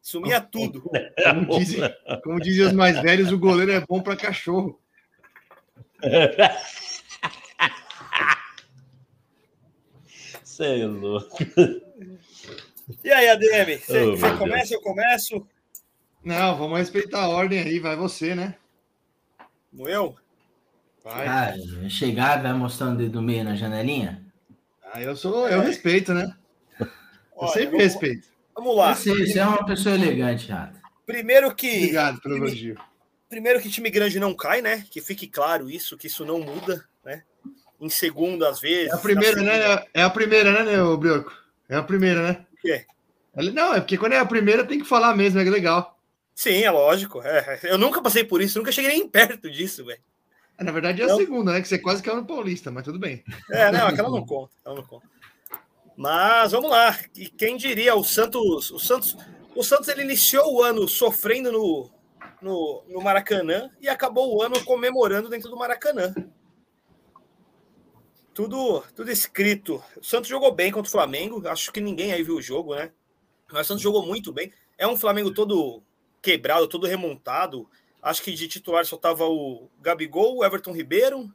Sumia 0.00 0.40
tudo. 0.40 0.82
Como 0.82 1.58
dizem, 1.58 1.80
como 2.22 2.40
dizem 2.40 2.66
os 2.66 2.72
mais 2.72 3.00
velhos, 3.00 3.32
o 3.32 3.38
goleiro 3.38 3.72
é 3.72 3.80
bom 3.80 4.02
para 4.02 4.16
cachorro. 4.16 4.78
Você 10.42 10.80
é 10.82 10.86
louco. 10.86 11.36
E 13.02 13.10
aí, 13.10 13.28
ADM? 13.28 13.78
Você 13.78 14.02
Oh, 14.02 14.16
você 14.16 14.36
começa, 14.36 14.74
eu 14.74 14.80
começo? 14.80 15.46
Não, 16.22 16.56
vamos 16.56 16.78
respeitar 16.78 17.22
a 17.22 17.28
ordem 17.28 17.60
aí, 17.60 17.78
vai 17.80 17.96
você, 17.96 18.34
né? 18.34 18.54
No 19.72 19.88
eu? 19.88 20.14
Vai. 21.02 21.24
Cara, 21.26 21.56
chegar, 21.90 22.42
vai 22.42 22.52
mostrando 22.52 22.94
o 22.94 22.98
dedo 22.98 23.20
meio 23.20 23.42
na 23.44 23.56
janelinha? 23.56 24.24
Ah, 24.92 25.02
eu 25.02 25.16
sou, 25.16 25.48
eu 25.48 25.60
respeito, 25.60 26.14
né? 26.14 26.34
Eu 27.36 27.42
Olha, 27.42 27.52
sempre 27.52 27.66
vamos- 27.70 27.84
respeito. 27.84 28.28
Vamos 28.54 28.76
lá. 28.76 28.94
Você, 28.94 29.26
você 29.26 29.38
é 29.38 29.44
uma 29.46 29.64
pessoa 29.66 29.94
elegante, 29.94 30.50
Rato. 30.50 30.78
Primeiro 31.04 31.54
que, 31.54 31.76
Obrigado 31.78 32.20
pelo 32.20 32.36
elogio. 32.36 32.76
primeiro 33.28 33.60
que 33.60 33.68
time 33.68 33.90
grande 33.90 34.20
não 34.20 34.32
cai, 34.34 34.62
né? 34.62 34.84
Que 34.90 35.00
fique 35.00 35.26
claro 35.26 35.68
isso, 35.68 35.96
que 35.96 36.06
isso 36.06 36.24
não 36.24 36.38
muda, 36.40 36.84
né? 37.04 37.22
Em 37.80 37.90
segundo, 37.90 38.46
às 38.46 38.60
vezes. 38.60 38.90
É 38.92 38.94
a 38.94 38.98
primeira, 38.98 39.42
né? 39.42 39.84
É 39.92 40.02
a 40.02 40.10
primeira, 40.10 40.52
né, 40.52 40.72
né, 40.72 40.82
ô 40.82 40.96
Brioco? 40.96 41.32
É 41.68 41.76
a 41.76 41.82
primeira, 41.82 42.22
né? 42.22 42.46
O 42.52 42.56
quê? 42.62 42.86
Não, 43.52 43.74
é 43.74 43.80
porque 43.80 43.98
quando 43.98 44.12
é 44.12 44.18
a 44.18 44.24
primeira 44.24 44.64
tem 44.64 44.78
que 44.78 44.84
falar 44.86 45.14
mesmo, 45.16 45.40
é 45.40 45.44
legal. 45.44 45.98
Sim, 46.34 46.62
é 46.62 46.70
lógico. 46.70 47.20
É, 47.22 47.58
eu 47.64 47.76
nunca 47.76 48.00
passei 48.00 48.22
por 48.24 48.40
isso, 48.40 48.58
nunca 48.58 48.70
cheguei 48.72 48.92
nem 48.92 49.08
perto 49.08 49.50
disso, 49.50 49.84
velho. 49.84 50.00
Na 50.60 50.70
verdade 50.70 51.02
é 51.02 51.04
a 51.04 51.08
Não. 51.08 51.16
segunda, 51.16 51.52
né? 51.52 51.60
Que 51.60 51.66
você 51.66 51.78
quase 51.78 52.00
caiu 52.02 52.16
no 52.18 52.24
Paulista, 52.26 52.70
mas 52.70 52.84
tudo 52.84 52.98
bem. 52.98 53.24
É, 53.50 53.72
não, 53.72 53.88
aquela 53.88 54.08
não 54.08 54.24
conta, 54.24 54.52
ela 54.64 54.76
não 54.76 54.84
conta. 54.84 55.04
Mas 55.96 56.52
vamos 56.52 56.70
lá. 56.70 56.98
E 57.16 57.28
quem 57.28 57.56
diria, 57.56 57.94
o 57.94 58.04
Santos, 58.04 58.70
o 58.70 58.78
Santos, 58.78 59.16
o 59.54 59.62
Santos 59.62 59.88
ele 59.88 60.02
iniciou 60.02 60.54
o 60.54 60.62
ano 60.62 60.88
sofrendo 60.88 61.52
no, 61.52 61.90
no, 62.42 62.84
no 62.88 63.00
Maracanã 63.00 63.70
e 63.80 63.88
acabou 63.88 64.36
o 64.36 64.42
ano 64.42 64.64
comemorando 64.64 65.28
dentro 65.28 65.48
do 65.48 65.56
Maracanã. 65.56 66.12
Tudo, 68.32 68.82
tudo 68.94 69.10
escrito. 69.10 69.82
O 69.96 70.04
Santos 70.04 70.28
jogou 70.28 70.52
bem 70.52 70.72
contra 70.72 70.88
o 70.88 70.92
Flamengo. 70.92 71.46
Acho 71.46 71.72
que 71.72 71.80
ninguém 71.80 72.12
aí 72.12 72.22
viu 72.22 72.36
o 72.36 72.42
jogo, 72.42 72.74
né? 72.74 72.92
Mas 73.52 73.66
o 73.66 73.68
Santos 73.68 73.82
jogou 73.82 74.04
muito 74.04 74.32
bem. 74.32 74.52
É 74.76 74.86
um 74.88 74.96
Flamengo 74.96 75.32
todo 75.32 75.82
quebrado, 76.20 76.66
todo 76.66 76.86
remontado. 76.86 77.68
Acho 78.02 78.22
que 78.22 78.32
de 78.32 78.48
titular 78.48 78.84
só 78.84 78.96
tava 78.96 79.24
o 79.24 79.70
Gabigol, 79.80 80.38
o 80.38 80.44
Everton 80.44 80.72
Ribeiro, 80.72 81.32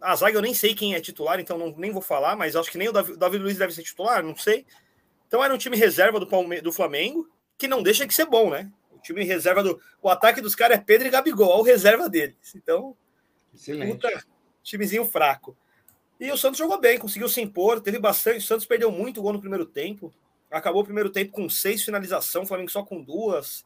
a 0.00 0.14
zaga 0.16 0.36
eu 0.36 0.42
nem 0.42 0.54
sei 0.54 0.74
quem 0.74 0.94
é 0.94 1.00
titular, 1.00 1.40
então 1.40 1.56
não, 1.56 1.74
nem 1.76 1.90
vou 1.90 2.02
falar, 2.02 2.36
mas 2.36 2.56
acho 2.56 2.70
que 2.70 2.78
nem 2.78 2.88
o 2.88 2.92
Davi, 2.92 3.12
o 3.12 3.16
Davi 3.16 3.38
Luiz 3.38 3.56
deve 3.56 3.72
ser 3.72 3.82
titular, 3.82 4.22
não 4.22 4.36
sei. 4.36 4.66
Então 5.26 5.42
era 5.42 5.54
um 5.54 5.58
time 5.58 5.76
reserva 5.76 6.20
do, 6.20 6.26
Palme 6.26 6.60
do 6.60 6.72
Flamengo, 6.72 7.28
que 7.58 7.66
não 7.66 7.82
deixa 7.82 8.06
de 8.06 8.14
ser 8.14 8.26
bom, 8.26 8.50
né? 8.50 8.70
O 8.92 8.98
time 8.98 9.24
reserva 9.24 9.62
do. 9.62 9.80
O 10.02 10.08
ataque 10.08 10.40
dos 10.40 10.54
caras 10.54 10.78
é 10.78 10.80
Pedro 10.80 11.08
e 11.08 11.10
Gabigol, 11.10 11.60
o 11.60 11.62
reserva 11.62 12.08
deles. 12.08 12.54
Então, 12.54 12.96
Excelente. 13.52 13.92
puta, 13.92 14.24
timezinho 14.62 15.04
fraco. 15.04 15.56
E 16.20 16.30
o 16.30 16.36
Santos 16.36 16.58
jogou 16.58 16.80
bem, 16.80 16.98
conseguiu 16.98 17.28
se 17.28 17.40
impor, 17.40 17.80
teve 17.80 17.98
bastante. 17.98 18.38
O 18.38 18.42
Santos 18.42 18.66
perdeu 18.66 18.90
muito 18.92 19.20
gol 19.20 19.32
no 19.32 19.40
primeiro 19.40 19.66
tempo. 19.66 20.12
Acabou 20.50 20.82
o 20.82 20.84
primeiro 20.84 21.10
tempo 21.10 21.32
com 21.32 21.48
seis 21.48 21.82
finalizações, 21.82 22.44
o 22.44 22.48
Flamengo 22.48 22.70
só 22.70 22.84
com 22.84 23.02
duas. 23.02 23.64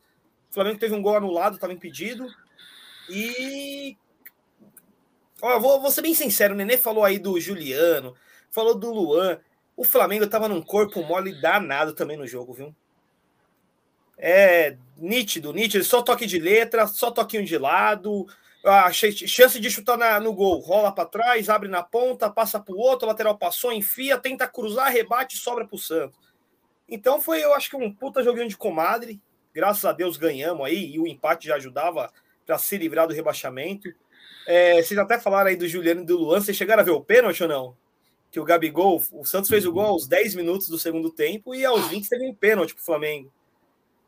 O 0.51 0.55
Flamengo 0.55 0.79
teve 0.79 0.95
um 0.95 1.03
gol 1.03 1.17
anulado, 1.17 1.57
estava 1.57 1.73
impedido. 1.73 2.27
E 3.11 3.97
Ó, 5.41 5.59
vou, 5.59 5.81
vou 5.81 5.91
ser 5.91 6.03
bem 6.03 6.15
sincero, 6.15 6.55
o 6.55 6.57
Nenê 6.57 6.77
falou 6.77 7.05
aí 7.05 7.19
do 7.19 7.39
Juliano, 7.41 8.15
falou 8.51 8.75
do 8.75 8.91
Luan. 8.93 9.39
O 9.77 9.85
Flamengo 9.85 10.27
tava 10.27 10.49
num 10.49 10.61
corpo 10.61 11.03
mole 11.05 11.41
danado 11.41 11.93
também 11.93 12.17
no 12.17 12.27
jogo, 12.27 12.53
viu? 12.53 12.75
É 14.17 14.77
nítido, 14.97 15.53
nítido, 15.53 15.85
só 15.85 16.03
toque 16.03 16.27
de 16.27 16.41
letra, 16.41 16.89
só 16.89 17.11
toquinho 17.11 17.45
de 17.45 17.57
lado, 17.57 18.27
a 18.65 18.91
ch- 18.93 19.29
chance 19.29 19.61
de 19.61 19.71
chutar 19.71 19.97
na- 19.97 20.19
no 20.19 20.33
gol, 20.33 20.59
rola 20.59 20.91
para 20.91 21.09
trás, 21.09 21.49
abre 21.49 21.69
na 21.69 21.85
ponta, 21.85 22.29
passa 22.29 22.59
pro 22.59 22.77
outro, 22.77 23.07
lateral 23.07 23.39
passou, 23.39 23.73
enfia, 23.73 24.19
tenta 24.19 24.49
cruzar, 24.49 24.91
rebate, 24.93 25.37
sobra 25.37 25.65
pro 25.65 25.79
Santos. 25.79 26.19
Então 26.89 27.21
foi, 27.21 27.45
eu 27.45 27.55
acho 27.55 27.71
que 27.71 27.77
um 27.77 27.93
puta 27.93 28.23
joguinho 28.25 28.49
de 28.49 28.57
comadre. 28.57 29.21
Graças 29.55 29.85
a 29.85 29.93
Deus 29.93 30.17
ganhamos 30.17 30.67
aí 30.67 30.95
e 30.95 30.99
o 30.99 31.07
empate 31.07 31.47
já 31.47 31.55
ajudava 31.57 32.13
para 32.45 32.59
se 32.59 32.77
livrar 32.77 33.07
do 33.07 33.15
rebaixamento. 33.15 33.89
É, 34.51 34.83
vocês 34.83 34.99
até 34.99 35.21
falaram 35.21 35.51
aí 35.51 35.57
do 35.57 35.69
Juliano 35.69 36.01
e 36.01 36.07
do 36.07 36.17
Luan. 36.17 36.41
Vocês 36.41 36.57
chegaram 36.57 36.81
a 36.81 36.85
ver 36.85 36.93
o 36.93 37.03
pênalti 37.03 37.43
ou 37.43 37.49
não? 37.51 37.77
Que 38.31 38.41
o 38.41 38.45
Gabigol, 38.45 39.03
o 39.13 39.23
Santos 39.23 39.51
fez 39.51 39.67
o 39.67 39.73
gol 39.73 39.85
aos 39.85 40.07
10 40.09 40.35
minutos 40.37 40.71
do 40.71 40.79
segundo 40.79 41.11
tempo 41.11 41.55
e 41.55 41.67
aos 41.67 41.87
20 41.89 42.09
teve 42.09 42.27
um 42.27 42.35
pênalti 42.35 42.75
pro 42.75 42.83
Flamengo. 42.83 43.31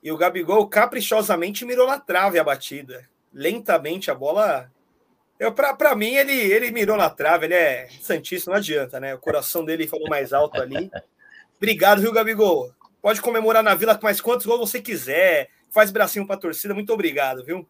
E 0.02 0.10
o 0.10 0.16
Gabigol 0.16 0.66
caprichosamente 0.66 1.66
mirou 1.66 1.86
na 1.86 2.00
trave 2.00 2.38
a 2.38 2.44
batida. 2.44 3.06
Lentamente 3.34 4.10
a 4.10 4.14
bola. 4.14 4.72
Eu, 5.38 5.52
pra, 5.52 5.74
pra 5.74 5.94
mim, 5.94 6.14
ele, 6.14 6.32
ele 6.32 6.70
mirou 6.70 6.96
na 6.96 7.10
trave, 7.10 7.44
ele 7.44 7.54
é 7.54 7.88
Santista, 8.00 8.50
não 8.50 8.56
adianta, 8.56 8.98
né? 8.98 9.14
O 9.14 9.18
coração 9.18 9.62
dele 9.62 9.86
falou 9.86 10.08
mais 10.08 10.32
alto 10.32 10.58
ali. 10.58 10.90
Obrigado, 11.58 12.00
viu, 12.00 12.12
Gabigol? 12.12 12.72
Pode 13.02 13.20
comemorar 13.20 13.62
na 13.62 13.74
vila 13.74 13.94
com 13.94 14.06
mais 14.06 14.22
quantos 14.22 14.46
gols 14.46 14.70
você 14.70 14.80
quiser. 14.80 15.50
Faz 15.68 15.90
bracinho 15.90 16.26
pra 16.26 16.38
torcida, 16.38 16.72
muito 16.72 16.94
obrigado, 16.94 17.44
viu? 17.44 17.68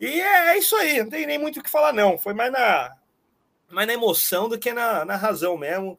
E 0.00 0.20
é, 0.20 0.50
é 0.50 0.58
isso 0.58 0.76
aí, 0.76 1.02
não 1.02 1.10
tem 1.10 1.26
nem 1.26 1.38
muito 1.38 1.60
o 1.60 1.62
que 1.62 1.70
falar, 1.70 1.92
não. 1.92 2.18
Foi 2.18 2.32
mais 2.32 2.52
na, 2.52 2.94
mais 3.70 3.86
na 3.86 3.94
emoção 3.94 4.48
do 4.48 4.58
que 4.58 4.72
na, 4.72 5.04
na 5.04 5.16
razão 5.16 5.56
mesmo. 5.56 5.98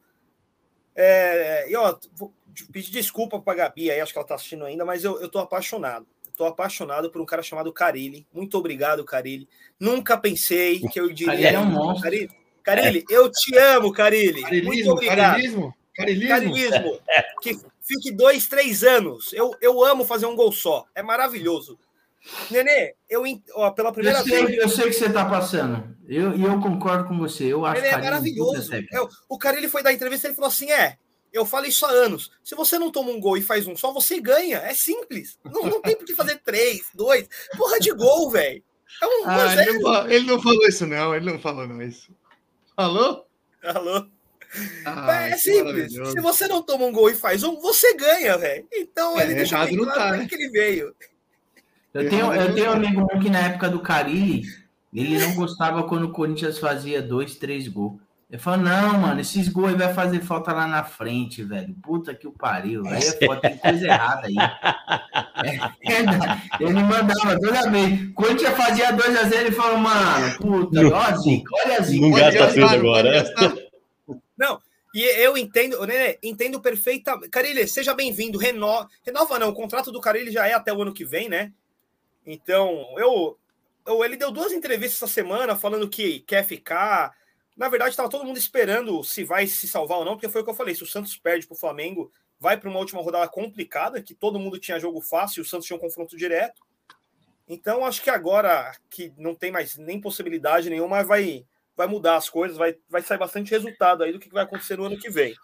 É, 0.94 1.70
e 1.70 1.76
ó, 1.76 1.96
vou 2.14 2.32
pedir 2.72 2.90
desculpa 2.90 3.40
pra 3.40 3.54
Gabi 3.54 3.90
aí, 3.90 4.00
acho 4.00 4.12
que 4.12 4.18
ela 4.18 4.26
tá 4.26 4.34
assistindo 4.34 4.64
ainda, 4.64 4.84
mas 4.84 5.04
eu, 5.04 5.20
eu 5.20 5.28
tô 5.28 5.38
apaixonado. 5.38 6.06
Eu 6.26 6.32
tô 6.32 6.44
apaixonado 6.46 7.10
por 7.10 7.20
um 7.20 7.26
cara 7.26 7.42
chamado 7.42 7.72
Carilli. 7.72 8.26
Muito 8.32 8.56
obrigado, 8.56 9.04
Carilli. 9.04 9.48
Nunca 9.78 10.16
pensei 10.16 10.80
que 10.80 10.98
eu 10.98 11.12
diria. 11.12 11.34
Carilli 11.34 11.54
é 11.54 11.58
um 11.58 11.66
monstro. 11.66 12.02
Carilli, 12.02 12.30
Carilli, 12.62 13.04
eu 13.10 13.30
te 13.30 13.56
amo, 13.56 13.92
Carilli. 13.92 14.62
Muito 14.62 14.90
obrigado. 14.90 15.32
carilismo, 15.32 15.74
carilismo. 15.94 16.28
Carilismo. 16.28 17.00
Que 17.42 17.58
fique 17.82 18.10
dois, 18.12 18.46
três 18.46 18.82
anos. 18.82 19.32
Eu, 19.32 19.54
eu 19.60 19.84
amo 19.84 20.04
fazer 20.04 20.26
um 20.26 20.36
gol 20.36 20.52
só. 20.52 20.86
É 20.94 21.02
maravilhoso. 21.02 21.78
Nenê, 22.50 22.94
eu 23.08 23.22
ó, 23.54 23.70
pela 23.70 23.88
Eu 23.88 23.92
primeira 23.94 24.22
sei, 24.22 24.46
vez. 24.46 24.58
eu 24.58 24.68
sei 24.68 24.86
que 24.86 24.92
você 24.92 25.10
tá 25.10 25.24
passando. 25.24 25.96
Eu, 26.06 26.36
e 26.36 26.42
eu 26.42 26.60
concordo 26.60 27.08
com 27.08 27.16
você. 27.18 27.44
Eu 27.44 27.64
acho 27.64 27.80
Ele 27.80 27.88
é 27.88 27.96
maravilhoso. 27.96 28.74
É, 28.74 28.82
o 29.28 29.38
cara 29.38 29.56
ele 29.56 29.68
foi 29.68 29.82
dar 29.82 29.92
entrevista 29.92 30.26
e 30.26 30.28
ele 30.28 30.34
falou 30.34 30.48
assim: 30.48 30.70
é, 30.70 30.98
eu 31.32 31.46
falo 31.46 31.66
isso 31.66 31.86
há 31.86 31.90
anos. 31.90 32.30
Se 32.44 32.54
você 32.54 32.78
não 32.78 32.90
toma 32.90 33.10
um 33.10 33.20
gol 33.20 33.36
e 33.36 33.42
faz 33.42 33.66
um 33.66 33.74
só, 33.76 33.92
você 33.92 34.20
ganha. 34.20 34.58
É 34.58 34.74
simples. 34.74 35.38
Não, 35.44 35.62
não 35.62 35.80
tem 35.80 35.96
por 35.96 36.04
que 36.04 36.14
fazer 36.14 36.40
três, 36.44 36.82
dois. 36.94 37.26
Porra 37.56 37.78
de 37.80 37.92
gol, 37.92 38.30
velho. 38.30 38.62
É 39.02 39.06
um 39.06 39.24
Ah, 39.30 39.36
1 39.36 39.40
a 39.40 39.46
0. 39.56 39.70
ele, 39.70 39.78
não, 39.78 40.10
ele 40.10 40.26
não 40.26 40.42
falou 40.42 40.66
isso, 40.66 40.86
não. 40.86 41.14
Ele 41.14 41.32
não 41.32 41.38
falou, 41.38 41.66
não. 41.66 41.80
Isso. 41.80 42.12
Falou? 42.76 43.26
Alô? 43.62 44.06
Ah, 44.84 45.26
é 45.28 45.30
que 45.30 45.38
simples. 45.38 45.92
Se 45.92 46.20
você 46.20 46.48
não 46.48 46.60
toma 46.62 46.84
um 46.86 46.92
gol 46.92 47.08
e 47.08 47.14
faz 47.14 47.44
um, 47.44 47.60
você 47.60 47.94
ganha, 47.94 48.36
velho. 48.36 48.66
Então 48.72 49.18
É, 49.18 49.22
ele 49.30 49.40
errado 49.40 49.68
bem 49.68 49.76
claro 49.78 49.94
tá, 49.94 50.16
né? 50.16 50.26
que 50.26 50.34
ele 50.34 50.48
veio. 50.48 50.94
Eu 51.92 52.08
tenho, 52.08 52.32
eu 52.32 52.54
tenho 52.54 52.70
um 52.70 52.74
amigo 52.74 53.06
meu 53.06 53.20
que 53.20 53.30
na 53.30 53.40
época 53.40 53.68
do 53.68 53.80
Carilli, 53.80 54.44
ele 54.94 55.18
não 55.18 55.34
gostava 55.34 55.82
quando 55.84 56.04
o 56.04 56.12
Corinthians 56.12 56.58
fazia 56.58 57.02
dois, 57.02 57.34
três 57.34 57.66
gols. 57.68 58.00
Ele 58.30 58.40
falou, 58.40 58.60
não, 58.60 58.98
mano, 59.00 59.20
esses 59.20 59.48
gols 59.48 59.70
aí 59.70 59.74
vai 59.74 59.92
fazer 59.92 60.20
falta 60.20 60.52
lá 60.52 60.64
na 60.68 60.84
frente, 60.84 61.42
velho. 61.42 61.74
Puta 61.82 62.14
que 62.14 62.28
o 62.28 62.32
pariu. 62.32 62.86
Aí 62.86 63.02
é 63.02 63.26
foda, 63.26 63.40
tem 63.40 63.56
coisa 63.56 63.86
errada 63.86 64.26
aí. 64.26 64.34
É, 65.42 66.62
ele 66.62 66.82
mandava 66.82 67.40
toda 67.40 67.70
vez. 67.70 68.12
Corinthians 68.12 68.54
fazia 68.54 68.92
2x0, 68.92 69.32
ele 69.32 69.52
falou, 69.52 69.78
mano, 69.78 70.36
puta, 70.36 70.82
Não- 70.82 70.90
ó 70.90 71.00
a 71.00 71.16
zica, 71.16 71.50
olha 71.64 71.78
a 71.78 71.82
zica. 71.82 72.06
Não 72.06 72.10
gasta 72.10 72.48
tudo 72.48 72.60
não 72.60 72.68
agora. 72.68 73.10
pode 73.10 73.54
gastar. 73.54 73.70
E 74.94 75.02
eu 75.22 75.38
entendo, 75.38 75.86
né, 75.86 76.16
entendo 76.22 76.60
perfeitamente. 76.60 77.28
Carilli, 77.30 77.66
seja 77.68 77.94
bem-vindo. 77.94 78.38
Reno... 78.38 78.88
Renova 79.04 79.38
não, 79.38 79.50
o 79.50 79.54
contrato 79.54 79.92
do 79.92 80.00
Carilli 80.00 80.32
já 80.32 80.48
é 80.48 80.52
até 80.52 80.72
o 80.72 80.82
ano 80.82 80.92
que 80.92 81.04
vem, 81.04 81.28
né? 81.28 81.52
Então, 82.26 82.94
eu, 82.98 83.38
eu- 83.86 84.04
ele 84.04 84.16
deu 84.16 84.30
duas 84.30 84.52
entrevistas 84.52 85.02
essa 85.02 85.12
semana 85.12 85.56
falando 85.56 85.88
que 85.88 86.20
quer 86.20 86.44
ficar. 86.44 87.14
Na 87.56 87.68
verdade, 87.68 87.90
estava 87.90 88.08
todo 88.08 88.24
mundo 88.24 88.38
esperando 88.38 89.02
se 89.04 89.24
vai 89.24 89.46
se 89.46 89.66
salvar 89.68 89.98
ou 89.98 90.04
não, 90.04 90.12
porque 90.14 90.28
foi 90.28 90.40
o 90.40 90.44
que 90.44 90.50
eu 90.50 90.54
falei. 90.54 90.74
Se 90.74 90.82
o 90.82 90.86
Santos 90.86 91.16
perde 91.16 91.46
para 91.46 91.54
o 91.54 91.58
Flamengo, 91.58 92.12
vai 92.38 92.56
para 92.58 92.70
uma 92.70 92.78
última 92.78 93.02
rodada 93.02 93.28
complicada, 93.28 94.02
que 94.02 94.14
todo 94.14 94.38
mundo 94.38 94.58
tinha 94.58 94.80
jogo 94.80 95.00
fácil 95.00 95.42
o 95.42 95.46
Santos 95.46 95.66
tinha 95.66 95.76
um 95.76 95.80
confronto 95.80 96.16
direto. 96.16 96.62
Então, 97.48 97.84
acho 97.84 98.02
que 98.02 98.10
agora 98.10 98.72
que 98.88 99.12
não 99.18 99.34
tem 99.34 99.50
mais 99.50 99.76
nem 99.76 100.00
possibilidade 100.00 100.70
nenhuma, 100.70 101.02
vai, 101.02 101.44
vai 101.76 101.86
mudar 101.88 102.16
as 102.16 102.30
coisas, 102.30 102.56
vai, 102.56 102.76
vai 102.88 103.02
sair 103.02 103.18
bastante 103.18 103.50
resultado 103.50 104.04
aí 104.04 104.12
do 104.12 104.20
que 104.20 104.30
vai 104.30 104.44
acontecer 104.44 104.76
no 104.76 104.84
ano 104.84 104.98
que 104.98 105.10
vem. 105.10 105.34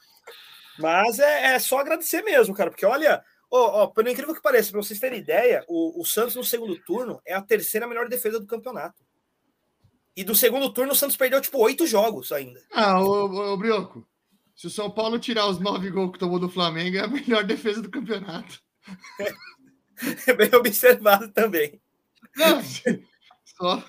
Mas 0.79 1.18
é, 1.18 1.55
é 1.55 1.59
só 1.59 1.79
agradecer 1.79 2.22
mesmo, 2.22 2.55
cara, 2.55 2.70
porque 2.70 2.87
olha, 2.87 3.24
ó, 3.51 3.82
ó, 3.82 3.86
pelo 3.88 4.09
incrível 4.09 4.34
que 4.34 4.42
pareça, 4.42 4.70
para 4.70 4.82
vocês 4.82 4.99
terem 4.99 5.18
ideia, 5.20 5.64
o, 5.68 6.01
o 6.01 6.05
Santos 6.05 6.34
no 6.34 6.44
segundo 6.44 6.76
turno 6.84 7.20
é 7.24 7.34
a 7.34 7.42
terceira 7.42 7.86
melhor 7.86 8.09
defesa 8.09 8.40
do 8.40 8.47
campeonato. 8.47 9.05
E 10.16 10.24
do 10.24 10.34
segundo 10.34 10.72
turno 10.72 10.92
o 10.92 10.97
Santos 10.97 11.16
perdeu 11.16 11.40
tipo 11.40 11.59
oito 11.59 11.86
jogos 11.86 12.32
ainda. 12.32 12.62
Ah, 12.72 13.01
ô, 13.01 13.26
ô, 13.26 13.53
ô, 13.53 13.57
Brioco. 13.57 14.07
Se 14.55 14.66
o 14.66 14.70
São 14.70 14.90
Paulo 14.90 15.18
tirar 15.18 15.47
os 15.47 15.61
nove 15.61 15.90
gols 15.90 16.12
que 16.12 16.18
tomou 16.18 16.38
do 16.38 16.49
Flamengo, 16.49 16.97
é 16.97 17.01
a 17.01 17.09
melhor 17.09 17.44
defesa 17.44 17.82
do 17.82 17.90
campeonato. 17.90 18.61
É 20.26 20.32
bem 20.32 20.55
observado 20.55 21.30
também. 21.30 21.80
Não, 22.34 22.62
só. 23.44 23.84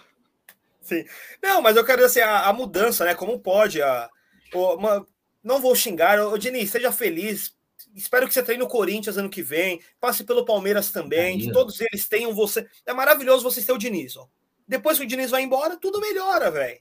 Não, 1.42 1.62
mas 1.62 1.76
eu 1.76 1.86
quero 1.86 2.06
dizer 2.06 2.22
assim, 2.22 2.30
a, 2.32 2.48
a 2.48 2.54
mudança, 2.54 3.06
né? 3.06 3.14
Como 3.16 3.40
pode? 3.40 3.82
A, 3.82 4.10
uma- 4.54 5.06
não 5.44 5.60
vou 5.62 5.76
xingar. 5.76 6.20
Ô, 6.20 6.38
Diniz, 6.38 6.70
seja 6.70 6.92
feliz. 6.92 7.56
Espero 7.98 8.28
que 8.28 8.34
você 8.34 8.44
treine 8.44 8.64
no 8.64 8.70
Corinthians 8.70 9.18
ano 9.18 9.30
que 9.30 9.42
vem. 9.42 9.82
Passe 10.00 10.24
pelo 10.24 10.46
Palmeiras 10.46 10.92
também. 10.92 11.40
Que 11.40 11.52
todos 11.52 11.82
eles 11.82 12.08
tenham 12.08 12.34
você. 12.34 12.68
É 12.86 12.94
maravilhoso 12.94 13.44
vocês 13.44 13.66
terem 13.66 13.76
o 13.76 13.80
Diniz. 13.80 14.16
Ó. 14.16 14.28
Depois 14.68 15.00
que 15.00 15.04
o 15.04 15.08
Diniz 15.08 15.32
vai 15.32 15.42
embora, 15.42 15.78
tudo 15.78 16.00
melhora, 16.00 16.52
velho. 16.52 16.80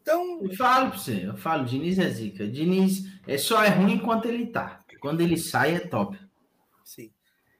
Então, 0.00 0.40
Eu 0.42 0.56
falo 0.56 0.90
pra 0.90 0.98
você, 0.98 1.26
eu 1.26 1.36
falo, 1.36 1.66
Diniz 1.66 1.98
é 1.98 2.08
zica. 2.08 2.46
Diniz 2.48 3.04
é 3.26 3.36
só 3.36 3.62
é 3.62 3.68
ruim 3.68 3.92
enquanto 3.94 4.24
ele 4.24 4.46
tá. 4.46 4.82
Quando 5.00 5.20
ele 5.20 5.36
sai 5.36 5.74
é 5.74 5.80
top. 5.80 6.18
sim. 6.82 7.12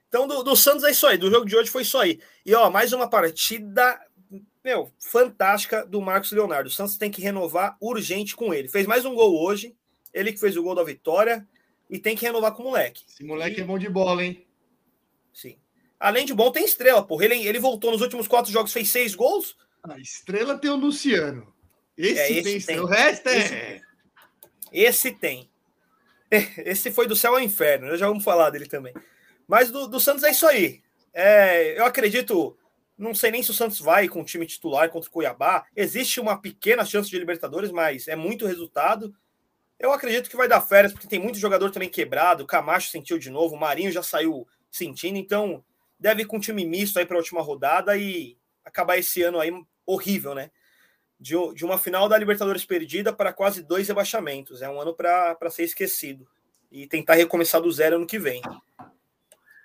Então, 0.09 0.27
do, 0.27 0.43
do 0.43 0.57
Santos 0.57 0.83
é 0.85 0.91
isso 0.91 1.07
aí. 1.07 1.19
Do 1.19 1.31
jogo 1.31 1.45
de 1.45 1.55
hoje 1.55 1.71
foi 1.71 1.83
isso 1.83 1.99
aí. 1.99 2.19
E, 2.47 2.55
ó, 2.55 2.71
mais 2.71 2.95
uma 2.95 3.07
partida, 3.07 4.01
meu, 4.65 4.91
fantástica 4.99 5.85
do 5.85 6.01
Marcos 6.01 6.33
Leonardo. 6.33 6.69
O 6.69 6.73
Santos 6.73 6.97
tem 6.97 7.11
que 7.11 7.21
renovar 7.21 7.77
urgente 7.81 8.35
com 8.35 8.55
ele. 8.55 8.69
Fez 8.69 8.87
mais 8.87 9.05
um 9.05 9.15
gol 9.15 9.39
hoje. 9.39 9.77
Ele 10.15 10.33
que 10.33 10.41
fez 10.41 10.57
o 10.57 10.63
gol 10.63 10.75
da 10.75 10.83
vitória. 10.83 11.47
E 11.89 11.99
tem 11.99 12.17
que 12.17 12.25
renovar 12.25 12.53
com 12.53 12.63
o 12.63 12.67
moleque. 12.67 13.05
Esse 13.09 13.25
moleque 13.25 13.61
é 13.61 13.65
bom 13.65 13.79
de 13.79 13.89
bola, 13.89 14.25
hein? 14.25 14.47
Sim. 15.33 15.59
Além 15.99 16.27
de 16.27 16.35
bom, 16.35 16.51
tem 16.51 16.65
estrela, 16.65 17.03
porra. 17.03 17.25
Ele, 17.25 17.47
ele 17.47 17.59
voltou 17.59 17.91
nos 17.91 18.03
últimos 18.03 18.29
quatro 18.29 18.53
jogos, 18.53 18.73
fez 18.73 18.89
seis 18.91 19.15
gols. 19.15 19.57
A 19.83 19.99
estrela 19.99 20.59
tem 20.59 20.71
o 20.71 20.77
Luciano. 20.77 21.53
Esse, 21.97 22.19
É, 22.19 22.33
esse 22.33 22.43
tem, 22.43 22.61
tem. 22.61 22.81
O 22.81 22.87
resto 22.87 23.29
Esse 23.29 23.55
é. 23.55 23.81
Esse 24.73 25.11
tem. 25.13 25.51
Esse 26.59 26.93
foi 26.93 27.07
do 27.07 27.17
céu 27.17 27.35
ao 27.35 27.41
inferno. 27.41 27.97
Já 27.97 28.07
vamos 28.07 28.23
falar 28.23 28.51
dele 28.51 28.67
também. 28.67 28.95
Mas 29.47 29.71
do, 29.71 29.89
do 29.89 29.99
Santos 29.99 30.23
é 30.23 30.31
isso 30.31 30.47
aí. 30.47 30.83
É, 31.13 31.79
eu 31.79 31.85
acredito. 31.85 32.57
Não 32.97 33.15
sei 33.15 33.31
nem 33.31 33.43
se 33.43 33.51
o 33.51 33.55
Santos 33.55 33.81
vai 33.81 34.09
com 34.09 34.21
o 34.21 34.25
time 34.25 34.45
titular 34.45 34.91
contra 34.91 35.09
o 35.09 35.13
Cuiabá. 35.13 35.65
Existe 35.75 36.21
uma 36.21 36.41
pequena 36.41 36.85
chance 36.85 37.09
de 37.09 37.19
Libertadores, 37.19 37.71
mas 37.71 38.09
é 38.09 38.17
muito 38.17 38.47
resultado. 38.47 39.15
Eu 39.79 39.93
acredito 39.93 40.29
que 40.29 40.37
vai 40.37 40.49
dar 40.49 40.61
férias, 40.61 40.93
porque 40.93 41.07
tem 41.07 41.21
muito 41.21 41.39
jogador 41.39 41.71
também 41.71 41.89
quebrado. 41.89 42.43
O 42.43 42.47
Camacho 42.47 42.91
sentiu 42.91 43.19
de 43.19 43.31
novo, 43.31 43.55
o 43.55 43.61
Marinho 43.61 43.93
já 43.93 44.03
saiu 44.03 44.47
sentindo, 44.71 45.17
então 45.17 45.65
deve 45.99 46.23
ir 46.23 46.25
com 46.25 46.37
um 46.37 46.41
time 46.41 46.65
misto 46.65 46.99
aí 46.99 47.07
para 47.07 47.17
a 47.17 47.21
última 47.21 47.41
rodada 47.41 47.97
e 47.97 48.37
acabar 48.65 48.99
esse 48.99 49.23
ano 49.23 49.39
aí 49.39 49.53
horrível, 49.87 50.35
né? 50.35 50.51
De, 51.19 51.35
de 51.55 51.65
uma 51.65 51.79
final 51.79 52.09
da 52.09 52.19
Libertadores 52.19 52.65
perdida 52.65 53.13
para 53.13 53.33
quase 53.33 53.63
dois 53.63 53.89
rebaixamentos. 53.89 54.63
É 54.63 54.69
um 54.69 54.81
ano 54.81 54.95
para 54.95 55.51
ser 55.51 55.65
esquecido 55.65 56.27
e 56.71 56.87
tentar 56.87 57.15
recomeçar 57.15 57.61
do 57.61 57.73
zero 57.73 57.97
ano 57.97 58.07
que 58.07 58.19
vem. 58.19 58.43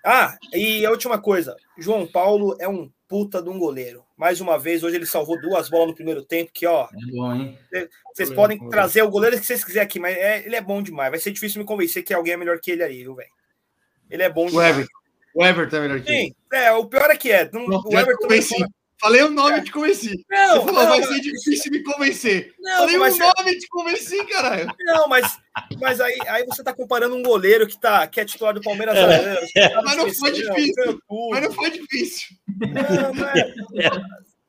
Ah, 0.03 0.37
e 0.53 0.85
a 0.85 0.91
última 0.91 1.19
coisa: 1.19 1.55
João 1.77 2.05
Paulo 2.05 2.55
é 2.59 2.67
um 2.67 2.91
puta 3.13 3.43
de 3.43 3.47
um 3.47 3.59
goleiro. 3.59 4.03
Mais 4.17 4.41
uma 4.41 4.57
vez, 4.57 4.83
hoje 4.83 4.95
ele 4.95 5.05
salvou 5.05 5.39
duas 5.39 5.69
bolas 5.69 5.89
no 5.89 5.93
primeiro 5.95 6.23
tempo. 6.25 6.49
Que 6.51 6.65
ó, 6.65 6.85
É 6.85 7.11
bom, 7.15 7.31
hein? 7.31 7.59
vocês 8.11 8.31
podem 8.31 8.57
trazer 8.69 9.03
o 9.03 9.09
goleiro 9.11 9.39
que 9.39 9.45
vocês 9.45 9.63
quiserem 9.63 9.85
aqui, 9.85 9.99
mas 9.99 10.17
é- 10.17 10.43
ele 10.43 10.55
é 10.55 10.61
bom 10.61 10.81
demais. 10.81 11.11
Vai 11.11 11.19
ser 11.19 11.29
difícil 11.31 11.61
me 11.61 11.67
convencer 11.67 12.01
que 12.01 12.11
alguém 12.11 12.33
é 12.33 12.37
melhor 12.37 12.59
que 12.59 12.71
ele 12.71 12.81
aí, 12.81 13.03
viu, 13.03 13.13
velho? 13.13 13.29
Ele 14.09 14.23
é 14.23 14.29
bom 14.29 14.45
O 14.47 14.49
demais. 14.49 14.75
Everton. 14.75 14.97
O 15.35 15.45
Everton 15.45 15.75
é 15.77 15.79
melhor 15.81 16.01
que 16.01 16.11
ele. 16.11 16.21
Sim, 16.25 16.35
é, 16.53 16.71
o 16.71 16.85
pior 16.87 17.11
é 17.11 17.15
que 17.15 17.31
é. 17.31 17.43
Não, 17.53 17.65
Pronto, 17.65 17.87
o 17.89 17.99
Everton 17.99 18.21
convenci. 18.23 18.55
Falei 19.03 19.21
o 19.23 19.29
nome 19.29 19.57
e 19.59 19.63
te 19.63 19.71
convenci. 19.71 20.25
Não, 20.29 20.47
Você 20.47 20.65
falou, 20.65 20.73
não, 20.73 20.89
vai 20.89 20.99
mas- 21.01 21.07
ser 21.09 21.19
difícil 21.19 21.71
me 21.73 21.83
convencer. 21.83 22.53
Não, 22.59 22.77
Falei 22.77 22.97
mas 22.97 23.17
o 23.19 23.21
é- 23.23 23.31
nome 23.37 23.51
e 23.51 23.59
te 23.59 23.67
convenci, 23.67 24.25
caralho. 24.27 24.67
Não, 24.79 25.07
mas, 25.09 25.37
mas 25.81 25.99
aí, 25.99 26.17
aí 26.29 26.45
você 26.45 26.63
tá 26.63 26.73
comparando 26.73 27.13
um 27.13 27.21
goleiro 27.21 27.67
que, 27.67 27.77
tá, 27.77 28.07
que 28.07 28.21
é 28.21 28.25
titular 28.25 28.53
do 28.53 28.61
Palmeiras 28.61 28.95
que 29.51 29.59
tá 29.69 29.81
Mas 29.83 29.97
não 29.97 30.13
foi 30.13 30.31
difícil. 30.31 30.99
Mas 31.31 31.43
não 31.43 31.51
foi 31.51 31.69
difícil. 31.71 32.27
Não, 32.59 33.13
não 33.13 33.27
é. 33.29 33.53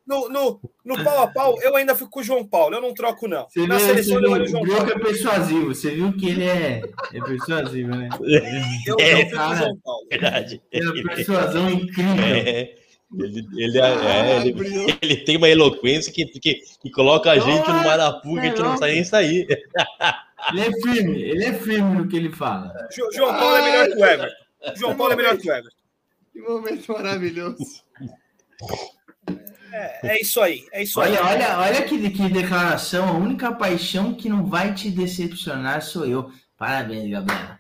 No, 0.07 0.29
no, 0.29 0.61
no 0.85 1.03
pau 1.03 1.23
a 1.23 1.27
pau, 1.29 1.57
eu 1.63 1.75
ainda 1.77 1.95
fico 1.97 2.11
com 2.11 2.21
o 2.21 2.23
João 2.23 2.47
Paulo. 2.47 2.77
Eu 2.77 2.83
não 2.83 2.93
troco, 2.93 3.27
não. 3.27 3.47
Você 3.49 3.67
Na 3.67 3.79
vê, 3.79 3.85
seleção, 3.87 4.05
você 4.05 4.15
eu 4.17 4.21
viu, 4.21 4.31
olho 4.33 4.43
o 4.43 4.45
o 4.45 4.49
João 4.49 4.63
Broco 4.63 4.85
Paulo. 4.87 4.93
é 5.01 5.05
persuasivo. 5.05 5.75
Você 5.75 5.91
viu 5.91 6.13
que 6.13 6.29
ele 6.29 6.45
é, 6.45 6.83
é 7.15 7.21
persuasivo, 7.23 7.89
né? 7.89 8.09
Eu, 8.21 8.27
eu 8.87 8.97
É, 9.01 9.17
fico 9.25 9.37
com 9.37 9.49
o 9.49 9.57
João 9.57 9.79
Paulo. 9.83 10.07
Verdade. 10.11 10.63
Tem 10.71 10.83
uma 10.87 11.03
persuasão 11.15 11.71
incrível. 11.71 12.23
É, 12.23 12.75
ele, 13.19 13.47
ele, 13.57 13.79
é- 13.79 13.83
é, 13.83 14.37
Ai, 14.39 14.49
ele, 14.49 14.99
ele 15.03 15.17
tem 15.19 15.37
uma 15.37 15.49
eloquência 15.49 16.13
que, 16.13 16.25
que, 16.27 16.61
que 16.83 16.91
coloca 16.91 17.31
a 17.31 17.39
gente 17.39 17.69
no 17.69 17.85
Marapu 17.85 18.35
que 18.35 18.41
a 18.41 18.45
gente 18.45 18.59
não 18.61 18.77
sai 18.77 18.93
nem 18.93 19.05
sair. 19.05 19.47
Ele 20.51 20.61
é 20.61 20.73
firme, 20.83 21.23
ele 21.23 21.45
é 21.45 21.53
firme 21.55 21.97
no 21.97 22.09
que 22.09 22.17
ele 22.17 22.31
fala. 22.31 22.73
Jo- 22.95 23.11
João 23.13 23.33
Paulo 23.35 23.57
é 23.57 23.63
melhor 23.63 23.87
que 23.89 23.95
o 24.03 24.05
Everton. 24.07 24.37
João 24.77 24.97
Paulo 24.97 25.13
é 25.13 25.17
melhor 25.17 25.37
que 25.39 25.49
o 25.49 25.53
Everton. 25.53 25.77
Que 26.33 26.41
momento 26.41 26.93
maravilhoso. 26.93 27.57
É, 29.73 30.09
é 30.17 30.21
isso 30.21 30.41
aí, 30.41 30.65
é 30.73 30.83
isso 30.83 31.01
aí. 31.01 31.13
Olha, 31.13 31.25
olha, 31.25 31.59
olha 31.59 31.83
que, 31.83 32.11
que 32.11 32.29
declaração. 32.29 33.09
A 33.09 33.13
única 33.19 33.53
paixão 33.53 34.15
que 34.15 34.29
não 34.29 34.47
vai 34.47 34.73
te 34.75 34.91
decepcionar 34.91 35.83
sou 35.83 36.07
eu. 36.07 36.31
Parabéns, 36.57 37.11
Gabriela. 37.11 37.59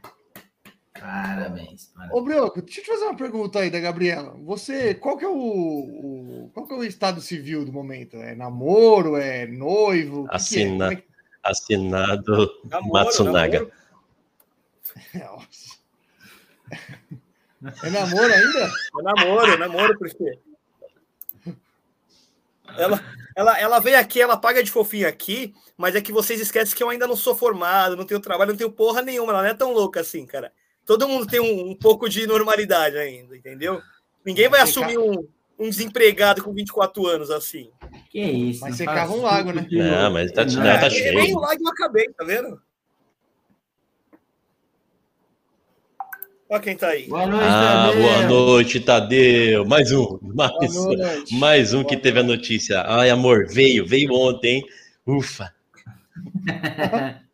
Parabéns. 0.98 1.86
parabéns. 1.94 2.12
Ô, 2.12 2.22
Brioco, 2.22 2.62
deixa 2.62 2.80
eu 2.80 2.84
te 2.84 2.90
fazer 2.90 3.04
uma 3.04 3.16
pergunta 3.16 3.58
aí 3.58 3.68
da 3.70 3.80
Gabriela. 3.80 4.34
Você, 4.44 4.94
qual 4.94 5.16
que 5.18 5.24
é 5.24 5.28
o, 5.28 5.34
o- 5.36 6.50
qual 6.54 6.66
que 6.66 6.72
é 6.72 6.76
o 6.76 6.84
estado 6.84 7.20
civil 7.20 7.64
do 7.64 7.72
momento? 7.72 8.16
É 8.16 8.34
namoro? 8.34 9.16
É 9.16 9.46
noivo? 9.46 10.22
O 10.22 10.24
que 10.24 10.28
que 10.30 10.34
é? 10.34 10.36
Assina- 10.36 10.92
é 10.92 10.96
que- 10.96 11.04
Assinado 11.42 12.50
Namoro, 12.64 12.92
Matsunaga. 12.92 13.58
namoro. 13.58 13.72
É 17.82 17.88
namoro 17.90 18.32
ainda? 18.32 18.58
É 18.98 19.02
namoro, 19.02 19.58
namoro, 19.58 19.98
por 19.98 20.08
quê? 20.10 20.38
Ela, 22.76 23.00
ela, 23.34 23.58
ela 23.60 23.78
veio 23.78 23.98
aqui, 23.98 24.20
ela 24.20 24.36
paga 24.36 24.62
de 24.62 24.70
fofinha 24.70 25.08
aqui, 25.08 25.54
mas 25.76 25.94
é 25.94 26.00
que 26.00 26.12
vocês 26.12 26.40
esquecem 26.40 26.76
que 26.76 26.82
eu 26.82 26.90
ainda 26.90 27.06
não 27.06 27.16
sou 27.16 27.34
formado, 27.34 27.96
não 27.96 28.04
tenho 28.04 28.20
trabalho, 28.20 28.50
não 28.50 28.58
tenho 28.58 28.70
porra 28.70 29.00
nenhuma. 29.00 29.32
Ela 29.32 29.42
não 29.42 29.48
é 29.48 29.54
tão 29.54 29.72
louca 29.72 30.00
assim, 30.00 30.26
cara. 30.26 30.52
Todo 30.86 31.08
mundo 31.08 31.26
tem 31.26 31.40
um, 31.40 31.70
um 31.70 31.74
pouco 31.74 32.08
de 32.08 32.26
normalidade 32.26 32.96
ainda, 32.96 33.36
entendeu? 33.36 33.80
Ninguém 34.24 34.48
vai 34.48 34.60
Mas 34.60 34.70
você 34.70 34.80
assumir 34.80 34.98
um, 34.98 35.26
um 35.58 35.68
desempregado 35.70 36.42
com 36.42 36.52
24 36.52 37.06
anos 37.06 37.30
assim. 37.30 37.70
Que 38.10 38.20
isso? 38.22 38.60
Mas 38.60 38.76
você 38.76 38.84
cava 38.84 39.12
um 39.12 39.22
lago, 39.22 39.52
né? 39.52 39.66
Não, 39.70 40.10
mas 40.12 40.30
tá- 40.32 40.44
Não, 40.44 40.52
não, 40.54 40.62
tá 40.62 40.86
É, 40.86 40.90
cheio. 40.90 41.14
nem 41.14 41.34
o 41.34 41.40
lag 41.40 41.58
eu 41.60 41.68
acabei, 41.68 42.08
tá 42.12 42.24
vendo? 42.24 42.60
Olha 46.50 46.60
quem 46.60 46.76
tá 46.76 46.88
aí. 46.88 47.08
Boa 47.08 47.26
noite, 47.26 47.46
Ah, 47.48 47.86
Tadeu. 47.88 48.02
boa 48.02 48.22
noite, 48.28 48.80
Tadeu. 48.80 49.64
Mais 49.66 49.90
um. 49.92 50.18
Mais, 50.22 50.50
Boa 50.52 50.96
noite. 50.96 51.34
mais 51.38 51.72
um 51.74 51.82
que 51.82 51.96
teve 51.96 52.20
a 52.20 52.22
notícia. 52.22 52.82
Ai, 52.86 53.08
amor, 53.10 53.46
veio, 53.48 53.86
veio 53.86 54.12
ontem. 54.12 54.56
hein? 54.58 54.64
Ufa. 55.06 55.52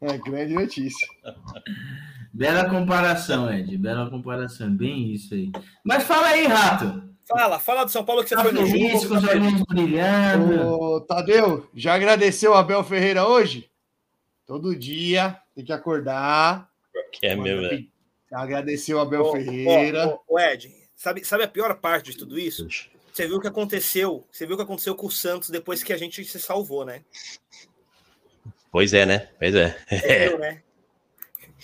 É, 0.00 0.16
grande 0.16 0.54
notícia. 0.54 1.06
Bela 2.36 2.68
comparação, 2.68 3.48
Ed. 3.52 3.78
Bela 3.78 4.10
comparação. 4.10 4.68
Bem 4.74 5.12
isso 5.12 5.32
aí. 5.34 5.52
Mas 5.84 6.02
fala 6.02 6.26
aí, 6.26 6.46
Rato. 6.46 7.14
Fala, 7.28 7.60
fala 7.60 7.84
do 7.84 7.90
São 7.92 8.04
Paulo 8.04 8.24
que 8.24 8.28
você 8.30 8.34
Tá 8.34 8.42
foi 8.42 8.50
no 8.52 8.66
feliz 8.66 9.02
jogo. 9.02 9.08
com 9.08 9.14
os 9.14 9.24
olhinhos 9.28 9.62
brilhando? 9.62 10.68
Ô, 10.68 11.00
Tadeu, 11.00 11.70
já 11.72 11.94
agradeceu 11.94 12.50
o 12.50 12.54
Abel 12.54 12.82
Ferreira 12.82 13.24
hoje? 13.26 13.70
Todo 14.44 14.74
dia 14.76 15.38
tem 15.54 15.64
que 15.64 15.72
acordar. 15.72 16.68
Que 17.12 17.28
é 17.28 17.36
mesmo, 17.36 17.62
né? 17.62 17.84
Agradeceu 18.32 18.98
o 18.98 19.00
Abel 19.00 19.22
Ô, 19.22 19.32
Ferreira. 19.32 20.08
ô, 20.28 20.34
ô, 20.34 20.40
Ed, 20.40 20.70
sabe, 20.96 21.24
sabe 21.24 21.44
a 21.44 21.48
pior 21.48 21.72
parte 21.76 22.10
de 22.10 22.16
tudo 22.18 22.36
isso? 22.36 22.66
Você 23.12 23.28
viu 23.28 23.36
o 23.36 23.40
que 23.40 23.46
aconteceu? 23.46 24.26
Você 24.32 24.44
viu 24.44 24.54
o 24.54 24.56
que 24.58 24.64
aconteceu 24.64 24.96
com 24.96 25.06
o 25.06 25.10
Santos 25.10 25.50
depois 25.50 25.84
que 25.84 25.92
a 25.92 25.96
gente 25.96 26.24
se 26.24 26.40
salvou, 26.40 26.84
né? 26.84 27.02
Pois 28.72 28.92
é, 28.92 29.06
né? 29.06 29.28
Pois 29.38 29.54
é. 29.54 29.78
Você 29.88 30.28
viu, 30.30 30.38
né? 30.40 30.60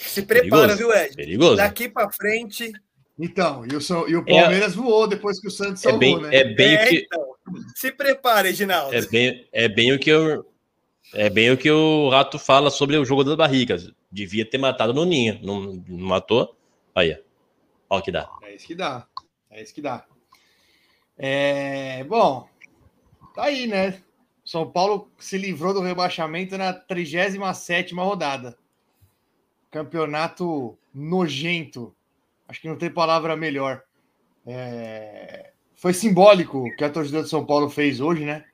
Se 0.09 0.23
prepara, 0.23 0.69
Perigoso. 0.75 0.79
viu, 0.79 0.93
Ed? 1.05 1.15
Perigoso. 1.17 1.57
Daqui 1.57 1.89
pra 1.89 2.11
frente. 2.11 2.73
Então, 3.19 3.67
e 3.71 3.77
o, 3.77 3.81
São- 3.81 4.09
e 4.09 4.17
o 4.17 4.25
Palmeiras 4.25 4.75
voou 4.75 5.07
depois 5.07 5.39
que 5.39 5.47
o 5.47 5.51
Santos 5.51 5.85
É 5.85 5.91
salvou, 5.91 5.99
bem, 6.01 6.21
né? 6.21 6.29
é 6.37 6.45
bem 6.55 6.75
É, 6.75 6.85
o 6.85 6.89
que. 6.89 6.97
então. 7.07 7.27
Se 7.77 7.93
prepara, 7.93 8.49
Edinaldo. 8.49 8.95
É 8.95 9.03
bem, 9.03 9.47
é 9.53 9.69
bem 9.69 9.93
o 9.93 9.99
que 9.99 10.09
eu. 10.11 10.47
É 11.13 11.29
bem 11.29 11.51
o 11.51 11.57
que 11.57 11.71
o 11.71 12.09
Rato 12.09 12.39
fala 12.39 12.71
sobre 12.71 12.97
o 12.97 13.05
jogo 13.05 13.25
das 13.25 13.35
barrigas. 13.37 13.91
Devia 14.11 14.45
ter 14.45 14.59
matado 14.59 14.95
no 14.95 15.05
Ninho. 15.05 15.39
Não, 15.43 15.61
não 15.61 16.07
matou? 16.07 16.57
Aí, 16.95 17.13
ó. 17.13 17.97
Ó 17.97 17.99
o 17.99 18.03
que 18.03 18.11
dá. 18.13 18.29
É 18.43 18.55
isso 18.55 18.67
que 18.67 18.75
dá. 18.75 19.07
É 19.51 19.61
isso 19.63 19.75
que 19.75 19.83
dá. 19.83 20.07
É, 21.19 22.03
bom, 22.05 22.49
tá 23.35 23.45
aí, 23.45 23.67
né? 23.67 24.01
São 24.45 24.71
Paulo 24.71 25.11
se 25.19 25.37
livrou 25.37 25.75
do 25.75 25.81
rebaixamento 25.81 26.57
na 26.57 26.73
37 26.73 27.95
rodada. 27.95 28.57
Campeonato 29.71 30.77
nojento. 30.93 31.95
Acho 32.49 32.61
que 32.61 32.69
não 32.69 32.77
tem 32.77 32.91
palavra 32.91 33.37
melhor. 33.37 33.83
É, 34.47 35.53
Foi 35.75 35.93
simbólico 35.93 36.65
que 36.77 36.85
a 36.85 36.91
torcida 36.91 37.23
de 37.23 37.29
São 37.29 37.45
Paulo 37.45 37.71
fez 37.71 38.01
hoje, 38.01 38.25
né? 38.25 38.45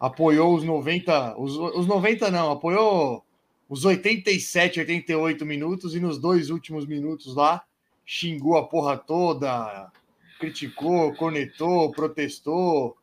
Apoiou 0.00 0.54
os 0.54 0.64
90, 0.64 1.38
os, 1.38 1.56
os 1.56 1.86
90 1.86 2.30
não, 2.30 2.50
apoiou 2.50 3.24
os 3.68 3.84
87, 3.84 4.80
88 4.80 5.46
minutos 5.46 5.94
e 5.94 6.00
nos 6.00 6.18
dois 6.18 6.50
últimos 6.50 6.86
minutos 6.86 7.36
lá 7.36 7.62
xingou 8.04 8.56
a 8.56 8.66
porra 8.66 8.96
toda, 8.96 9.90
criticou, 10.38 11.14
cornetou, 11.14 11.90
protestou. 11.92 12.96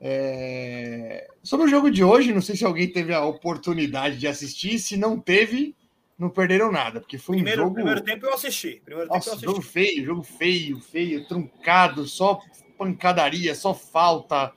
É, 0.00 1.28
Sobre 1.42 1.66
o 1.66 1.68
jogo 1.68 1.90
de 1.90 2.04
hoje, 2.04 2.32
não 2.32 2.42
sei 2.42 2.56
se 2.56 2.64
alguém 2.64 2.88
teve 2.88 3.14
a 3.14 3.24
oportunidade 3.24 4.18
de 4.18 4.28
assistir. 4.28 4.78
Se 4.78 4.96
não 4.96 5.18
teve, 5.18 5.74
não 6.18 6.30
perderam 6.30 6.72
nada, 6.72 7.00
porque 7.00 7.18
foi 7.18 7.36
um 7.36 7.38
Primeiro, 7.38 7.62
jogo. 7.62 7.74
primeiro 7.74 8.00
tempo 8.02 8.24
eu 8.26 8.32
assisti. 8.32 8.80
Primeiro 8.84 9.08
tempo 9.10 9.14
eu 9.14 9.16
Nossa, 9.18 9.30
assisti. 9.30 9.46
jogo 9.46 9.62
feio, 9.62 10.04
jogo 10.04 10.22
feio, 10.22 10.80
feio, 10.80 11.26
truncado, 11.28 12.06
só 12.06 12.40
pancadaria, 12.78 13.54
só 13.54 13.74
falta. 13.74 14.52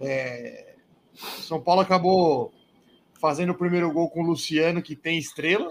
É, 0.00 0.76
São 1.14 1.60
Paulo 1.60 1.80
acabou 1.80 2.52
fazendo 3.20 3.50
o 3.50 3.56
primeiro 3.56 3.90
gol 3.92 4.08
com 4.10 4.22
o 4.22 4.26
Luciano, 4.26 4.82
que 4.82 4.94
tem 4.94 5.18
estrela. 5.18 5.68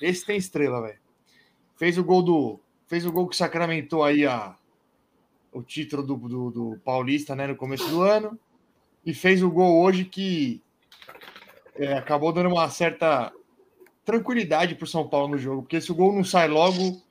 Esse 0.00 0.24
tem 0.24 0.36
estrela, 0.36 0.80
velho. 0.80 0.98
Fez 1.76 1.98
o 1.98 2.04
gol 2.04 2.22
do. 2.22 2.60
Fez 2.86 3.04
o 3.04 3.12
gol 3.12 3.28
que 3.28 3.36
sacramentou 3.36 4.04
aí 4.04 4.24
a, 4.24 4.56
o 5.52 5.62
título 5.62 6.02
do, 6.02 6.16
do, 6.16 6.50
do 6.50 6.80
Paulista, 6.84 7.34
né, 7.34 7.46
no 7.46 7.56
começo 7.56 7.88
do 7.88 8.00
ano. 8.00 8.38
E 9.04 9.12
fez 9.12 9.42
o 9.42 9.50
gol 9.50 9.82
hoje 9.82 10.04
que 10.04 10.62
é, 11.74 11.94
acabou 11.94 12.32
dando 12.32 12.48
uma 12.48 12.70
certa 12.70 13.32
tranquilidade 14.06 14.76
para 14.76 14.84
o 14.84 14.88
São 14.88 15.06
Paulo 15.06 15.32
no 15.32 15.38
jogo, 15.38 15.62
porque 15.62 15.80
se 15.80 15.90
o 15.90 15.94
gol 15.94 16.12
não 16.12 16.22
sai 16.22 16.46
logo, 16.46 17.02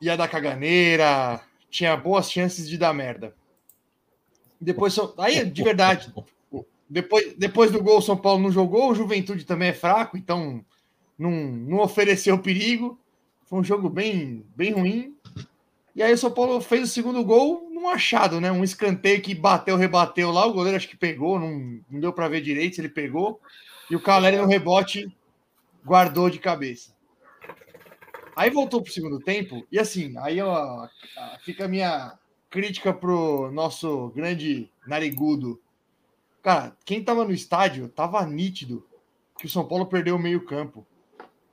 ia 0.00 0.16
dar 0.16 0.26
caganeira, 0.26 1.40
tinha 1.70 1.94
boas 1.94 2.32
chances 2.32 2.66
de 2.66 2.78
dar 2.78 2.94
merda. 2.94 3.36
Depois, 4.58 4.96
aí, 5.18 5.44
de 5.44 5.62
verdade, 5.62 6.12
depois, 6.88 7.34
depois 7.36 7.70
do 7.70 7.82
gol, 7.82 7.98
o 7.98 8.02
São 8.02 8.16
Paulo 8.16 8.42
não 8.42 8.50
jogou, 8.50 8.90
o 8.90 8.94
Juventude 8.94 9.44
também 9.44 9.68
é 9.68 9.74
fraco, 9.74 10.16
então 10.16 10.64
não, 11.18 11.30
não 11.30 11.78
ofereceu 11.80 12.38
perigo. 12.38 12.98
Foi 13.44 13.58
um 13.58 13.64
jogo 13.64 13.90
bem, 13.90 14.44
bem 14.56 14.72
ruim. 14.72 15.14
E 15.94 16.02
aí 16.02 16.12
o 16.14 16.18
São 16.18 16.30
Paulo 16.30 16.60
fez 16.60 16.84
o 16.84 16.92
segundo 16.92 17.22
gol 17.22 17.68
num 17.70 17.88
achado, 17.88 18.40
né? 18.40 18.50
Um 18.50 18.64
escanteio 18.64 19.20
que 19.20 19.34
bateu, 19.34 19.76
rebateu 19.76 20.30
lá, 20.30 20.46
o 20.46 20.52
goleiro 20.52 20.76
acho 20.76 20.88
que 20.88 20.96
pegou, 20.96 21.38
não, 21.38 21.80
não 21.90 22.00
deu 22.00 22.12
para 22.12 22.28
ver 22.28 22.40
direito 22.40 22.76
se 22.76 22.80
ele 22.80 22.88
pegou. 22.88 23.40
E 23.90 23.96
o 23.96 24.00
Caleri 24.00 24.36
no 24.36 24.46
rebote 24.46 25.12
guardou 25.84 26.30
de 26.30 26.38
cabeça. 26.38 26.94
Aí 28.36 28.48
voltou 28.48 28.80
pro 28.80 28.92
segundo 28.92 29.18
tempo, 29.18 29.66
e 29.70 29.78
assim, 29.78 30.16
aí 30.18 30.40
ó, 30.40 30.88
fica 31.44 31.64
a 31.64 31.68
minha 31.68 32.16
crítica 32.48 32.94
pro 32.94 33.50
nosso 33.52 34.08
grande 34.10 34.70
narigudo. 34.86 35.60
Cara, 36.42 36.76
quem 36.84 37.02
tava 37.02 37.24
no 37.24 37.32
estádio 37.32 37.88
tava 37.88 38.24
nítido 38.24 38.86
que 39.36 39.46
o 39.46 39.48
São 39.50 39.66
Paulo 39.66 39.86
perdeu 39.86 40.16
o 40.16 40.18
meio-campo. 40.18 40.86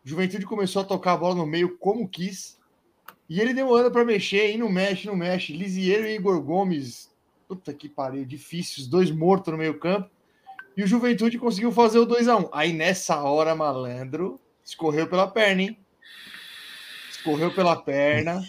Juventude 0.04 0.46
começou 0.46 0.82
a 0.82 0.86
tocar 0.86 1.14
a 1.14 1.18
bola 1.18 1.36
no 1.36 1.46
meio 1.46 1.78
como 1.78 2.08
quis. 2.08 2.58
E 3.30 3.42
ele 3.42 3.54
demorando 3.54 3.92
para 3.92 4.06
mexer, 4.06 4.54
e 4.54 4.58
não 4.58 4.70
mexe, 4.70 5.08
não 5.08 5.16
mexe. 5.16 5.52
Lisieiro 5.54 6.08
e 6.08 6.16
Igor 6.16 6.42
Gomes, 6.42 7.14
puta 7.48 7.74
que 7.74 7.90
pariu, 7.90 8.24
difícil, 8.24 8.84
os 8.84 8.88
dois 8.88 9.12
mortos 9.12 9.52
no 9.52 9.58
meio-campo. 9.58 10.10
E 10.78 10.84
o 10.84 10.88
Juventude 10.88 11.40
conseguiu 11.40 11.72
fazer 11.72 11.98
o 11.98 12.06
2 12.06 12.28
a 12.28 12.38
1 12.38 12.50
Aí 12.54 12.72
nessa 12.72 13.20
hora, 13.24 13.56
malandro, 13.56 14.40
escorreu 14.64 15.10
pela 15.10 15.28
perna, 15.28 15.64
hein? 15.64 15.80
Escorreu 17.10 17.52
pela 17.52 17.76
perna. 17.76 18.44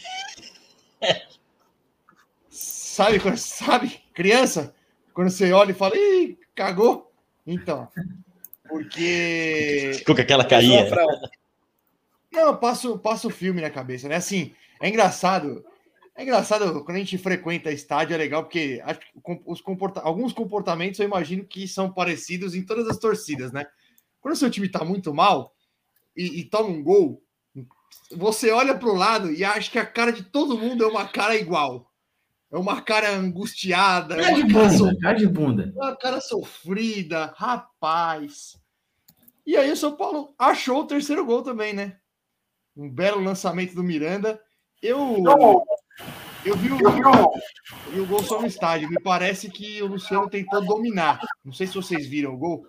Sabe 2.50 3.18
quando 3.18 3.38
sabe, 3.38 4.02
criança, 4.12 4.74
quando 5.14 5.30
você 5.30 5.50
olha 5.52 5.70
e 5.70 5.74
fala, 5.74 5.96
ih, 5.96 6.38
cagou? 6.54 7.10
Então, 7.46 7.88
porque 8.68 9.92
Ficou 9.94 10.14
com 10.14 10.20
aquela 10.20 10.44
carinha. 10.44 10.86
Não, 12.30 12.54
passa 12.54 13.26
o 13.26 13.30
filme 13.30 13.62
na 13.62 13.70
cabeça, 13.70 14.06
né? 14.06 14.16
Assim, 14.16 14.54
é 14.82 14.88
engraçado. 14.88 15.64
É 16.18 16.24
engraçado 16.24 16.84
quando 16.84 16.96
a 16.96 16.98
gente 16.98 17.16
frequenta 17.16 17.70
estádio, 17.70 18.12
é 18.12 18.16
legal, 18.16 18.42
porque 18.42 18.82
acho 18.84 18.98
que 18.98 19.06
os 19.46 19.60
comporta 19.60 20.00
alguns 20.00 20.32
comportamentos 20.32 20.98
eu 20.98 21.06
imagino 21.06 21.44
que 21.44 21.68
são 21.68 21.92
parecidos 21.92 22.56
em 22.56 22.66
todas 22.66 22.88
as 22.88 22.98
torcidas, 22.98 23.52
né? 23.52 23.64
Quando 24.20 24.34
o 24.34 24.36
seu 24.36 24.50
time 24.50 24.68
tá 24.68 24.84
muito 24.84 25.14
mal 25.14 25.54
e, 26.16 26.40
e 26.40 26.44
toma 26.44 26.70
um 26.70 26.82
gol, 26.82 27.22
você 28.10 28.50
olha 28.50 28.76
pro 28.76 28.96
lado 28.96 29.30
e 29.30 29.44
acha 29.44 29.70
que 29.70 29.78
a 29.78 29.86
cara 29.86 30.12
de 30.12 30.24
todo 30.24 30.58
mundo 30.58 30.82
é 30.82 30.88
uma 30.88 31.06
cara 31.06 31.36
igual. 31.36 31.88
É 32.50 32.58
uma 32.58 32.82
cara 32.82 33.14
angustiada, 33.14 34.16
é 34.16 34.22
Cara 34.22 34.34
de 34.34 34.42
uma 34.42 34.52
cara 34.52 34.68
bunda, 34.68 35.00
cara 35.00 35.18
de 35.18 35.26
bunda. 35.28 35.72
uma 35.76 35.96
cara 35.96 36.20
sofrida, 36.20 37.32
rapaz. 37.36 38.60
E 39.46 39.56
aí 39.56 39.70
o 39.70 39.76
São 39.76 39.94
Paulo 39.94 40.34
achou 40.36 40.80
o 40.80 40.86
terceiro 40.86 41.24
gol 41.24 41.44
também, 41.44 41.72
né? 41.72 41.96
Um 42.76 42.90
belo 42.90 43.22
lançamento 43.22 43.72
do 43.72 43.84
Miranda. 43.84 44.40
Eu 44.82 45.22
eu 46.44 46.56
vi 46.56 46.70
o, 46.70 46.80
eu 46.80 47.92
vi 47.92 48.00
o 48.00 48.06
gol 48.06 48.22
só 48.22 48.40
no 48.40 48.46
estádio. 48.46 48.88
Me 48.88 49.00
parece 49.00 49.50
que 49.50 49.82
o 49.82 49.86
Luciano 49.86 50.28
tentou 50.28 50.64
dominar. 50.64 51.20
Não 51.44 51.52
sei 51.52 51.66
se 51.66 51.74
vocês 51.74 52.06
viram 52.06 52.34
o 52.34 52.38
gol. 52.38 52.66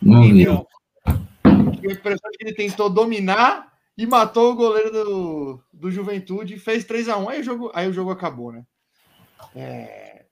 Não 0.00 0.22
vi. 0.22 0.46
A 0.46 1.92
impressão 1.92 2.30
de 2.30 2.38
que 2.38 2.44
ele 2.44 2.54
tentou 2.54 2.90
dominar 2.90 3.72
e 3.96 4.06
matou 4.06 4.52
o 4.52 4.56
goleiro 4.56 4.90
do, 4.90 5.60
do 5.72 5.90
Juventude 5.90 6.54
e 6.54 6.58
fez 6.58 6.84
3 6.84 7.08
a 7.08 7.16
1 7.16 7.28
aí 7.28 7.40
o 7.40 7.44
jogo, 7.44 7.70
aí 7.74 7.88
o 7.88 7.92
jogo 7.92 8.10
acabou, 8.10 8.52
né? 8.52 8.64
É, 9.54 10.24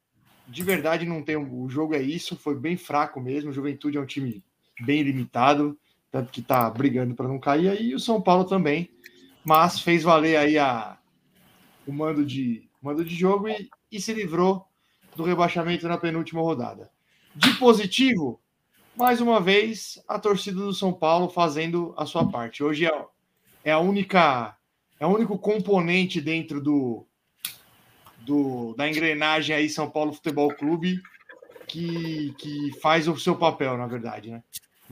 de 0.49 0.63
verdade, 0.63 1.07
não 1.07 1.23
tem. 1.23 1.37
O 1.37 1.69
jogo 1.69 1.95
é 1.95 2.03
isso, 2.03 2.37
foi 2.37 2.55
bem 2.57 2.77
fraco 2.77 3.21
mesmo. 3.21 3.51
O 3.51 3.53
Juventude 3.53 3.97
é 3.97 4.01
um 4.01 4.07
time 4.07 4.43
bem 4.81 5.03
limitado, 5.03 5.79
tanto 6.11 6.33
que 6.33 6.43
tá 6.43 6.69
brigando 6.69 7.15
para 7.15 7.29
não 7.29 7.39
cair. 7.39 7.69
Aí 7.69 7.95
o 7.95 8.01
São 8.01 8.21
Paulo 8.21 8.45
também, 8.45 8.91
mas 9.45 9.79
fez 9.81 10.03
valer 10.03 10.37
aí 10.37 10.59
a, 10.59 10.99
o 11.87 11.93
mando 11.93 12.25
de, 12.25 12.69
mando 12.81 13.05
de 13.05 13.15
jogo 13.15 13.49
e, 13.49 13.69
e 13.91 14.01
se 14.01 14.13
livrou 14.13 14.67
do 15.17 15.23
rebaixamento 15.23 15.87
na 15.89 15.99
penúltima 15.99 16.41
rodada. 16.41 16.91
De 17.35 17.53
positivo, 17.55 18.41
mais 18.97 19.21
uma 19.21 19.41
vez, 19.41 20.03
a 20.07 20.19
torcida 20.19 20.61
do 20.61 20.73
São 20.73 20.93
Paulo 20.93 21.29
fazendo 21.29 21.95
a 21.97 22.07
sua 22.07 22.31
parte. 22.31 22.63
Hoje 22.63 22.87
é, 22.87 23.05
é 23.65 23.73
a 23.73 23.79
única, 23.79 24.57
é 25.01 25.07
o 25.07 25.11
único 25.11 25.39
componente 25.39 26.21
dentro 26.21 26.61
do, 26.61 27.07
do 28.19 28.75
da 28.75 28.89
engrenagem 28.89 29.57
aí 29.57 29.69
São 29.69 29.91
Paulo 29.91 30.13
Futebol 30.13 30.55
Clube 30.55 31.01
que, 31.67 32.35
que 32.39 32.79
faz 32.81 33.09
o 33.09 33.17
seu 33.17 33.37
papel, 33.37 33.77
na 33.79 33.87
verdade, 33.87 34.31
né? 34.31 34.43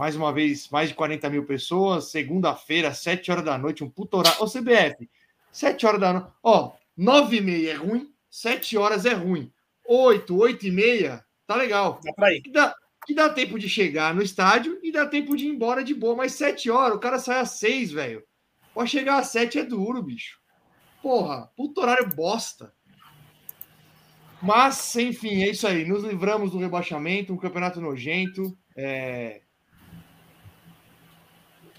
mais 0.01 0.17
uma 0.17 0.33
vez, 0.33 0.71
mais 0.71 0.89
de 0.89 0.95
40 0.95 1.29
mil 1.29 1.45
pessoas. 1.45 2.11
Segunda-feira, 2.11 2.95
7 2.95 3.31
horas 3.31 3.45
da 3.45 3.59
noite, 3.59 3.85
um 3.85 3.91
puto 3.91 4.17
horário. 4.17 4.43
Ô, 4.43 4.47
CBF, 4.47 5.07
7 5.53 5.85
horas 5.85 6.01
da 6.01 6.13
noite. 6.15 6.29
Ó, 6.43 6.73
9 7.01 7.39
e 7.39 7.41
meia 7.41 7.71
é 7.71 7.75
ruim, 7.77 8.13
7 8.29 8.77
horas 8.77 9.07
é 9.07 9.15
ruim. 9.15 9.51
8, 9.89 10.37
8 10.37 10.67
e 10.67 10.71
meia, 10.71 11.25
tá 11.47 11.57
legal. 11.57 11.99
Dá 12.05 12.13
pra 12.13 12.31
ir. 12.31 12.43
Que 12.43 12.53
dá, 12.53 12.75
que 13.07 13.15
dá 13.15 13.31
tempo 13.31 13.59
de 13.59 13.71
chegar 13.71 14.15
no 14.15 14.21
estádio 14.21 14.79
e 14.83 14.93
dá 14.93 15.07
tempo 15.07 15.35
de 15.35 15.47
ir 15.47 15.49
embora 15.49 15.83
de 15.83 15.95
boa. 15.95 16.15
Mas 16.15 16.33
7 16.33 16.71
horas, 16.71 16.99
o 16.99 17.01
cara 17.01 17.19
sai 17.19 17.41
às 17.41 17.53
6, 17.53 17.93
velho. 17.93 18.23
Pode 18.75 18.91
chegar 18.91 19.19
às 19.19 19.29
7 19.29 19.61
é 19.61 19.65
duro, 19.65 20.03
bicho. 20.03 20.39
Porra, 21.01 21.51
puto 21.57 21.81
horário 21.81 22.15
bosta. 22.15 22.71
Mas, 24.43 24.95
enfim, 24.97 25.43
é 25.43 25.49
isso 25.49 25.67
aí. 25.67 25.87
Nos 25.87 26.05
livramos 26.05 26.51
do 26.51 26.59
rebaixamento, 26.59 27.33
um 27.33 27.39
campeonato 27.39 27.81
nojento. 27.81 28.55
é, 28.77 29.41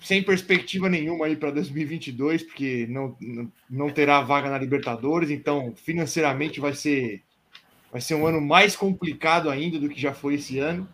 Sem 0.02 0.24
perspectiva 0.24 0.90
nenhuma 0.90 1.28
aí 1.28 1.36
para 1.36 1.52
2022, 1.52 2.42
porque 2.42 2.88
não, 2.90 3.16
não, 3.70 3.90
terá 3.92 4.20
vaga 4.22 4.50
na 4.50 4.58
Libertadores, 4.58 5.30
então 5.30 5.76
financeiramente 5.76 6.60
vai 6.60 6.74
ser, 6.74 7.22
vai 7.92 8.02
ser 8.02 8.16
um 8.16 8.26
ano 8.26 8.42
mais 8.42 8.76
complicado 8.76 9.48
ainda 9.48 9.80
do 9.80 9.88
que 9.88 10.02
já 10.02 10.12
foi 10.12 10.36
esse 10.36 10.58
ano. 10.58 10.90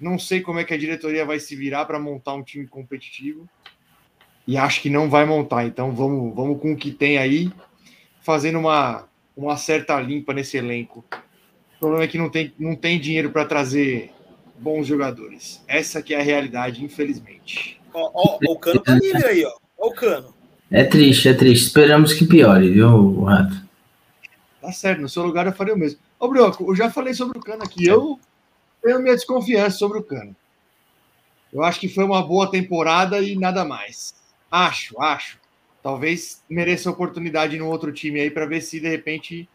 Não 0.00 0.18
sei 0.18 0.40
como 0.40 0.58
é 0.58 0.64
que 0.64 0.72
a 0.72 0.78
diretoria 0.78 1.24
vai 1.26 1.38
se 1.38 1.54
virar 1.54 1.84
para 1.84 2.00
montar 2.00 2.32
um 2.32 2.42
time 2.42 2.66
competitivo. 2.66 3.46
E 4.46 4.56
acho 4.56 4.80
que 4.80 4.88
não 4.88 5.10
vai 5.10 5.26
montar. 5.26 5.66
Então 5.66 5.94
vamos, 5.94 6.34
vamos 6.34 6.60
com 6.60 6.72
o 6.72 6.76
que 6.76 6.90
tem 6.90 7.18
aí, 7.18 7.52
fazendo 8.22 8.58
uma, 8.58 9.06
uma 9.36 9.58
certa 9.58 10.00
limpa 10.00 10.32
nesse 10.32 10.56
elenco. 10.56 11.04
O 11.76 11.78
problema 11.78 12.04
é 12.04 12.08
que 12.08 12.18
não 12.18 12.30
tem, 12.30 12.54
não 12.58 12.74
tem 12.74 12.98
dinheiro 12.98 13.30
para 13.30 13.44
trazer 13.44 14.10
bons 14.58 14.86
jogadores. 14.86 15.62
Essa 15.68 16.02
que 16.02 16.14
é 16.14 16.20
a 16.20 16.22
realidade, 16.22 16.82
infelizmente. 16.82 17.73
Ó, 17.94 18.10
ó, 18.12 18.38
ó, 18.46 18.52
o 18.52 18.58
cano 18.58 18.80
tá 18.82 18.94
livre 18.94 19.24
aí, 19.24 19.44
ó. 19.44 19.52
Ó 19.78 19.88
o 19.88 19.94
cano. 19.94 20.34
É 20.70 20.82
triste, 20.82 21.28
é 21.28 21.34
triste. 21.34 21.66
Esperamos 21.66 22.12
que 22.12 22.26
piore, 22.26 22.68
viu, 22.70 23.22
Rato? 23.22 23.64
Tá 24.60 24.72
certo, 24.72 25.02
no 25.02 25.08
seu 25.08 25.22
lugar 25.22 25.46
eu 25.46 25.52
faria 25.52 25.74
o 25.74 25.78
mesmo. 25.78 26.00
Ô, 26.18 26.26
Brioco, 26.26 26.64
eu 26.70 26.74
já 26.74 26.90
falei 26.90 27.12
sobre 27.12 27.38
o 27.38 27.40
Cano 27.40 27.62
aqui. 27.62 27.86
Eu 27.86 28.18
tenho 28.82 28.98
minha 28.98 29.14
desconfiança 29.14 29.76
sobre 29.76 29.98
o 29.98 30.02
Cano. 30.02 30.34
Eu 31.52 31.62
acho 31.62 31.78
que 31.78 31.88
foi 31.88 32.02
uma 32.02 32.26
boa 32.26 32.50
temporada 32.50 33.20
e 33.20 33.36
nada 33.36 33.64
mais. 33.64 34.14
Acho, 34.50 35.00
acho. 35.00 35.38
Talvez 35.82 36.42
mereça 36.48 36.90
oportunidade 36.90 37.58
no 37.58 37.68
outro 37.68 37.92
time 37.92 38.20
aí 38.20 38.30
para 38.30 38.46
ver 38.46 38.62
se 38.62 38.80
de 38.80 38.88
repente 38.88 39.48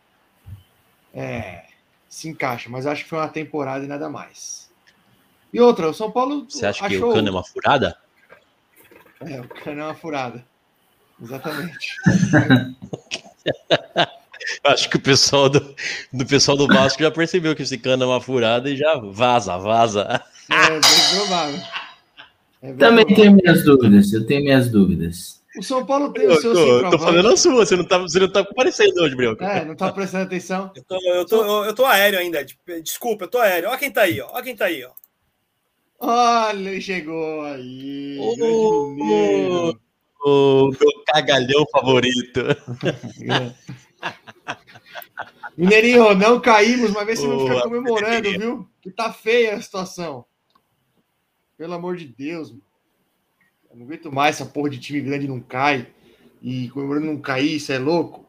é, 1.14 1.64
se 2.08 2.30
encaixa. 2.30 2.70
Mas 2.70 2.86
acho 2.86 3.04
que 3.04 3.10
foi 3.10 3.18
uma 3.18 3.28
temporada 3.28 3.84
e 3.84 3.88
nada 3.88 4.10
mais. 4.10 4.70
E 5.52 5.60
outra, 5.60 5.90
o 5.90 5.94
São 5.94 6.12
Paulo. 6.12 6.46
Você 6.48 6.68
acha 6.68 6.88
que 6.88 6.96
achou... 6.96 7.10
o 7.10 7.14
Cano 7.14 7.28
é 7.28 7.32
uma 7.32 7.44
furada? 7.44 7.98
É, 9.22 9.40
o 9.42 9.48
Cano 9.48 9.82
é 9.82 9.84
uma 9.86 9.96
furada. 9.96 10.44
Exatamente. 11.22 11.96
Acho 14.64 14.90
que 14.90 14.98
o 14.98 15.02
pessoal 15.02 15.50
do, 15.50 15.76
do 16.14 16.26
pessoal 16.26 16.58
do 16.58 16.68
Vasco 16.68 17.04
já 17.04 17.12
percebeu 17.12 17.56
que 17.56 17.64
esse 17.64 17.78
Cano 17.78 18.04
é 18.04 18.08
uma 18.08 18.22
furada 18.22 18.70
e 18.70 18.78
já 18.78 18.96
vaza, 18.98 19.58
vaza. 19.58 20.24
É 20.50 20.70
bem 20.70 20.82
provável. 21.16 21.60
É 22.62 22.68
bem 22.68 22.78
Também 22.78 23.06
provável. 23.06 23.16
tenho 23.16 23.32
minhas 23.36 23.64
dúvidas, 23.64 24.14
eu 24.14 24.26
tenho 24.26 24.44
minhas 24.44 24.70
dúvidas. 24.70 25.40
O 25.58 25.64
São 25.64 25.86
Paulo 25.86 26.14
tem 26.14 26.26
o 26.28 26.32
Eu 26.32 26.42
seu 26.42 26.54
tô, 26.54 26.92
tô 26.92 27.00
falando 27.00 27.28
a 27.28 27.36
sua, 27.36 27.66
você 27.66 27.76
não 27.76 27.84
tá, 27.84 27.98
você 27.98 28.20
não 28.20 28.30
tá 28.32 28.40
aparecendo 28.42 28.98
hoje, 29.02 29.16
Brioco. 29.16 29.44
É, 29.44 29.66
não 29.66 29.76
tá 29.76 29.92
prestando 29.92 30.24
atenção. 30.24 30.72
Eu 30.76 30.84
tô, 30.84 30.96
eu, 30.96 31.26
tô, 31.26 31.44
eu, 31.44 31.66
eu 31.66 31.74
tô 31.74 31.86
aéreo 31.86 32.20
ainda. 32.20 32.46
Desculpa, 32.82 33.26
eu 33.26 33.28
tô 33.28 33.40
aéreo. 33.40 33.70
Ó 33.70 33.78
quem 33.78 33.92
tá 33.92 34.04
aí, 34.04 34.22
ó. 34.22 34.30
Ó 34.32 34.42
quem 34.42 34.56
tá 34.56 34.66
aí, 34.66 34.84
ó. 34.86 34.92
Olha, 36.00 36.70
ele 36.70 36.82
chegou 36.82 37.42
aí. 37.42 38.18
Mineiro. 38.96 39.80
O 40.24 40.70
meu 40.70 41.04
cagalhão 41.06 41.66
favorito. 41.72 42.42
Mineirinho, 45.58 46.16
não 46.16 46.40
caímos, 46.40 46.92
mas 46.92 47.06
vê 47.06 47.16
se 47.18 47.28
não 47.28 47.42
fica 47.42 47.62
comemorando, 47.64 48.16
Mineirinho. 48.16 48.40
viu? 48.40 48.70
Que 48.82 48.90
tá 48.90 49.12
feia 49.12 49.56
a 49.56 49.62
situação. 49.62 50.26
Pelo 51.58 51.74
amor 51.74 51.98
de 51.98 52.06
Deus, 52.06 52.50
mano. 52.52 52.64
Eu 53.70 53.78
não 53.78 53.86
aguento 53.86 54.12
mais 54.12 54.36
essa 54.36 54.50
porra 54.50 54.70
de 54.70 54.80
time 54.80 55.02
grande 55.02 55.28
não 55.28 55.42
cai. 55.42 55.88
E 56.42 56.70
comemorando 56.70 57.08
não 57.08 57.20
cair, 57.20 57.58
isso 57.58 57.72
é 57.74 57.78
louco. 57.78 58.26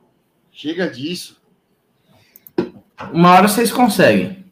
Chega 0.51 0.91
disso. 0.91 1.41
Uma 3.13 3.33
hora 3.33 3.49
vocês 3.49 3.71
conseguem. 3.73 4.50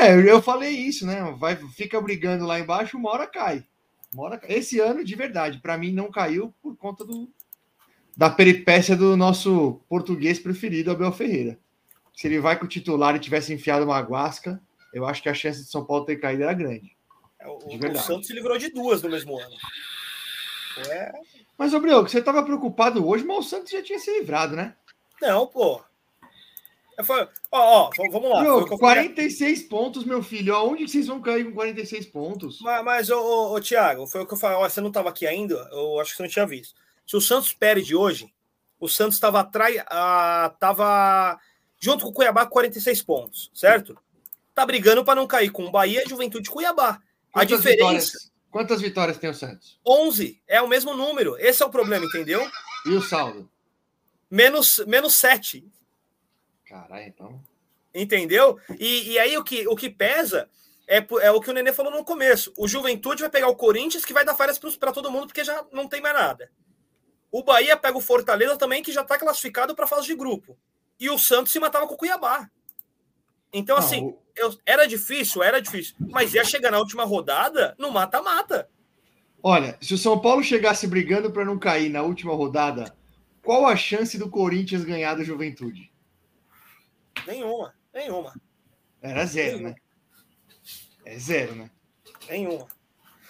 É, 0.00 0.30
eu 0.30 0.42
falei 0.42 0.70
isso, 0.70 1.06
né? 1.06 1.34
Vai, 1.38 1.56
fica 1.56 2.00
brigando 2.00 2.44
lá 2.44 2.58
embaixo, 2.58 2.96
uma 2.96 3.10
hora 3.10 3.26
cai. 3.26 3.64
Uma 4.12 4.24
hora. 4.24 4.40
Esse 4.48 4.80
ano, 4.80 5.04
de 5.04 5.14
verdade, 5.14 5.58
para 5.58 5.78
mim 5.78 5.92
não 5.92 6.10
caiu 6.10 6.52
por 6.62 6.76
conta 6.76 7.04
do, 7.04 7.28
da 8.16 8.30
peripécia 8.30 8.96
do 8.96 9.16
nosso 9.16 9.80
português 9.88 10.38
preferido, 10.38 10.90
Abel 10.90 11.12
Ferreira. 11.12 11.58
Se 12.14 12.26
ele 12.26 12.40
vai 12.40 12.58
com 12.58 12.64
o 12.64 12.68
titular 12.68 13.14
e 13.16 13.20
tivesse 13.20 13.52
enfiado 13.52 13.84
uma 13.84 14.00
guasca, 14.00 14.60
eu 14.92 15.04
acho 15.04 15.22
que 15.22 15.28
a 15.28 15.34
chance 15.34 15.64
de 15.64 15.70
São 15.70 15.84
Paulo 15.84 16.04
ter 16.04 16.16
caído 16.16 16.44
era 16.44 16.52
grande. 16.52 16.96
É, 17.40 17.48
O, 17.48 17.58
o. 17.58 17.96
Santos 17.98 18.26
se 18.26 18.32
livrou 18.32 18.56
de 18.56 18.70
duas 18.70 19.02
no 19.02 19.10
mesmo 19.10 19.38
ano. 19.38 19.56
É. 20.88 21.12
Mas, 21.58 21.72
Brioco, 21.72 22.08
você 22.08 22.18
estava 22.18 22.42
preocupado 22.42 23.06
hoje, 23.06 23.24
mas 23.24 23.38
o 23.38 23.42
Santos 23.42 23.70
já 23.70 23.82
tinha 23.82 23.98
se 23.98 24.10
livrado, 24.18 24.56
né? 24.56 24.74
Não, 25.20 25.46
pô. 25.46 25.82
Falei, 27.02 27.26
ó, 27.50 27.88
ó, 27.88 27.90
vamos 28.10 28.30
lá. 28.30 28.36
Foi 28.44 28.50
o 28.50 28.58
que 28.58 28.64
Brioco, 28.66 28.74
eu 28.74 28.78
falei. 28.78 29.04
46 29.08 29.62
pontos, 29.64 30.04
meu 30.04 30.22
filho. 30.22 30.54
Aonde 30.54 30.86
vocês 30.86 31.06
vão 31.06 31.20
cair 31.20 31.44
com 31.44 31.52
46 31.52 32.06
pontos? 32.06 32.58
Mas, 32.60 32.84
mas 32.84 33.10
ô, 33.10 33.18
ô, 33.18 33.54
ô, 33.54 33.60
Thiago, 33.60 34.06
foi 34.06 34.20
o 34.22 34.26
que 34.26 34.34
eu 34.34 34.38
falei. 34.38 34.56
Ó, 34.58 34.68
você 34.68 34.80
não 34.80 34.88
estava 34.88 35.08
aqui 35.08 35.26
ainda? 35.26 35.54
Eu 35.72 35.98
acho 36.00 36.10
que 36.12 36.16
você 36.18 36.22
não 36.22 36.30
tinha 36.30 36.46
visto. 36.46 36.74
Se 37.06 37.16
o 37.16 37.20
Santos 37.20 37.52
perde 37.52 37.96
hoje, 37.96 38.32
o 38.78 38.88
Santos 38.88 39.14
estava 39.16 39.40
atrás. 39.40 39.82
ah, 39.88 40.54
Tava 40.60 41.38
junto 41.80 42.04
com 42.04 42.10
o 42.10 42.14
Cuiabá 42.14 42.44
com 42.46 42.52
46 42.52 43.02
pontos, 43.02 43.50
certo? 43.54 43.98
Tá 44.54 44.64
brigando 44.64 45.04
para 45.04 45.16
não 45.16 45.26
cair 45.26 45.50
com 45.50 45.64
o 45.66 45.70
Bahia 45.70 46.02
e 46.04 46.08
Juventude 46.08 46.48
Cuiabá. 46.48 47.00
A 47.32 47.40
Quantas 47.40 47.48
diferença, 47.58 47.72
vitórias- 47.76 48.32
quantas 48.50 48.80
vitórias 48.80 49.18
tem 49.18 49.28
o 49.28 49.34
Santos? 49.34 49.78
11, 49.86 50.40
é 50.46 50.62
o 50.62 50.68
mesmo 50.68 50.94
número. 50.94 51.36
Esse 51.38 51.62
é 51.62 51.66
o 51.66 51.70
problema, 51.70 52.06
entendeu? 52.06 52.48
E 52.86 52.90
o 52.90 53.02
saldo? 53.02 53.50
Menos, 54.30 54.82
menos 54.86 55.18
7. 55.18 55.64
Caralho, 56.74 57.06
então. 57.06 57.40
Entendeu? 57.94 58.58
E, 58.80 59.12
e 59.12 59.18
aí 59.20 59.38
o 59.38 59.44
que, 59.44 59.68
o 59.68 59.76
que 59.76 59.88
pesa 59.88 60.48
é, 60.88 60.96
é 61.22 61.30
o 61.30 61.40
que 61.40 61.48
o 61.48 61.52
Nenê 61.52 61.72
falou 61.72 61.92
no 61.92 62.04
começo. 62.04 62.52
O 62.58 62.66
Juventude 62.66 63.22
vai 63.22 63.30
pegar 63.30 63.46
o 63.48 63.54
Corinthians, 63.54 64.04
que 64.04 64.12
vai 64.12 64.24
dar 64.24 64.34
férias 64.34 64.58
para 64.58 64.90
todo 64.92 65.10
mundo, 65.10 65.28
porque 65.28 65.44
já 65.44 65.64
não 65.72 65.86
tem 65.88 66.00
mais 66.00 66.14
nada. 66.16 66.50
O 67.30 67.44
Bahia 67.44 67.76
pega 67.76 67.96
o 67.96 68.00
Fortaleza 68.00 68.56
também, 68.56 68.82
que 68.82 68.90
já 68.92 69.02
está 69.02 69.16
classificado 69.16 69.72
para 69.74 69.86
fase 69.86 70.06
de 70.06 70.16
grupo. 70.16 70.58
E 70.98 71.08
o 71.08 71.16
Santos 71.18 71.52
se 71.52 71.60
matava 71.60 71.86
com 71.86 71.94
o 71.94 71.96
Cuiabá. 71.96 72.50
Então, 73.52 73.76
Não, 73.76 73.84
assim, 73.84 74.02
o- 74.02 74.18
eu- 74.36 74.58
era 74.66 74.86
difícil, 74.86 75.44
era 75.44 75.60
difícil. 75.62 75.94
Mas 76.10 76.34
ia 76.34 76.44
chegar 76.44 76.72
na 76.72 76.78
última 76.78 77.04
rodada 77.04 77.74
no 77.78 77.92
mata-mata. 77.92 78.68
Olha, 79.40 79.78
se 79.80 79.94
o 79.94 79.98
São 79.98 80.18
Paulo 80.20 80.42
chegasse 80.42 80.88
brigando 80.88 81.30
para 81.30 81.44
não 81.44 81.56
cair 81.56 81.88
na 81.88 82.02
última 82.02 82.34
rodada, 82.34 82.92
qual 83.42 83.64
a 83.66 83.76
chance 83.76 84.18
do 84.18 84.28
Corinthians 84.28 84.84
ganhar 84.84 85.14
do 85.14 85.22
Juventude? 85.24 85.92
Nenhuma, 87.26 87.74
nenhuma, 87.92 88.34
Era 89.00 89.24
zero, 89.26 89.60
né? 89.60 89.74
É 91.04 91.18
zero, 91.18 91.54
né? 91.54 91.70
nenhuma. 92.28 92.66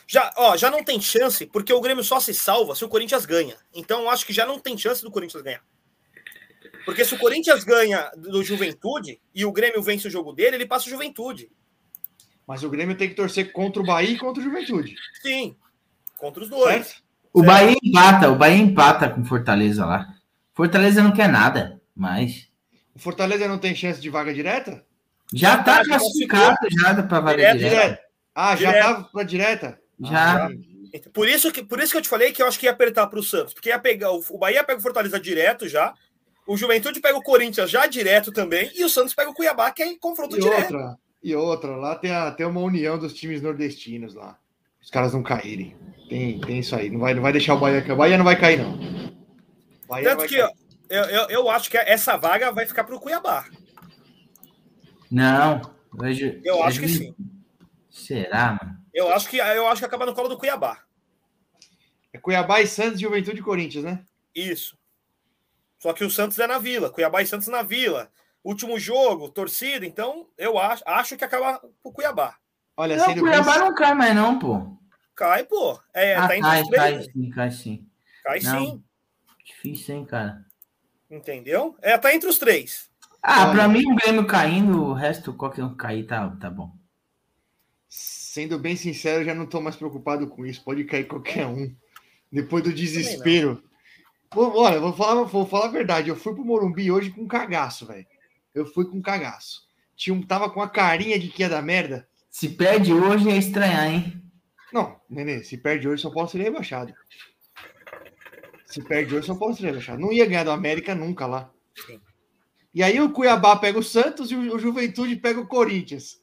Já, 0.06 0.32
ó, 0.36 0.56
já 0.56 0.70
não 0.70 0.84
tem 0.84 1.00
chance, 1.00 1.46
porque 1.46 1.72
o 1.72 1.80
Grêmio 1.80 2.04
só 2.04 2.20
se 2.20 2.34
salva 2.34 2.74
se 2.74 2.84
o 2.84 2.88
Corinthians 2.88 3.24
ganha. 3.24 3.56
Então, 3.74 4.02
eu 4.02 4.10
acho 4.10 4.26
que 4.26 4.32
já 4.32 4.44
não 4.46 4.58
tem 4.58 4.76
chance 4.76 5.02
do 5.02 5.10
Corinthians 5.10 5.42
ganhar. 5.42 5.62
Porque 6.84 7.04
se 7.04 7.14
o 7.14 7.18
Corinthians 7.18 7.64
ganha 7.64 8.10
do 8.16 8.42
Juventude 8.42 9.20
e 9.34 9.44
o 9.44 9.52
Grêmio 9.52 9.82
vence 9.82 10.06
o 10.06 10.10
jogo 10.10 10.32
dele, 10.32 10.56
ele 10.56 10.66
passa 10.66 10.86
o 10.86 10.90
Juventude. 10.90 11.50
Mas 12.46 12.62
o 12.62 12.68
Grêmio 12.68 12.96
tem 12.96 13.08
que 13.08 13.14
torcer 13.14 13.52
contra 13.52 13.80
o 13.80 13.86
Bahia 13.86 14.10
e 14.10 14.18
contra 14.18 14.40
o 14.40 14.44
Juventude. 14.44 14.94
Sim, 15.22 15.56
contra 16.18 16.42
os 16.42 16.50
dois. 16.50 16.86
Certo? 16.86 17.02
O 17.32 17.42
Bahia 17.42 17.74
empata, 17.82 18.30
o 18.30 18.36
Bahia 18.36 18.58
empata 18.62 19.08
com 19.08 19.24
Fortaleza 19.24 19.86
lá. 19.86 20.14
Fortaleza 20.52 21.02
não 21.02 21.12
quer 21.12 21.28
nada, 21.28 21.80
mas 21.96 22.48
O 22.94 22.98
Fortaleza 22.98 23.48
não 23.48 23.58
tem 23.58 23.74
chance 23.74 24.00
de 24.00 24.08
vaga 24.10 24.32
direta? 24.32 24.84
já 25.32 25.56
tá 25.58 25.78
tá, 25.78 25.84
já 25.84 25.98
classificado 25.98 26.56
já 26.70 27.02
para 27.02 27.20
vaga 27.20 27.36
Direto, 27.36 27.58
direta. 27.58 27.76
Direto. 27.82 27.98
Ah, 28.34 28.56
já 28.56 28.72
tá 28.72 29.02
para 29.12 29.22
direta? 29.24 29.80
Já. 30.00 30.46
Ah, 30.46 30.52
entendi. 30.52 31.10
Por 31.12 31.28
isso, 31.28 31.50
que, 31.50 31.64
por 31.64 31.80
isso 31.80 31.90
que 31.92 31.98
eu 31.98 32.02
te 32.02 32.08
falei 32.08 32.32
que 32.32 32.40
eu 32.42 32.46
acho 32.46 32.58
que 32.58 32.66
ia 32.66 32.72
apertar 32.72 33.06
para 33.08 33.18
o 33.18 33.22
Santos. 33.22 33.52
Porque 33.54 33.68
ia 33.70 33.78
pegar, 33.78 34.12
o, 34.12 34.38
Bahia 34.38 34.62
pega 34.62 34.78
o 34.78 34.82
Fortaleza 34.82 35.18
direto 35.18 35.68
já. 35.68 35.92
O 36.46 36.56
Juventude 36.56 37.00
pega 37.00 37.16
o 37.18 37.22
Corinthians 37.22 37.70
já 37.70 37.86
direto 37.86 38.30
também. 38.30 38.70
E 38.76 38.84
o 38.84 38.88
Santos 38.88 39.14
pega 39.14 39.30
o 39.30 39.34
Cuiabá, 39.34 39.70
que 39.72 39.82
é 39.82 39.96
confronto 39.98 40.36
E 40.36 40.40
direto. 40.40 40.74
outra, 40.74 40.96
e 41.22 41.34
outra, 41.34 41.76
lá 41.76 41.96
tem, 41.96 42.12
a, 42.12 42.30
tem 42.30 42.46
uma 42.46 42.60
união 42.60 42.96
dos 42.98 43.12
times 43.14 43.42
nordestinos 43.42 44.14
lá. 44.14 44.38
Os 44.80 44.90
caras 44.90 45.14
não 45.14 45.22
caírem. 45.22 45.74
Tem, 46.08 46.38
tem 46.40 46.58
isso 46.60 46.76
aí. 46.76 46.90
Não 46.90 47.00
vai, 47.00 47.14
não 47.14 47.22
vai 47.22 47.32
deixar 47.32 47.54
o 47.54 47.58
Bahia 47.58 47.80
cair. 47.80 47.92
O 47.92 47.96
Bahia 47.96 48.18
não 48.18 48.24
vai 48.24 48.38
cair, 48.38 48.58
não. 48.58 48.76
Bahia 49.88 50.10
não 50.10 50.16
Tanto 50.16 50.18
vai 50.18 50.28
que 50.28 50.36
cair. 50.36 50.44
ó, 50.44 50.50
eu, 50.88 51.04
eu, 51.04 51.28
eu 51.28 51.50
acho 51.50 51.70
que 51.70 51.76
essa 51.76 52.16
vaga 52.16 52.52
vai 52.52 52.66
ficar 52.66 52.84
para 52.84 52.94
o 52.94 53.00
Cuiabá. 53.00 53.46
Não, 55.10 55.60
vejo. 55.92 56.40
Eu 56.44 56.62
acho 56.62 56.80
que 56.80 56.88
sim. 56.88 57.14
Será, 57.90 58.58
mano? 58.60 58.78
Eu 58.92 59.12
acho 59.12 59.28
que 59.28 59.38
eu 59.38 59.66
acho 59.68 59.80
que 59.80 59.86
acaba 59.86 60.06
no 60.06 60.14
colo 60.14 60.28
do 60.28 60.38
Cuiabá. 60.38 60.82
É 62.12 62.18
Cuiabá 62.18 62.60
e 62.60 62.66
Santos, 62.66 63.00
Juventude 63.00 63.40
e 63.40 63.42
Corinthians, 63.42 63.84
né? 63.84 64.04
Isso. 64.34 64.78
Só 65.78 65.92
que 65.92 66.04
o 66.04 66.10
Santos 66.10 66.38
é 66.38 66.46
na 66.46 66.58
Vila, 66.58 66.90
Cuiabá 66.90 67.22
e 67.22 67.26
Santos 67.26 67.48
na 67.48 67.62
Vila. 67.62 68.10
Último 68.42 68.78
jogo, 68.78 69.28
torcida, 69.28 69.84
então 69.86 70.28
eu 70.36 70.58
acho, 70.58 70.82
acho 70.86 71.16
que 71.16 71.24
acaba 71.24 71.60
pro 71.82 71.92
Cuiabá. 71.92 72.36
Olha, 72.76 72.96
Não, 72.96 73.10
o 73.10 73.20
Cuiabá 73.20 73.58
não 73.58 73.74
cai 73.74 73.94
mais, 73.94 74.14
não, 74.14 74.38
pô. 74.38 74.76
Cai, 75.14 75.44
pô. 75.44 75.80
É, 75.92 76.14
ah, 76.16 76.22
tá 76.22 76.40
cai, 76.40 76.64
cai 76.68 77.02
sim, 77.02 77.30
cai 77.30 77.50
sim. 77.50 77.86
Cai 78.22 78.40
Não. 78.40 78.66
sim, 78.66 78.84
Difícil, 79.44 79.96
hein, 79.96 80.04
cara. 80.04 80.44
Entendeu? 81.10 81.76
É, 81.82 81.96
tá 81.98 82.14
entre 82.14 82.28
os 82.28 82.38
três. 82.38 82.90
Ah, 83.22 83.44
Olha. 83.44 83.52
pra 83.52 83.68
mim 83.68 83.82
o 83.90 83.94
Grêmio 83.96 84.26
caindo, 84.26 84.82
o 84.84 84.92
resto, 84.92 85.32
qualquer 85.32 85.64
um 85.64 85.74
cair, 85.74 86.06
tá, 86.06 86.28
tá 86.40 86.50
bom. 86.50 86.72
Sendo 87.88 88.58
bem 88.58 88.76
sincero, 88.76 89.20
eu 89.22 89.24
já 89.26 89.34
não 89.34 89.46
tô 89.46 89.60
mais 89.60 89.76
preocupado 89.76 90.26
com 90.26 90.44
isso. 90.44 90.62
Pode 90.64 90.84
cair 90.84 91.04
qualquer 91.06 91.46
um. 91.46 91.74
Depois 92.30 92.64
do 92.64 92.72
desespero. 92.72 93.62
Vou- 94.34 94.56
olha, 94.58 94.80
vou 94.80 94.92
falar, 94.92 95.22
vou 95.22 95.46
falar 95.46 95.66
a 95.66 95.70
verdade. 95.70 96.08
Eu 96.08 96.16
fui 96.16 96.34
pro 96.34 96.44
Morumbi 96.44 96.90
hoje 96.90 97.10
com 97.10 97.26
cagaço, 97.28 97.86
velho. 97.86 98.06
Eu 98.54 98.66
fui 98.66 98.84
com 98.84 99.00
cagaço. 99.00 99.62
Tinha 99.96 100.12
um, 100.12 100.20
tava 100.22 100.50
com 100.50 100.60
a 100.60 100.68
carinha 100.68 101.18
de 101.18 101.28
que 101.28 101.42
ia 101.42 101.48
dar 101.48 101.62
merda. 101.62 102.08
Se 102.28 102.48
perde 102.48 102.92
hoje 102.92 103.30
é 103.30 103.36
estranhar, 103.36 103.86
hein? 103.88 104.20
Não, 104.72 105.00
Nenê, 105.08 105.44
se 105.44 105.56
perde 105.56 105.88
hoje, 105.88 106.02
São 106.02 106.12
Paulo 106.12 106.28
seria 106.28 106.46
rebaixado. 106.46 106.92
Se 108.74 108.82
perde 108.82 109.14
hoje, 109.14 109.28
São 109.28 109.38
Paulo 109.38 109.54
seria 109.54 109.70
rebaixado. 109.70 110.00
Não 110.00 110.12
ia 110.12 110.26
ganhar 110.26 110.42
do 110.42 110.50
América 110.50 110.96
nunca 110.96 111.26
lá. 111.26 111.48
E 112.74 112.82
aí 112.82 113.00
o 113.00 113.10
Cuiabá 113.10 113.54
pega 113.54 113.78
o 113.78 113.84
Santos 113.84 114.32
e 114.32 114.34
o 114.34 114.58
Juventude 114.58 115.14
pega 115.14 115.38
o 115.38 115.46
Corinthians. 115.46 116.16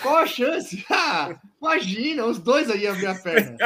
Qual 0.00 0.14
a 0.14 0.26
chance? 0.26 0.84
Ah, 0.88 1.36
imagina, 1.60 2.24
os 2.24 2.38
dois 2.38 2.70
aí 2.70 2.86
abrir 2.86 3.06
a 3.06 3.14
perna. 3.16 3.56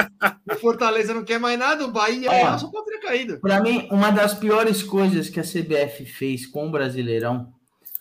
O 0.50 0.54
Fortaleza 0.54 1.12
não 1.12 1.22
quer 1.22 1.38
mais 1.38 1.58
nada, 1.58 1.84
o 1.84 1.92
Bahia 1.92 2.30
é, 2.30 2.46
Ó. 2.46 2.54
o 2.54 2.58
São 2.58 2.70
Paulo 2.70 2.86
teria 2.86 3.02
caído. 3.02 3.40
Pra 3.40 3.60
mim, 3.60 3.86
uma 3.90 4.10
das 4.10 4.32
piores 4.32 4.82
coisas 4.82 5.28
que 5.28 5.38
a 5.38 5.42
CBF 5.42 6.06
fez 6.06 6.46
com 6.46 6.66
o 6.66 6.70
Brasileirão 6.70 7.52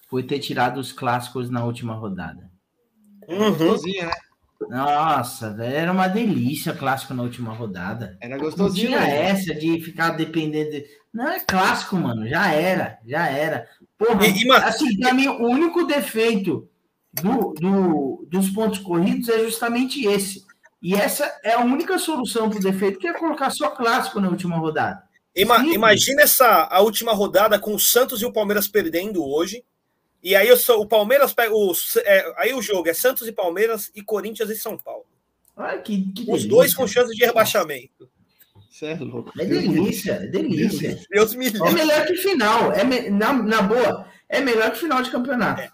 foi 0.10 0.24
ter 0.24 0.40
tirado 0.40 0.80
os 0.80 0.94
clássicos 0.94 1.50
na 1.50 1.66
última 1.66 1.96
rodada. 1.96 2.50
Uhum. 3.28 3.50
Gostosinho, 3.58 4.06
né? 4.06 4.14
Nossa, 4.68 5.54
velho, 5.54 5.76
era 5.76 5.92
uma 5.92 6.08
delícia 6.08 6.74
clássico 6.74 7.14
na 7.14 7.24
última 7.24 7.54
rodada. 7.54 8.18
Era 8.22 8.36
Não 8.38 8.44
gostosinho. 8.44 8.88
tinha 8.88 9.00
mesmo. 9.00 9.14
essa 9.16 9.56
de 9.56 9.82
ficar 9.82 10.10
dependendo. 10.12 10.72
De... 10.72 10.86
Não 11.14 11.28
é 11.30 11.40
clássico, 11.40 11.96
mano. 11.96 12.28
Já 12.28 12.52
era, 12.52 13.00
já 13.06 13.28
era. 13.28 13.68
Porra, 13.98 14.28
E- 14.28 14.44
e, 14.44 14.52
assim, 14.52 15.00
pra 15.00 15.14
mim, 15.14 15.28
o 15.28 15.48
único 15.48 15.86
defeito 15.86 16.70
do, 17.14 17.54
do- 17.60 18.28
dos 18.30 18.50
pontos 18.50 18.80
corridos 18.80 19.30
é 19.30 19.40
justamente 19.40 20.06
esse. 20.06 20.44
E 20.82 20.94
essa 20.96 21.26
é 21.44 21.54
a 21.54 21.60
única 21.62 21.98
solução 21.98 22.50
pro 22.50 22.60
defeito, 22.60 23.00
que 23.00 23.08
é 23.08 23.14
colocar 23.14 23.50
só 23.50 23.70
clássico 23.70 24.20
na 24.20 24.30
última 24.30 24.58
rodada. 24.58 25.02
Ima- 25.36 25.66
imagina 25.68 26.22
essa 26.22 26.68
a 26.70 26.82
última 26.82 27.14
rodada 27.14 27.58
com 27.60 27.74
o 27.74 27.80
Santos 27.80 28.22
e 28.22 28.26
o 28.26 28.32
Palmeiras 28.34 28.68
perdendo 28.68 29.24
hoje. 29.26 29.64
E 30.22 30.36
aí 30.36 30.48
eu 30.48 30.58
sou, 30.58 30.82
o 30.82 30.86
Palmeiras 30.86 31.34
pega 31.34 31.54
o, 31.54 31.72
é, 32.04 32.34
aí 32.38 32.54
o 32.54 32.62
jogo 32.62 32.90
é 32.90 32.94
Santos 32.94 33.28
e 33.28 33.32
Palmeiras 33.32 33.90
e 33.96 34.02
Corinthians 34.02 34.50
e 34.50 34.56
São 34.56 34.78
Paulo. 34.78 35.06
Olha 35.56 35.78
que, 35.80 36.12
que 36.12 36.22
Os 36.22 36.26
delícia. 36.28 36.50
dois 36.50 36.74
com 36.74 36.88
chance 36.88 37.16
de 37.16 37.26
rebaixamento. 37.26 38.10
Você 38.70 38.88
é 38.88 38.96
louco. 38.96 39.32
É 39.40 39.46
delícia, 39.46 40.14
é 40.14 40.28
delícia. 40.28 41.00
Deus 41.10 41.34
me 41.36 41.48
É 41.48 41.50
livre. 41.50 41.74
melhor 41.74 42.06
que 42.06 42.16
final. 42.16 42.72
É 42.74 42.84
me- 42.84 43.10
na, 43.10 43.34
na 43.34 43.62
boa, 43.62 44.08
é 44.30 44.40
melhor 44.40 44.72
que 44.72 44.80
final 44.80 45.02
de 45.02 45.10
campeonato. 45.12 45.72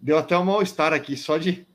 Deu 0.00 0.18
até 0.18 0.36
um 0.36 0.44
mal-estar 0.44 0.92
aqui, 0.92 1.16
só 1.16 1.38
de. 1.38 1.66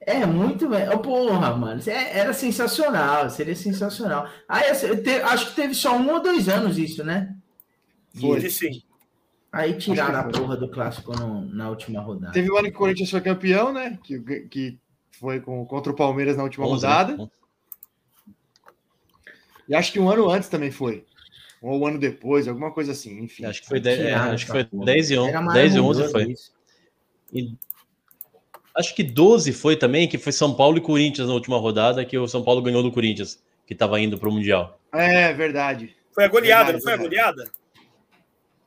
É, 0.00 0.24
muito 0.26 0.68
bem. 0.68 0.88
Ô, 0.90 0.98
Porra, 0.98 1.56
mano. 1.56 1.80
isso 1.80 1.88
é- 1.90 2.18
Era 2.18 2.32
sensacional. 2.34 3.28
Seria 3.30 3.56
sensacional. 3.56 4.28
Aí, 4.48 4.64
te- 5.02 5.22
acho 5.22 5.46
que 5.50 5.56
teve 5.56 5.74
só 5.74 5.96
um 5.96 6.12
ou 6.12 6.20
dois 6.20 6.48
anos 6.48 6.78
isso, 6.78 7.02
né? 7.02 7.34
Foi. 8.20 8.48
Sim. 8.50 8.82
Aí 9.54 9.74
tiraram 9.74 10.18
a 10.18 10.24
porra 10.24 10.56
do 10.56 10.68
clássico 10.68 11.12
no- 11.18 11.44
na 11.46 11.70
última 11.70 12.00
rodada. 12.00 12.32
Teve 12.32 12.50
o 12.50 12.56
ano 12.56 12.68
que 12.68 12.74
o 12.74 12.78
Corinthians 12.78 13.10
foi 13.10 13.20
campeão, 13.20 13.72
né? 13.72 13.98
Que, 14.02 14.18
que 14.48 14.78
foi 15.12 15.40
com, 15.40 15.64
contra 15.64 15.92
o 15.92 15.96
Palmeiras 15.96 16.36
na 16.36 16.42
última 16.42 16.66
Onze, 16.66 16.84
rodada. 16.86 17.16
né? 17.16 17.28
E 19.68 19.74
acho 19.74 19.92
que 19.92 20.00
um 20.00 20.10
ano 20.10 20.28
antes 20.28 20.48
também 20.48 20.70
foi. 20.70 21.04
Ou 21.62 21.80
um 21.80 21.86
ano 21.86 21.98
depois, 21.98 22.46
alguma 22.46 22.70
coisa 22.70 22.92
assim, 22.92 23.18
enfim. 23.22 23.46
Acho 23.46 23.62
que 23.62 23.68
foi 23.68 23.80
10, 23.80 24.00
é, 24.00 24.14
acho 24.14 24.44
que 24.46 24.52
foi 24.52 24.64
porra. 24.64 24.84
10 24.86 25.10
e 25.10 25.18
11, 25.18 25.30
Era 25.30 25.40
10 25.52 25.74
e 25.74 25.80
11 25.80 26.00
maravilhoso 26.00 26.12
foi. 26.12 26.34
E 27.32 27.54
acho 28.76 28.94
que 28.94 29.02
12 29.02 29.52
foi 29.52 29.76
também, 29.76 30.06
que 30.06 30.18
foi 30.18 30.32
São 30.32 30.54
Paulo 30.54 30.76
e 30.76 30.80
Corinthians 30.82 31.28
na 31.28 31.34
última 31.34 31.56
rodada, 31.56 32.04
que 32.04 32.18
o 32.18 32.28
São 32.28 32.42
Paulo 32.42 32.60
ganhou 32.60 32.82
do 32.82 32.92
Corinthians, 32.92 33.42
que 33.66 33.72
estava 33.72 33.98
indo 34.00 34.18
para 34.18 34.28
o 34.28 34.32
Mundial. 34.32 34.78
É 34.92 35.32
verdade. 35.32 35.96
Foi 36.12 36.24
a 36.24 36.28
goleada, 36.28 36.72
Verdade, 36.72 36.78
não 36.78 36.80
foi 36.82 36.92
a 36.92 36.96
verdade. 36.96 37.34
goleada? 37.34 37.50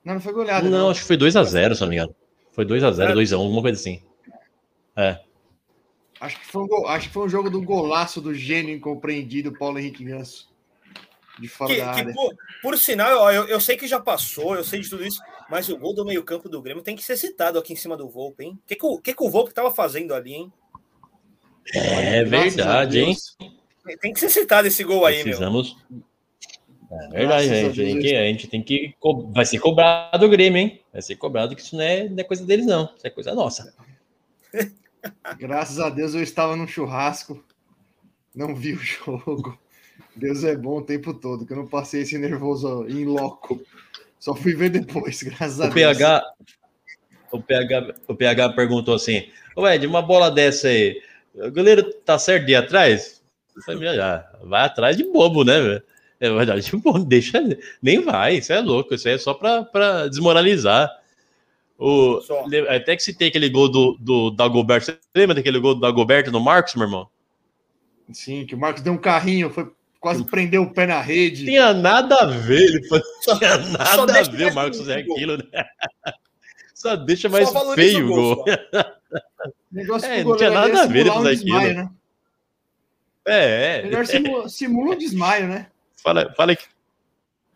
Não, 0.08 0.14
não 0.16 0.22
foi 0.22 0.32
goleada. 0.32 0.70
não, 0.70 0.90
acho 0.90 1.02
que 1.02 1.08
foi 1.08 1.18
2x0, 1.18 1.76
se 1.76 1.82
não 1.82 1.90
me 1.90 1.96
engano. 1.98 2.16
Foi 2.54 2.66
2x0, 2.66 3.10
É. 3.12 3.14
2x1, 3.14 3.34
alguma 3.38 3.62
coisa 3.62 3.78
assim. 3.80 4.02
É. 4.96 5.20
Acho 6.22 6.40
que, 6.40 6.46
foi 6.48 6.64
um 6.64 6.68
gol- 6.68 6.88
acho 6.88 7.08
que 7.10 7.14
foi 7.14 7.26
um 7.26 7.30
jogo 7.30 7.50
do 7.50 7.62
golaço 7.62 8.22
do 8.22 8.34
gênio 8.34 8.74
incompreendido 8.74 9.52
Paulo 9.52 9.78
Henrique 9.78 10.04
Ganso. 10.06 10.48
De 11.40 11.48
fora 11.48 11.74
Que, 11.76 11.80
da 11.82 11.94
que, 11.94 12.00
área. 12.00 12.14
por, 12.14 12.34
por 12.64 12.78
sinal, 12.80 13.20
ó, 13.20 13.32
eu, 13.32 13.44
eu 13.48 13.60
sei 13.60 13.76
que 13.78 13.86
já 13.86 14.00
passou, 14.00 14.56
eu 14.56 14.64
sei 14.64 14.80
de 14.80 14.90
tudo 14.90 15.06
isso, 15.06 15.20
mas 15.52 15.70
o 15.70 15.78
gol 15.78 15.94
do 15.94 16.04
meio-campo 16.06 16.50
do 16.50 16.60
Grêmio 16.62 16.82
tem 16.82 16.96
que 16.96 17.04
ser 17.04 17.16
citado 17.18 17.60
aqui 17.60 17.74
em 17.74 17.76
cima 17.76 17.96
do 17.98 18.08
Volpe, 18.10 18.44
hein? 18.46 18.58
O 18.64 18.68
que, 18.68 18.76
que, 18.76 18.86
o- 18.86 18.98
que, 18.98 19.14
que 19.14 19.24
o 19.24 19.30
Volpe 19.30 19.54
tava 19.54 19.70
fazendo 19.72 20.16
ali, 20.16 20.34
hein? 20.34 20.54
É 21.76 22.24
Graças 22.24 22.56
verdade, 22.56 23.00
a 23.00 23.04
hein? 23.04 23.16
Tem 24.02 24.14
que 24.14 24.20
ser 24.20 24.30
citado 24.30 24.68
esse 24.68 24.84
gol 24.84 25.06
aí, 25.06 25.24
meu. 25.24 25.38
É 26.90 27.08
verdade, 27.10 27.50
a 27.50 27.54
gente. 27.54 27.82
A 27.82 27.84
Deus. 27.84 27.94
gente, 28.04 28.16
a 28.16 28.24
gente 28.24 28.48
tem 28.48 28.64
que. 28.64 28.96
Vai 29.30 29.46
ser 29.46 29.60
cobrado 29.60 30.20
do 30.20 30.30
Grêmio, 30.30 30.60
hein? 30.60 30.82
Vai 30.92 31.02
ser 31.02 31.16
cobrado 31.16 31.56
que 31.56 31.62
isso 31.62 31.76
não 31.76 31.84
é, 31.84 32.08
não 32.08 32.20
é 32.20 32.24
coisa 32.24 32.46
deles, 32.46 32.66
não. 32.66 32.86
Isso 32.96 33.06
é 33.06 33.10
coisa 33.10 33.34
nossa. 33.34 33.74
Graças 35.38 35.80
a 35.80 35.90
Deus 35.90 36.14
eu 36.14 36.24
estava 36.24 36.56
num 36.56 36.68
churrasco, 36.68 37.44
não 38.36 38.56
vi 38.56 38.74
o 38.74 38.80
jogo. 38.80 39.58
Deus 40.16 40.44
é 40.44 40.56
bom 40.56 40.78
o 40.78 40.82
tempo 40.82 41.14
todo, 41.14 41.46
que 41.46 41.54
eu 41.54 41.58
não 41.58 41.68
passei 41.68 42.02
esse 42.02 42.18
nervoso 42.18 42.86
em 42.88 43.06
loco. 43.06 43.62
Só 44.20 44.34
fui 44.34 44.56
ver 44.56 44.70
depois, 44.70 45.22
graças 45.24 45.60
a 45.62 45.66
O 45.68 45.74
Deus. 45.74 45.98
PH, 45.98 46.24
o 47.32 47.42
PH, 47.42 47.96
o 48.08 48.16
PH 48.16 48.50
perguntou 48.54 48.96
assim: 48.96 49.30
Ô 49.56 49.68
Ed, 49.68 49.86
uma 49.86 50.02
bola 50.02 50.32
dessa 50.32 50.70
aí, 50.70 51.02
o 51.36 51.52
goleiro 51.52 51.94
tá 52.06 52.18
certo 52.18 52.46
de 52.46 52.54
ir 52.54 52.56
atrás? 52.56 53.22
Falei, 53.66 53.82
"Já, 53.82 53.96
já, 53.96 54.32
vai 54.44 54.66
atrás 54.66 54.96
de 54.96 55.04
bobo, 55.04 55.44
né, 55.44 55.60
velho? 55.60 55.84
É 56.20 56.30
verdade, 56.30 56.62
de 56.70 56.76
bobo, 56.78 57.00
deixa, 57.06 57.40
nem 57.82 58.02
vai, 58.02 58.38
isso 58.38 58.52
é 58.52 58.60
louco, 58.62 58.94
isso 58.96 59.08
aí 59.08 59.16
é 59.16 59.18
só 59.18 59.34
pra, 59.34 59.64
pra 59.64 60.08
desmoralizar. 60.08 60.90
O, 61.80 62.20
Só. 62.22 62.44
até 62.70 62.96
que 62.96 63.04
citei 63.04 63.28
aquele 63.28 63.50
gol 63.50 63.70
do, 63.70 63.96
do 64.00 64.32
Dagoberto. 64.32 64.86
Você 64.88 64.98
lembra 65.16 65.36
daquele 65.36 65.60
gol 65.60 65.76
do 65.76 65.82
Dagoberto 65.82 66.32
no 66.32 66.40
Marcos, 66.40 66.74
meu 66.74 66.86
irmão? 66.86 67.08
Sim, 68.12 68.48
que 68.48 68.56
o 68.56 68.58
Marcos 68.58 68.82
deu 68.82 68.94
um 68.94 68.98
carrinho, 68.98 69.52
foi 69.52 69.70
quase 70.00 70.24
prendeu 70.26 70.64
o 70.64 70.74
pé 70.74 70.88
na 70.88 71.00
rede. 71.02 71.46
Tinha 71.46 71.74
nada 71.76 72.16
a 72.16 72.26
ver, 72.26 72.62
ele 72.64 72.88
falou, 72.88 73.04
Só- 73.22 73.38
tinha 73.38 73.58
nada 73.58 74.20
a 74.20 74.24
ver 74.24 74.52
o 74.52 74.56
Marcos 74.56 74.80
fazer 74.80 75.04
gol. 75.04 75.16
aquilo, 75.16 75.38
né? 75.38 75.44
Só 76.74 76.96
deixa 76.96 77.30
mais 77.30 77.48
Só 77.50 77.76
feio 77.76 78.06
o 78.06 78.10
gol. 78.10 78.46
O 79.72 79.76
negócio 79.76 80.10
É, 80.10 80.24
não 80.24 80.36
tinha 80.36 80.50
ali 80.50 80.72
nada 80.72 80.84
a 80.84 80.86
ver 80.88 81.00
ele 81.02 81.10
simular 81.10 81.20
um 81.20 81.24
fazer 81.24 81.36
desmaio, 81.44 81.70
aquilo. 81.70 81.84
né? 81.84 81.90
É, 83.28 83.78
é. 83.80 83.84
Melhor 83.84 84.06
simula, 84.06 84.50
simula 84.50 84.96
um 84.96 84.98
desmaio, 84.98 85.48
né? 85.48 85.68
Fala, 86.08 86.34
fala 86.38 86.56
que 86.56 86.64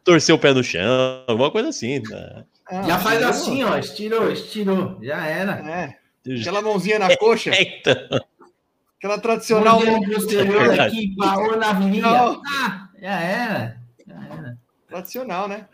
torceu 0.03 0.35
o 0.35 0.39
pé 0.39 0.53
no 0.53 0.61
chão, 0.61 1.23
alguma 1.25 1.49
coisa 1.49 1.69
assim. 1.69 1.99
Né? 2.01 2.43
Ah, 2.67 2.81
Já 2.83 2.99
faz 2.99 3.23
assim, 3.23 3.63
ó. 3.63 3.77
Estirou, 3.77 4.29
estirou. 4.29 4.97
Já 5.01 5.25
era. 5.25 5.97
É. 6.25 6.33
Aquela 6.41 6.61
mãozinha 6.61 6.99
na 6.99 7.15
coxa, 7.15 7.51
Eita, 7.55 8.25
aquela 8.97 9.17
tradicional 9.19 9.79
posterior 10.05 10.73
É 10.73 10.81
aqui, 10.81 11.15
parou 11.15 11.55
na 11.55 11.71
virilha. 11.71 12.09
Ah, 12.09 12.89
já 12.99 13.19
era. 13.21 13.77
Já 14.05 14.15
era. 14.15 14.57
tradicional, 14.89 15.47
né? 15.47 15.69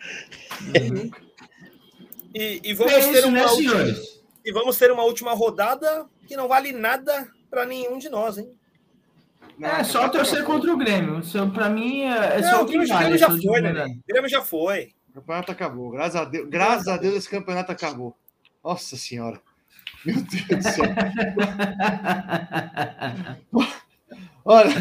E, 2.35 2.61
e 2.63 2.71
É 2.71 2.75
vamos 2.75 2.93
ter 2.93 3.11
isso, 3.11 3.27
uma 3.27 3.31
né, 3.39 3.45
última, 3.47 3.71
senhores? 3.71 4.21
e 4.45 4.51
vamos 4.53 4.77
ter 4.77 4.91
uma 4.91 5.03
última 5.03 5.33
rodada 5.33 6.05
que 6.27 6.37
não 6.37 6.47
vale 6.47 6.71
nada 6.71 7.27
para 7.49 7.65
nenhum 7.65 7.97
de 7.97 8.07
nós, 8.07 8.37
hein? 8.37 8.53
É 9.59 9.83
só 9.83 10.07
torcer 10.09 10.43
contra 10.43 10.71
o 10.71 10.77
Grêmio. 10.77 11.19
Isso, 11.19 11.49
pra 11.51 11.69
mim, 11.69 12.03
é 12.03 12.37
é 12.39 12.43
só 12.43 12.51
Não, 12.51 12.59
o 12.59 12.63
o 12.63 12.65
que 12.67 12.73
Grêmio, 12.73 12.87
vale. 12.87 13.03
Grêmio 13.05 13.17
já 13.19 13.29
foi, 13.29 13.61
né? 13.61 13.85
O 13.85 14.01
Grêmio 14.07 14.29
já 14.29 14.41
foi. 14.41 14.93
O 15.09 15.13
campeonato 15.15 15.51
acabou. 15.51 15.89
Graças 15.89 16.15
a 16.15 16.25
Deus, 16.25 16.47
graças 16.49 16.87
a 16.87 16.97
Deus 16.97 17.15
esse 17.15 17.29
campeonato 17.29 17.71
acabou. 17.71 18.15
Nossa 18.63 18.95
senhora. 18.95 19.41
Meu 20.05 20.15
Deus 20.15 20.45
do 20.47 20.61
céu. 20.63 20.85
Olha, 24.45 24.71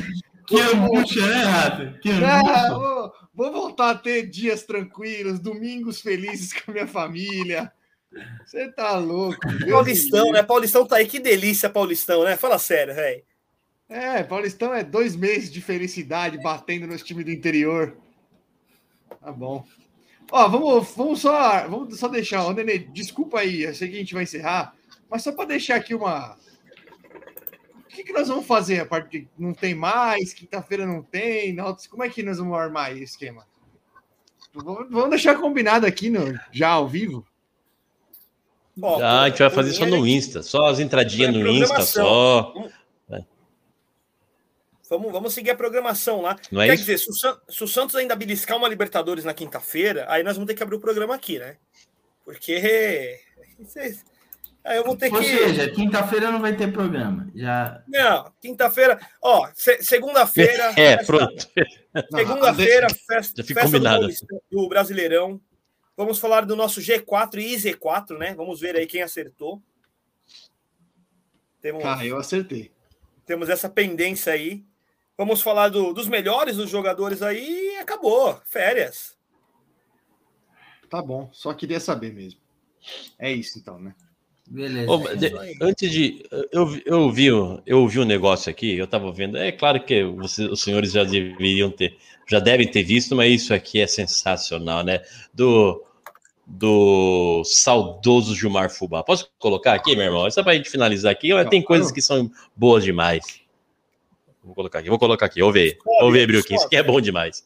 Que 0.46 0.60
angústia, 0.60 1.26
né, 1.26 1.42
Rato? 1.42 1.98
Que 2.00 2.10
ah, 2.10 2.38
angústia. 2.40 2.74
vou, 2.74 3.12
vou 3.34 3.52
voltar 3.52 3.90
a 3.90 3.94
ter 3.98 4.26
dias 4.28 4.62
tranquilos, 4.62 5.40
domingos 5.40 6.00
felizes 6.00 6.52
com 6.52 6.70
a 6.70 6.74
minha 6.74 6.86
família. 6.86 7.72
Você 8.44 8.70
tá 8.72 8.96
louco. 8.96 9.46
Deus 9.46 9.70
Paulistão, 9.70 10.24
livre. 10.26 10.40
né? 10.40 10.42
Paulistão 10.42 10.86
tá 10.86 10.96
aí. 10.96 11.06
Que 11.06 11.18
delícia, 11.18 11.68
Paulistão, 11.68 12.24
né? 12.24 12.36
Fala 12.36 12.58
sério, 12.58 12.94
velho. 12.94 13.22
É, 13.88 14.22
Paulistão 14.22 14.74
é 14.74 14.82
dois 14.82 15.14
meses 15.14 15.50
de 15.50 15.60
felicidade 15.60 16.38
batendo 16.38 16.86
nos 16.86 17.02
times 17.02 17.24
do 17.24 17.30
interior. 17.30 17.96
Tá 19.20 19.30
bom. 19.30 19.64
Ó, 20.30 20.48
vamos, 20.48 20.92
vamos 20.96 21.20
só, 21.20 21.68
vamos 21.68 21.98
só 21.98 22.08
deixar, 22.08 22.44
ô 22.46 22.52
Nenê, 22.52 22.78
desculpa 22.78 23.40
aí, 23.40 23.62
eu 23.62 23.74
sei 23.74 23.88
que 23.88 23.96
a 23.96 23.98
gente 24.00 24.14
vai 24.14 24.24
encerrar, 24.24 24.74
mas 25.08 25.22
só 25.22 25.30
para 25.30 25.46
deixar 25.46 25.76
aqui 25.76 25.94
uma. 25.94 26.36
O 27.76 27.88
que, 27.88 28.02
que 28.02 28.12
nós 28.12 28.28
vamos 28.28 28.44
fazer? 28.44 28.80
A 28.80 28.86
parte 28.86 29.20
de 29.20 29.28
não 29.38 29.54
tem 29.54 29.74
mais, 29.74 30.34
quinta-feira 30.34 30.84
não 30.84 31.02
tem, 31.02 31.52
não, 31.52 31.74
como 31.88 32.02
é 32.02 32.08
que 32.08 32.22
nós 32.24 32.38
vamos 32.38 32.58
armar 32.58 32.92
esse 32.92 33.04
esquema? 33.04 33.46
Vamos 34.52 35.10
deixar 35.10 35.36
combinado 35.36 35.86
aqui 35.86 36.10
no, 36.10 36.38
já 36.50 36.70
ao 36.70 36.88
vivo? 36.88 37.24
Ó, 38.82 39.00
Ah, 39.00 39.22
a 39.22 39.28
gente 39.28 39.38
vai 39.38 39.50
fazer 39.50 39.72
só 39.72 39.86
no 39.86 40.06
Insta, 40.06 40.42
só 40.42 40.66
as 40.66 40.80
entradinhas 40.80 41.32
no 41.32 41.46
Insta, 41.46 41.82
só. 41.82 42.52
Vamos, 44.88 45.10
vamos 45.12 45.34
seguir 45.34 45.50
a 45.50 45.56
programação 45.56 46.20
lá. 46.20 46.36
Não 46.50 46.62
é 46.62 46.66
Quer 46.68 46.74
isso? 46.74 46.84
dizer, 46.84 46.98
se 46.98 47.10
o, 47.28 47.52
se 47.52 47.64
o 47.64 47.68
Santos 47.68 47.96
ainda 47.96 48.14
beliscar 48.14 48.56
uma 48.56 48.68
Libertadores 48.68 49.24
na 49.24 49.34
quinta-feira, 49.34 50.06
aí 50.08 50.22
nós 50.22 50.36
vamos 50.36 50.46
ter 50.46 50.54
que 50.54 50.62
abrir 50.62 50.76
o 50.76 50.80
programa 50.80 51.14
aqui, 51.14 51.38
né? 51.38 51.56
Porque. 52.24 53.20
Aí 54.64 54.76
eu 54.78 54.84
vou 54.84 54.96
ter 54.96 55.12
Ou 55.12 55.20
que. 55.20 55.26
seja, 55.26 55.70
quinta-feira 55.70 56.30
não 56.30 56.40
vai 56.40 56.56
ter 56.56 56.72
programa. 56.72 57.30
Já. 57.34 57.82
Não, 57.88 58.32
quinta-feira. 58.40 58.98
Ó, 59.22 59.48
se- 59.54 59.82
segunda-feira. 59.82 60.72
É, 60.78 60.96
festa- 60.98 61.04
pronto. 61.06 61.48
Segunda-feira, 62.14 62.86
festa, 63.06 63.44
festa 63.44 63.78
do, 63.78 64.08
do 64.50 64.68
Brasileirão. 64.68 65.40
Vamos 65.96 66.18
falar 66.18 66.44
do 66.44 66.54
nosso 66.56 66.80
G4 66.80 67.36
e 67.38 67.54
Z4, 67.56 68.18
né? 68.18 68.34
Vamos 68.34 68.60
ver 68.60 68.76
aí 68.76 68.86
quem 68.86 69.02
acertou. 69.02 69.62
Temos, 71.60 71.84
Ah, 71.84 72.04
eu 72.04 72.18
acertei. 72.18 72.70
temos 73.24 73.48
essa 73.48 73.68
pendência 73.68 74.32
aí. 74.32 74.64
Vamos 75.18 75.40
falar 75.42 75.68
do- 75.70 75.92
dos 75.92 76.08
melhores 76.08 76.56
dos 76.56 76.68
jogadores 76.70 77.22
aí 77.22 77.74
e 77.74 77.78
acabou. 77.78 78.38
Férias. 78.44 79.16
Tá 80.90 81.00
bom, 81.02 81.28
só 81.32 81.52
queria 81.54 81.80
saber 81.80 82.12
mesmo. 82.12 82.38
É 83.18 83.32
isso 83.32 83.58
então, 83.58 83.78
né? 83.78 83.94
Beleza. 84.48 84.92
Ô, 84.92 84.98
de- 85.16 85.56
antes 85.60 85.90
de. 85.90 86.24
Eu, 86.52 86.80
eu, 86.86 87.10
vi, 87.10 87.32
o- 87.32 87.60
eu 87.66 87.88
vi 87.88 87.98
um 87.98 88.04
negócio 88.04 88.48
aqui, 88.48 88.76
eu 88.76 88.84
estava 88.84 89.10
vendo. 89.10 89.36
É 89.36 89.50
claro 89.50 89.82
que 89.84 90.04
você- 90.04 90.44
os 90.46 90.62
senhores 90.62 90.92
já 90.92 91.02
deveriam 91.02 91.68
ter, 91.70 91.96
já 92.28 92.38
devem 92.38 92.70
ter 92.70 92.84
visto, 92.84 93.16
mas 93.16 93.32
isso 93.42 93.52
aqui 93.52 93.80
é 93.80 93.86
sensacional, 93.88 94.84
né? 94.84 95.02
Do, 95.34 95.82
do 96.46 97.42
saudoso 97.44 98.36
Gilmar 98.36 98.70
Fubá. 98.70 99.02
Posso 99.02 99.28
colocar 99.38 99.74
aqui, 99.74 99.96
meu 99.96 100.04
irmão? 100.04 100.30
Só 100.30 100.44
para 100.44 100.52
a 100.52 100.56
gente 100.56 100.70
finalizar 100.70 101.10
aqui, 101.10 101.34
mas 101.34 101.48
tem 101.48 101.60
coisas 101.62 101.90
que 101.90 102.00
são 102.00 102.30
boas 102.54 102.84
demais. 102.84 103.40
Vou 104.46 104.54
colocar 104.54 104.78
aqui, 104.78 104.88
vou 104.88 104.98
colocar 104.98 105.26
aqui, 105.26 105.42
ouve 105.42 105.60
aí. 105.60 105.78
Ouve 106.02 106.20
aí, 106.20 106.26
isso 106.30 106.66
aqui 106.66 106.76
é 106.76 106.82
bom 106.82 107.00
demais. 107.00 107.44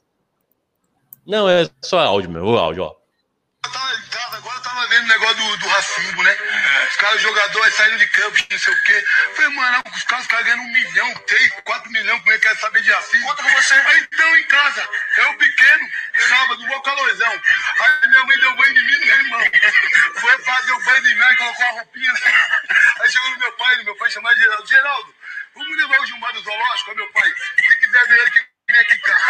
Não, 1.26 1.48
é 1.48 1.66
só 1.80 1.98
áudio, 1.98 2.28
meu, 2.30 2.44
o 2.44 2.58
áudio, 2.58 2.82
ó. 2.84 2.94
Eu 3.64 3.72
tava 3.72 3.94
em 3.94 4.08
casa, 4.10 4.36
agora 4.36 4.56
eu 4.56 4.62
tava 4.62 4.86
vendo 4.86 5.04
o 5.04 5.08
negócio 5.08 5.36
do, 5.36 5.56
do 5.56 5.68
racismo, 5.68 6.22
né? 6.22 6.36
Os 6.90 6.96
caras, 6.96 7.22
jogadores 7.22 7.74
saindo 7.74 7.96
de 7.96 8.06
campo, 8.08 8.36
não 8.50 8.58
sei 8.58 8.74
o 8.74 8.82
quê. 8.84 9.04
Eu 9.24 9.34
falei, 9.34 9.50
mano, 9.56 9.82
os 9.94 10.02
caras, 10.04 10.24
os 10.24 10.30
caras 10.30 10.44
ganhando 10.44 10.62
um 10.62 10.72
milhão, 10.72 11.14
três, 11.26 11.52
quatro 11.64 11.90
milhões, 11.90 12.20
como 12.20 12.32
é 12.32 12.38
que 12.38 12.48
quer 12.48 12.56
saber 12.58 12.82
de 12.82 12.90
racismo? 12.90 13.26
Conta 13.28 13.42
com 13.44 13.48
você. 13.48 13.74
Aí 13.74 14.08
então, 14.12 14.36
em 14.36 14.44
casa, 14.44 14.88
eu 15.18 15.38
pequeno, 15.38 15.88
sábado, 16.28 16.66
vou 16.66 16.82
calorzão. 16.82 17.32
Aí 17.32 18.08
minha 18.10 18.24
mãe 18.26 18.38
deu 18.40 18.56
banho 18.56 18.74
de 18.74 18.84
mim 18.84 18.98
no 18.98 19.06
meu 19.06 19.16
irmão. 19.16 19.40
Foi 20.20 20.38
fazer 20.42 20.66
deu 20.66 20.84
banho 20.84 21.02
de 21.02 21.14
mim, 21.14 21.22
aí 21.22 21.36
colocou 21.36 21.64
a 21.64 21.70
roupinha. 21.70 22.12
né? 22.12 22.20
Aí 23.00 23.10
chegou 23.10 23.30
no 23.30 23.38
meu 23.38 23.52
pai, 23.52 23.84
meu 23.84 23.96
pai 23.96 24.10
chamava 24.10 24.34
de 24.34 24.40
Geraldo. 24.42 24.68
Geraldo, 24.68 25.14
vamos 25.60 25.76
levar 25.76 26.00
o 26.00 26.06
Gilmar 26.06 26.32
do 26.32 26.40
zoológico, 26.40 26.94
meu 26.94 27.12
pai. 27.12 27.32
Se 27.56 27.78
quiser 27.78 28.06
ver 28.08 28.18
ele, 28.18 28.30
que 28.30 28.72
vem 28.72 28.80
aqui, 28.80 28.98
cara. 28.98 29.20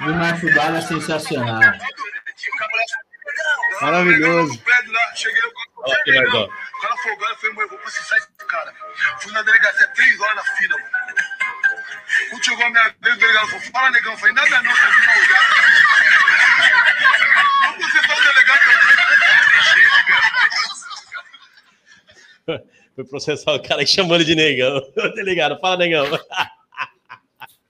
O 0.00 0.14
Marfubá 0.14 0.76
é 0.76 0.80
sensacional. 0.80 1.60
Maravilhoso. 3.80 4.62
cheguei 5.14 5.42
eu 5.42 5.52
Ó, 5.76 5.92
aqui, 5.92 6.12
mais, 6.12 6.34
ó. 6.34 6.44
O 6.44 6.80
cara 6.80 6.96
folgado, 6.96 7.36
falei, 7.36 7.54
mãe, 7.54 7.64
eu 7.64 7.68
vou 7.68 7.78
processar 7.78 8.16
esse 8.16 8.28
cara. 8.48 8.74
Fui 9.20 9.32
na 9.32 9.42
delegacia 9.42 9.86
três 9.88 10.20
horas 10.20 10.36
na 10.36 10.44
chegou 12.58 12.66
a 12.66 12.70
minha 12.70 12.94
delegado 13.00 13.48
falou, 13.48 13.60
fala, 13.72 13.90
negão. 13.90 14.12
Eu 14.12 14.18
falei, 14.18 14.34
nada 14.34 14.62
não, 14.62 14.74
tá 14.74 14.88
aqui 14.88 15.06
na 15.06 15.12
olhada. 15.12 15.54
Vamos 17.62 17.86
processar 17.86 18.16
o 18.16 18.22
delegado 18.22 18.62
Foi 22.96 23.04
processar 23.04 23.52
o 23.52 23.62
cara 23.62 23.86
chamando 23.86 24.24
de 24.24 24.34
negão. 24.34 24.80
Tá 24.94 25.22
ligado? 25.22 25.58
Fala, 25.60 25.76
negão. 25.76 26.06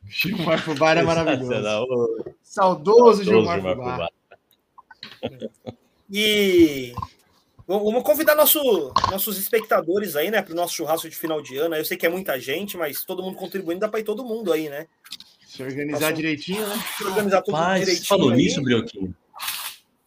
Gilmar 0.06 0.58
Fubá 0.58 0.92
era 0.92 1.02
maravilhoso. 1.02 1.52
Saudoso 1.52 2.24
saudoso 2.42 3.24
Gilmar 3.24 3.60
Gilmar 3.60 3.76
Fubá. 3.76 4.08
Fubá. 5.20 5.38
E 6.10 6.94
vamos 7.68 8.02
convidar 8.02 8.34
nosso, 8.34 8.58
nossos 9.10 9.38
espectadores 9.38 10.16
aí, 10.16 10.30
né, 10.30 10.40
para 10.40 10.52
o 10.52 10.56
nosso 10.56 10.74
churrasco 10.74 11.08
de 11.08 11.14
final 11.16 11.42
de 11.42 11.56
ano. 11.58 11.74
Eu 11.74 11.84
sei 11.84 11.96
que 11.96 12.06
é 12.06 12.08
muita 12.08 12.40
gente, 12.40 12.76
mas 12.76 13.04
todo 13.04 13.22
mundo 13.22 13.36
contribuindo, 13.36 13.80
dá 13.80 13.88
para 13.88 14.00
ir 14.00 14.04
todo 14.04 14.24
mundo 14.24 14.52
aí, 14.52 14.68
né? 14.68 14.86
Se 15.46 15.62
organizar 15.62 16.00
Nossa. 16.00 16.12
direitinho, 16.14 16.66
né? 16.66 16.82
Organizar 17.04 17.42
tudo 17.42 17.52
Mas 17.56 17.80
direitinho. 17.80 18.06
falou 18.06 18.30
aí. 18.30 18.36
nisso, 18.36 18.62
Brioquinho. 18.62 19.14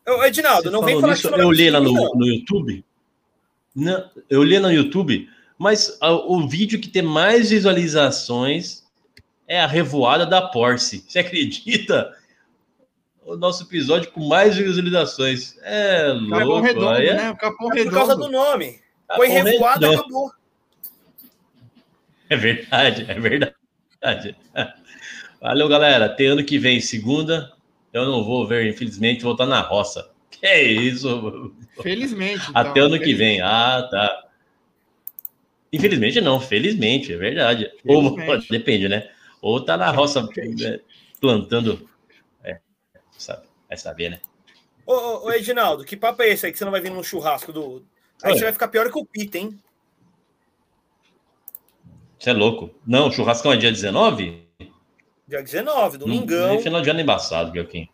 Ô, 0.07 0.23
Edinaldo, 0.23 0.63
Você 0.63 0.69
não 0.71 0.83
vem 0.83 0.99
falar 0.99 1.13
nisso, 1.13 1.29
você 1.29 1.41
eu 1.41 1.51
li 1.51 1.69
lá 1.69 1.79
no, 1.79 1.91
não. 1.93 2.13
no 2.15 2.25
YouTube. 2.27 2.83
Não, 3.75 4.09
eu 4.29 4.43
li 4.43 4.59
no 4.59 4.71
YouTube, 4.71 5.29
mas 5.57 5.97
a- 6.01 6.11
o 6.11 6.47
vídeo 6.47 6.79
que 6.81 6.89
tem 6.89 7.01
mais 7.03 7.49
visualizações 7.51 8.83
é 9.47 9.59
a 9.61 9.67
revoada 9.67 10.25
da 10.25 10.41
Porsche. 10.41 11.03
Você 11.07 11.19
acredita? 11.19 12.17
O 13.31 13.37
nosso 13.37 13.63
episódio 13.63 14.11
com 14.11 14.27
mais 14.27 14.57
visualizações. 14.57 15.57
É 15.63 16.07
Capão 16.29 16.45
louco. 16.47 16.65
Redondo, 16.67 16.89
aí 16.89 17.07
é- 17.07 17.13
né? 17.15 17.29
O 17.31 17.37
Capão 17.37 17.71
É 17.73 17.83
por 17.85 17.93
causa 17.93 18.15
do 18.15 18.25
Redondo. 18.25 18.37
nome. 18.45 18.79
Capão 19.07 19.15
Foi 19.15 19.27
revoada, 19.29 19.87
Redondo. 19.87 20.01
acabou. 20.01 20.31
É 22.29 22.35
verdade, 22.35 23.05
é 23.07 23.19
verdade. 23.19 24.35
Valeu, 25.41 25.69
galera. 25.69 26.05
Até 26.05 26.25
ano 26.27 26.43
que 26.43 26.57
vem, 26.57 26.81
segunda. 26.81 27.53
Eu 27.93 28.05
não 28.05 28.23
vou 28.23 28.45
ver, 28.45 28.67
infelizmente, 28.69 29.23
vou 29.23 29.31
estar 29.31 29.45
na 29.45 29.61
roça. 29.61 30.09
Que 30.29 30.45
é 30.45 30.63
isso? 30.63 31.53
Felizmente. 31.81 32.49
então, 32.49 32.61
Até 32.61 32.79
ano 32.81 32.99
que 32.99 33.13
vem. 33.13 33.39
Ah, 33.41 33.87
tá. 33.89 34.25
Infelizmente 35.71 36.19
não, 36.19 36.37
felizmente, 36.39 37.13
é 37.13 37.17
verdade. 37.17 37.71
Ou 37.85 38.13
Felizmente. 38.15 38.47
depende, 38.51 38.89
né? 38.89 39.09
Ou 39.41 39.61
tá 39.63 39.77
na 39.77 39.89
roça 39.89 40.21
né, 40.21 40.79
plantando. 41.21 41.89
É, 43.21 43.23
sabe, 43.23 43.43
vai 43.67 43.77
saber, 43.77 44.09
né? 44.09 44.19
Ô, 44.85 44.93
ô, 44.93 45.25
ô, 45.25 45.31
Edinaldo, 45.31 45.85
que 45.85 45.95
papo 45.95 46.23
é 46.23 46.29
esse 46.29 46.45
aí 46.47 46.51
que 46.51 46.57
você 46.57 46.65
não 46.65 46.71
vai 46.71 46.81
vir 46.81 46.91
num 46.91 47.03
churrasco 47.03 47.53
do. 47.53 47.85
Aí 48.23 48.31
Oi. 48.31 48.37
você 48.37 48.43
vai 48.45 48.53
ficar 48.53 48.67
pior 48.67 48.91
que 48.91 48.97
o 48.97 49.05
Pita, 49.05 49.37
hein? 49.37 49.57
Você 52.19 52.31
é 52.31 52.33
louco. 52.33 52.71
Não, 52.85 53.07
o 53.07 53.11
churrascão 53.11 53.51
é 53.53 53.57
dia 53.57 53.71
19? 53.71 54.47
Dia 55.27 55.41
19, 55.41 55.97
Não, 55.97 56.05
domingão. 56.05 56.59
final 56.59 56.81
de 56.81 56.89
ano 56.89 56.99
é 56.99 57.03
embaçado, 57.03 57.51
Belquim. 57.51 57.87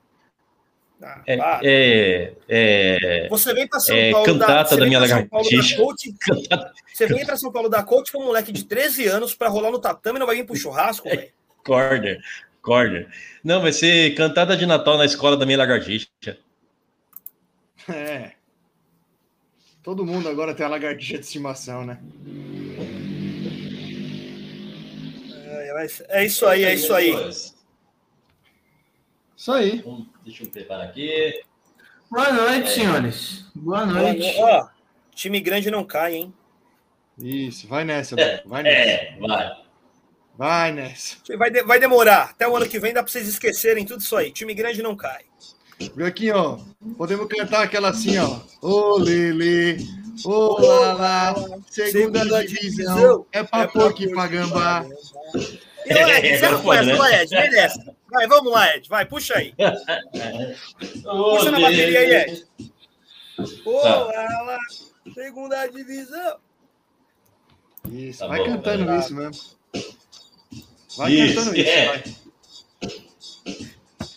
Ah, 1.02 1.22
É, 1.28 1.38
é, 1.64 2.34
é, 2.50 3.28
Você 3.30 3.54
vem 3.54 3.68
para 3.68 3.80
São 3.80 3.96
é 3.96 4.12
Paulo 4.12 4.26
cantata 4.26 4.76
da 4.76 4.82
vem 4.82 4.90
minha 4.90 5.00
São 5.06 5.08
da 5.08 5.16
lagartixa. 5.30 5.78
coach, 5.78 6.14
Você 6.92 7.06
vem 7.06 7.26
para 7.26 7.38
São 7.38 7.52
Paulo 7.52 7.70
da 7.70 7.84
coach 7.84 8.12
com 8.12 8.20
um 8.20 8.26
moleque 8.26 8.52
de 8.52 8.64
13 8.66 9.06
anos 9.06 9.36
para 9.36 9.48
rolar 9.50 9.70
no 9.72 9.80
tatame 9.80 10.18
e 10.18 10.20
não 10.20 10.26
vai 10.26 10.36
vir 10.38 10.46
pro 10.46 10.56
churrasco, 10.56 11.08
velho. 11.08 11.32
corner, 11.64 12.20
corner. 12.68 13.08
Não, 13.42 13.62
vai 13.62 13.72
ser 13.72 14.14
cantada 14.14 14.58
de 14.58 14.66
Natal 14.66 14.98
na 14.98 15.06
escola 15.06 15.38
da 15.38 15.46
minha 15.46 15.58
lagartixa. 15.58 16.10
É. 17.88 18.34
Todo 19.82 20.06
mundo 20.06 20.28
agora 20.28 20.54
tem 20.54 20.66
a 20.66 20.70
lagartixa 20.70 21.14
de 21.14 21.22
estimação, 21.22 21.86
né? 21.86 21.98
É, 25.46 25.88
é 26.10 26.26
isso 26.26 26.46
aí, 26.46 26.66
é 26.66 26.74
isso 26.74 26.94
aí. 26.94 27.12
Isso 29.38 29.52
aí. 29.54 29.82
Deixa 30.26 30.44
eu 30.44 30.50
preparar 30.50 30.88
aqui. 30.88 31.42
Boa 32.12 32.34
noite, 32.34 32.72
senhores. 32.72 33.46
Boa 33.56 33.86
noite. 33.86 34.36
Ó, 34.40 34.68
time 35.16 35.40
grande 35.40 35.72
não 35.72 35.86
cai, 35.86 36.16
hein? 36.16 36.34
Isso, 37.18 37.66
vai 37.66 37.86
nessa, 37.86 38.16
Beco, 38.16 38.50
vai 38.50 38.64
nessa. 38.64 38.78
É, 38.78 39.18
vai. 39.20 39.67
Vai 40.38 40.72
nessa. 40.72 41.16
Vai, 41.38 41.50
de- 41.50 41.64
vai 41.64 41.80
demorar. 41.80 42.30
Até 42.32 42.48
o 42.48 42.56
ano 42.56 42.68
que 42.68 42.80
vem 42.80 42.94
dá 42.94 43.02
para 43.02 43.12
vocês 43.12 43.28
esquecerem 43.28 43.86
tudo 43.86 44.02
isso 44.02 44.16
aí. 44.16 44.32
Time 44.32 44.54
grande 44.54 44.82
não 44.84 44.96
cai. 44.96 45.24
Viu 45.96 46.06
aqui, 46.06 46.32
ó. 46.32 46.60
Podemos 46.98 47.28
cantar 47.28 47.64
aquela 47.64 47.90
assim, 47.90 48.18
ó. 48.18 48.40
Ô, 48.62 48.98
Lele, 48.98 49.78
ô, 50.26 50.60
Lala, 50.62 51.60
segunda 51.70 52.22
Segunda 52.24 52.46
divisão, 52.46 52.96
divisão, 52.96 53.26
é 53.32 53.44
pra 53.44 53.62
é 53.62 53.68
pra 53.68 53.80
pouco 53.82 54.02
e 54.02 54.06
pouco 54.06 54.16
pra 54.16 54.28
gambá. 54.28 54.86
E 55.86 55.94
o 55.94 56.08
Ed, 56.10 56.38
você 56.38 56.50
não 56.50 56.60
Agora 56.60 56.84
conhece 56.84 57.00
né? 57.00 57.24
Ed? 57.24 57.30
Vem 57.30 57.50
dessa. 57.52 57.96
Vai, 58.10 58.28
vamos 58.28 58.52
lá, 58.52 58.76
Ed. 58.76 58.90
Vai, 58.90 59.06
puxa 59.06 59.36
aí. 59.38 59.54
Puxa 61.04 61.52
na 61.52 61.60
bateria 61.60 62.00
aí. 62.00 62.12
Ed. 62.14 62.48
Olá, 63.66 64.42
lá, 64.46 64.58
segunda 65.14 65.68
divisão. 65.68 66.38
Isso, 67.92 68.20
Tá 68.20 68.28
vai 68.28 68.40
bom, 68.40 68.46
cantando 68.46 68.86
vai 68.86 69.00
isso 69.00 69.14
mesmo. 69.16 69.57
Vai 70.98 71.12
Isso, 71.14 71.36
cantando 71.36 71.56
isso, 71.58 71.70
é. 71.70 71.86
vai. 71.86 72.04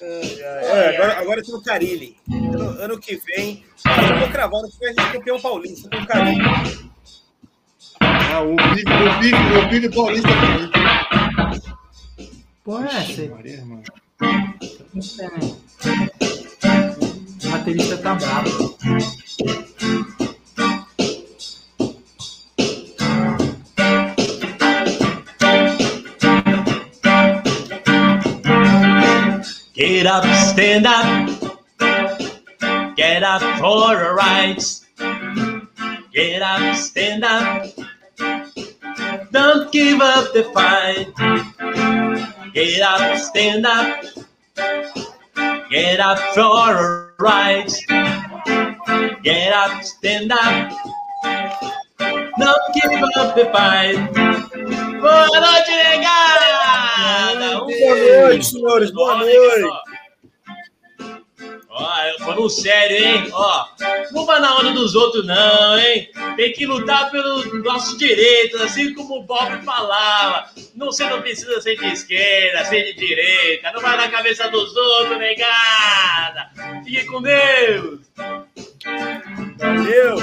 Ai, 0.03 0.43
ai, 0.43 0.71
ai. 0.71 0.97
agora, 0.97 1.19
agora 1.21 1.43
tem 1.43 1.55
o 1.55 1.63
Carilli. 1.63 2.17
Ano, 2.31 2.69
ano 2.83 2.99
que 2.99 3.17
vem, 3.17 3.65
eu 3.85 4.19
vou 4.19 4.29
cravar 4.29 4.63
no 4.63 4.71
que 4.71 4.85
a 4.87 4.89
gente 4.89 5.13
campeão 5.13 5.39
paulista 5.41 5.91
com 5.91 5.97
o 6.03 6.07
Carilli. 6.07 6.41
Ah, 8.01 8.41
o 8.41 8.57
Bico, 8.57 8.91
o 8.91 9.19
Bico, 9.21 9.37
o 9.59 9.69
Bico 9.69 9.95
Paulista 9.95 10.29
também. 10.29 10.71
Porra, 12.65 12.89
é 12.89 12.97
essa? 12.97 13.29
Maria, 13.29 13.65
mano. 13.65 13.83
O 17.45 17.51
baterista 17.51 17.99
tá 17.99 18.15
bravo. 18.15 18.79
Get 29.81 30.05
up, 30.05 30.25
stand 30.53 30.87
up. 30.87 31.31
Get 32.97 33.23
up 33.23 33.41
for 33.59 33.97
the 33.97 34.13
rights. 34.15 34.85
Get 36.13 36.43
up, 36.43 36.77
stand 36.77 37.25
up. 37.25 37.67
Don't 39.33 39.73
give 39.73 40.03
up 40.03 40.35
the 40.35 40.45
fight. 40.53 41.07
Get 42.53 42.83
up, 42.83 43.17
stand 43.17 43.65
up. 43.65 44.05
Get 45.71 45.99
up 45.99 46.19
for 46.35 46.75
the 46.77 47.13
rights. 47.19 47.83
Get 49.23 49.53
up, 49.55 49.83
stand 49.83 50.31
up. 50.31 50.73
Don't 52.39 52.75
give 52.75 53.03
up 53.17 53.35
the 53.35 53.49
fight. 53.51 53.97
Boa 55.01 55.41
noite, 55.41 55.73
negada! 55.73 56.50
Um 57.63 57.67
Boa 57.67 58.27
noite, 58.27 58.47
senhores. 58.47 58.91
Boa 58.91 59.17
noite. 59.17 59.69
Ó, 61.69 62.19
falando 62.19 62.51
sério, 62.51 62.97
hein? 62.97 63.29
Ó, 63.33 63.67
não 64.13 64.27
vai 64.27 64.41
na 64.41 64.59
onda 64.59 64.73
dos 64.73 64.95
outros, 64.95 65.25
não, 65.25 65.79
hein? 65.79 66.11
Tem 66.37 66.53
que 66.53 66.67
lutar 66.67 67.11
pelos 67.11 67.47
nossos 67.65 67.97
direitos, 67.97 68.61
assim 68.61 68.93
como 68.93 69.21
o 69.21 69.23
Bob 69.23 69.63
falava. 69.65 70.51
Não, 70.75 70.87
você 70.87 71.09
não 71.09 71.23
precisa 71.23 71.61
ser 71.61 71.77
de 71.77 71.87
esquerda, 71.87 72.65
ser 72.65 72.85
de 72.85 72.95
direita. 72.95 73.73
Não 73.73 73.81
vai 73.81 73.97
na 73.97 74.09
cabeça 74.09 74.49
dos 74.49 74.77
outros, 74.77 75.19
negada. 75.19 76.51
Fique 76.85 77.07
com 77.07 77.23
Deus. 77.23 78.01
Valeu. 79.59 80.17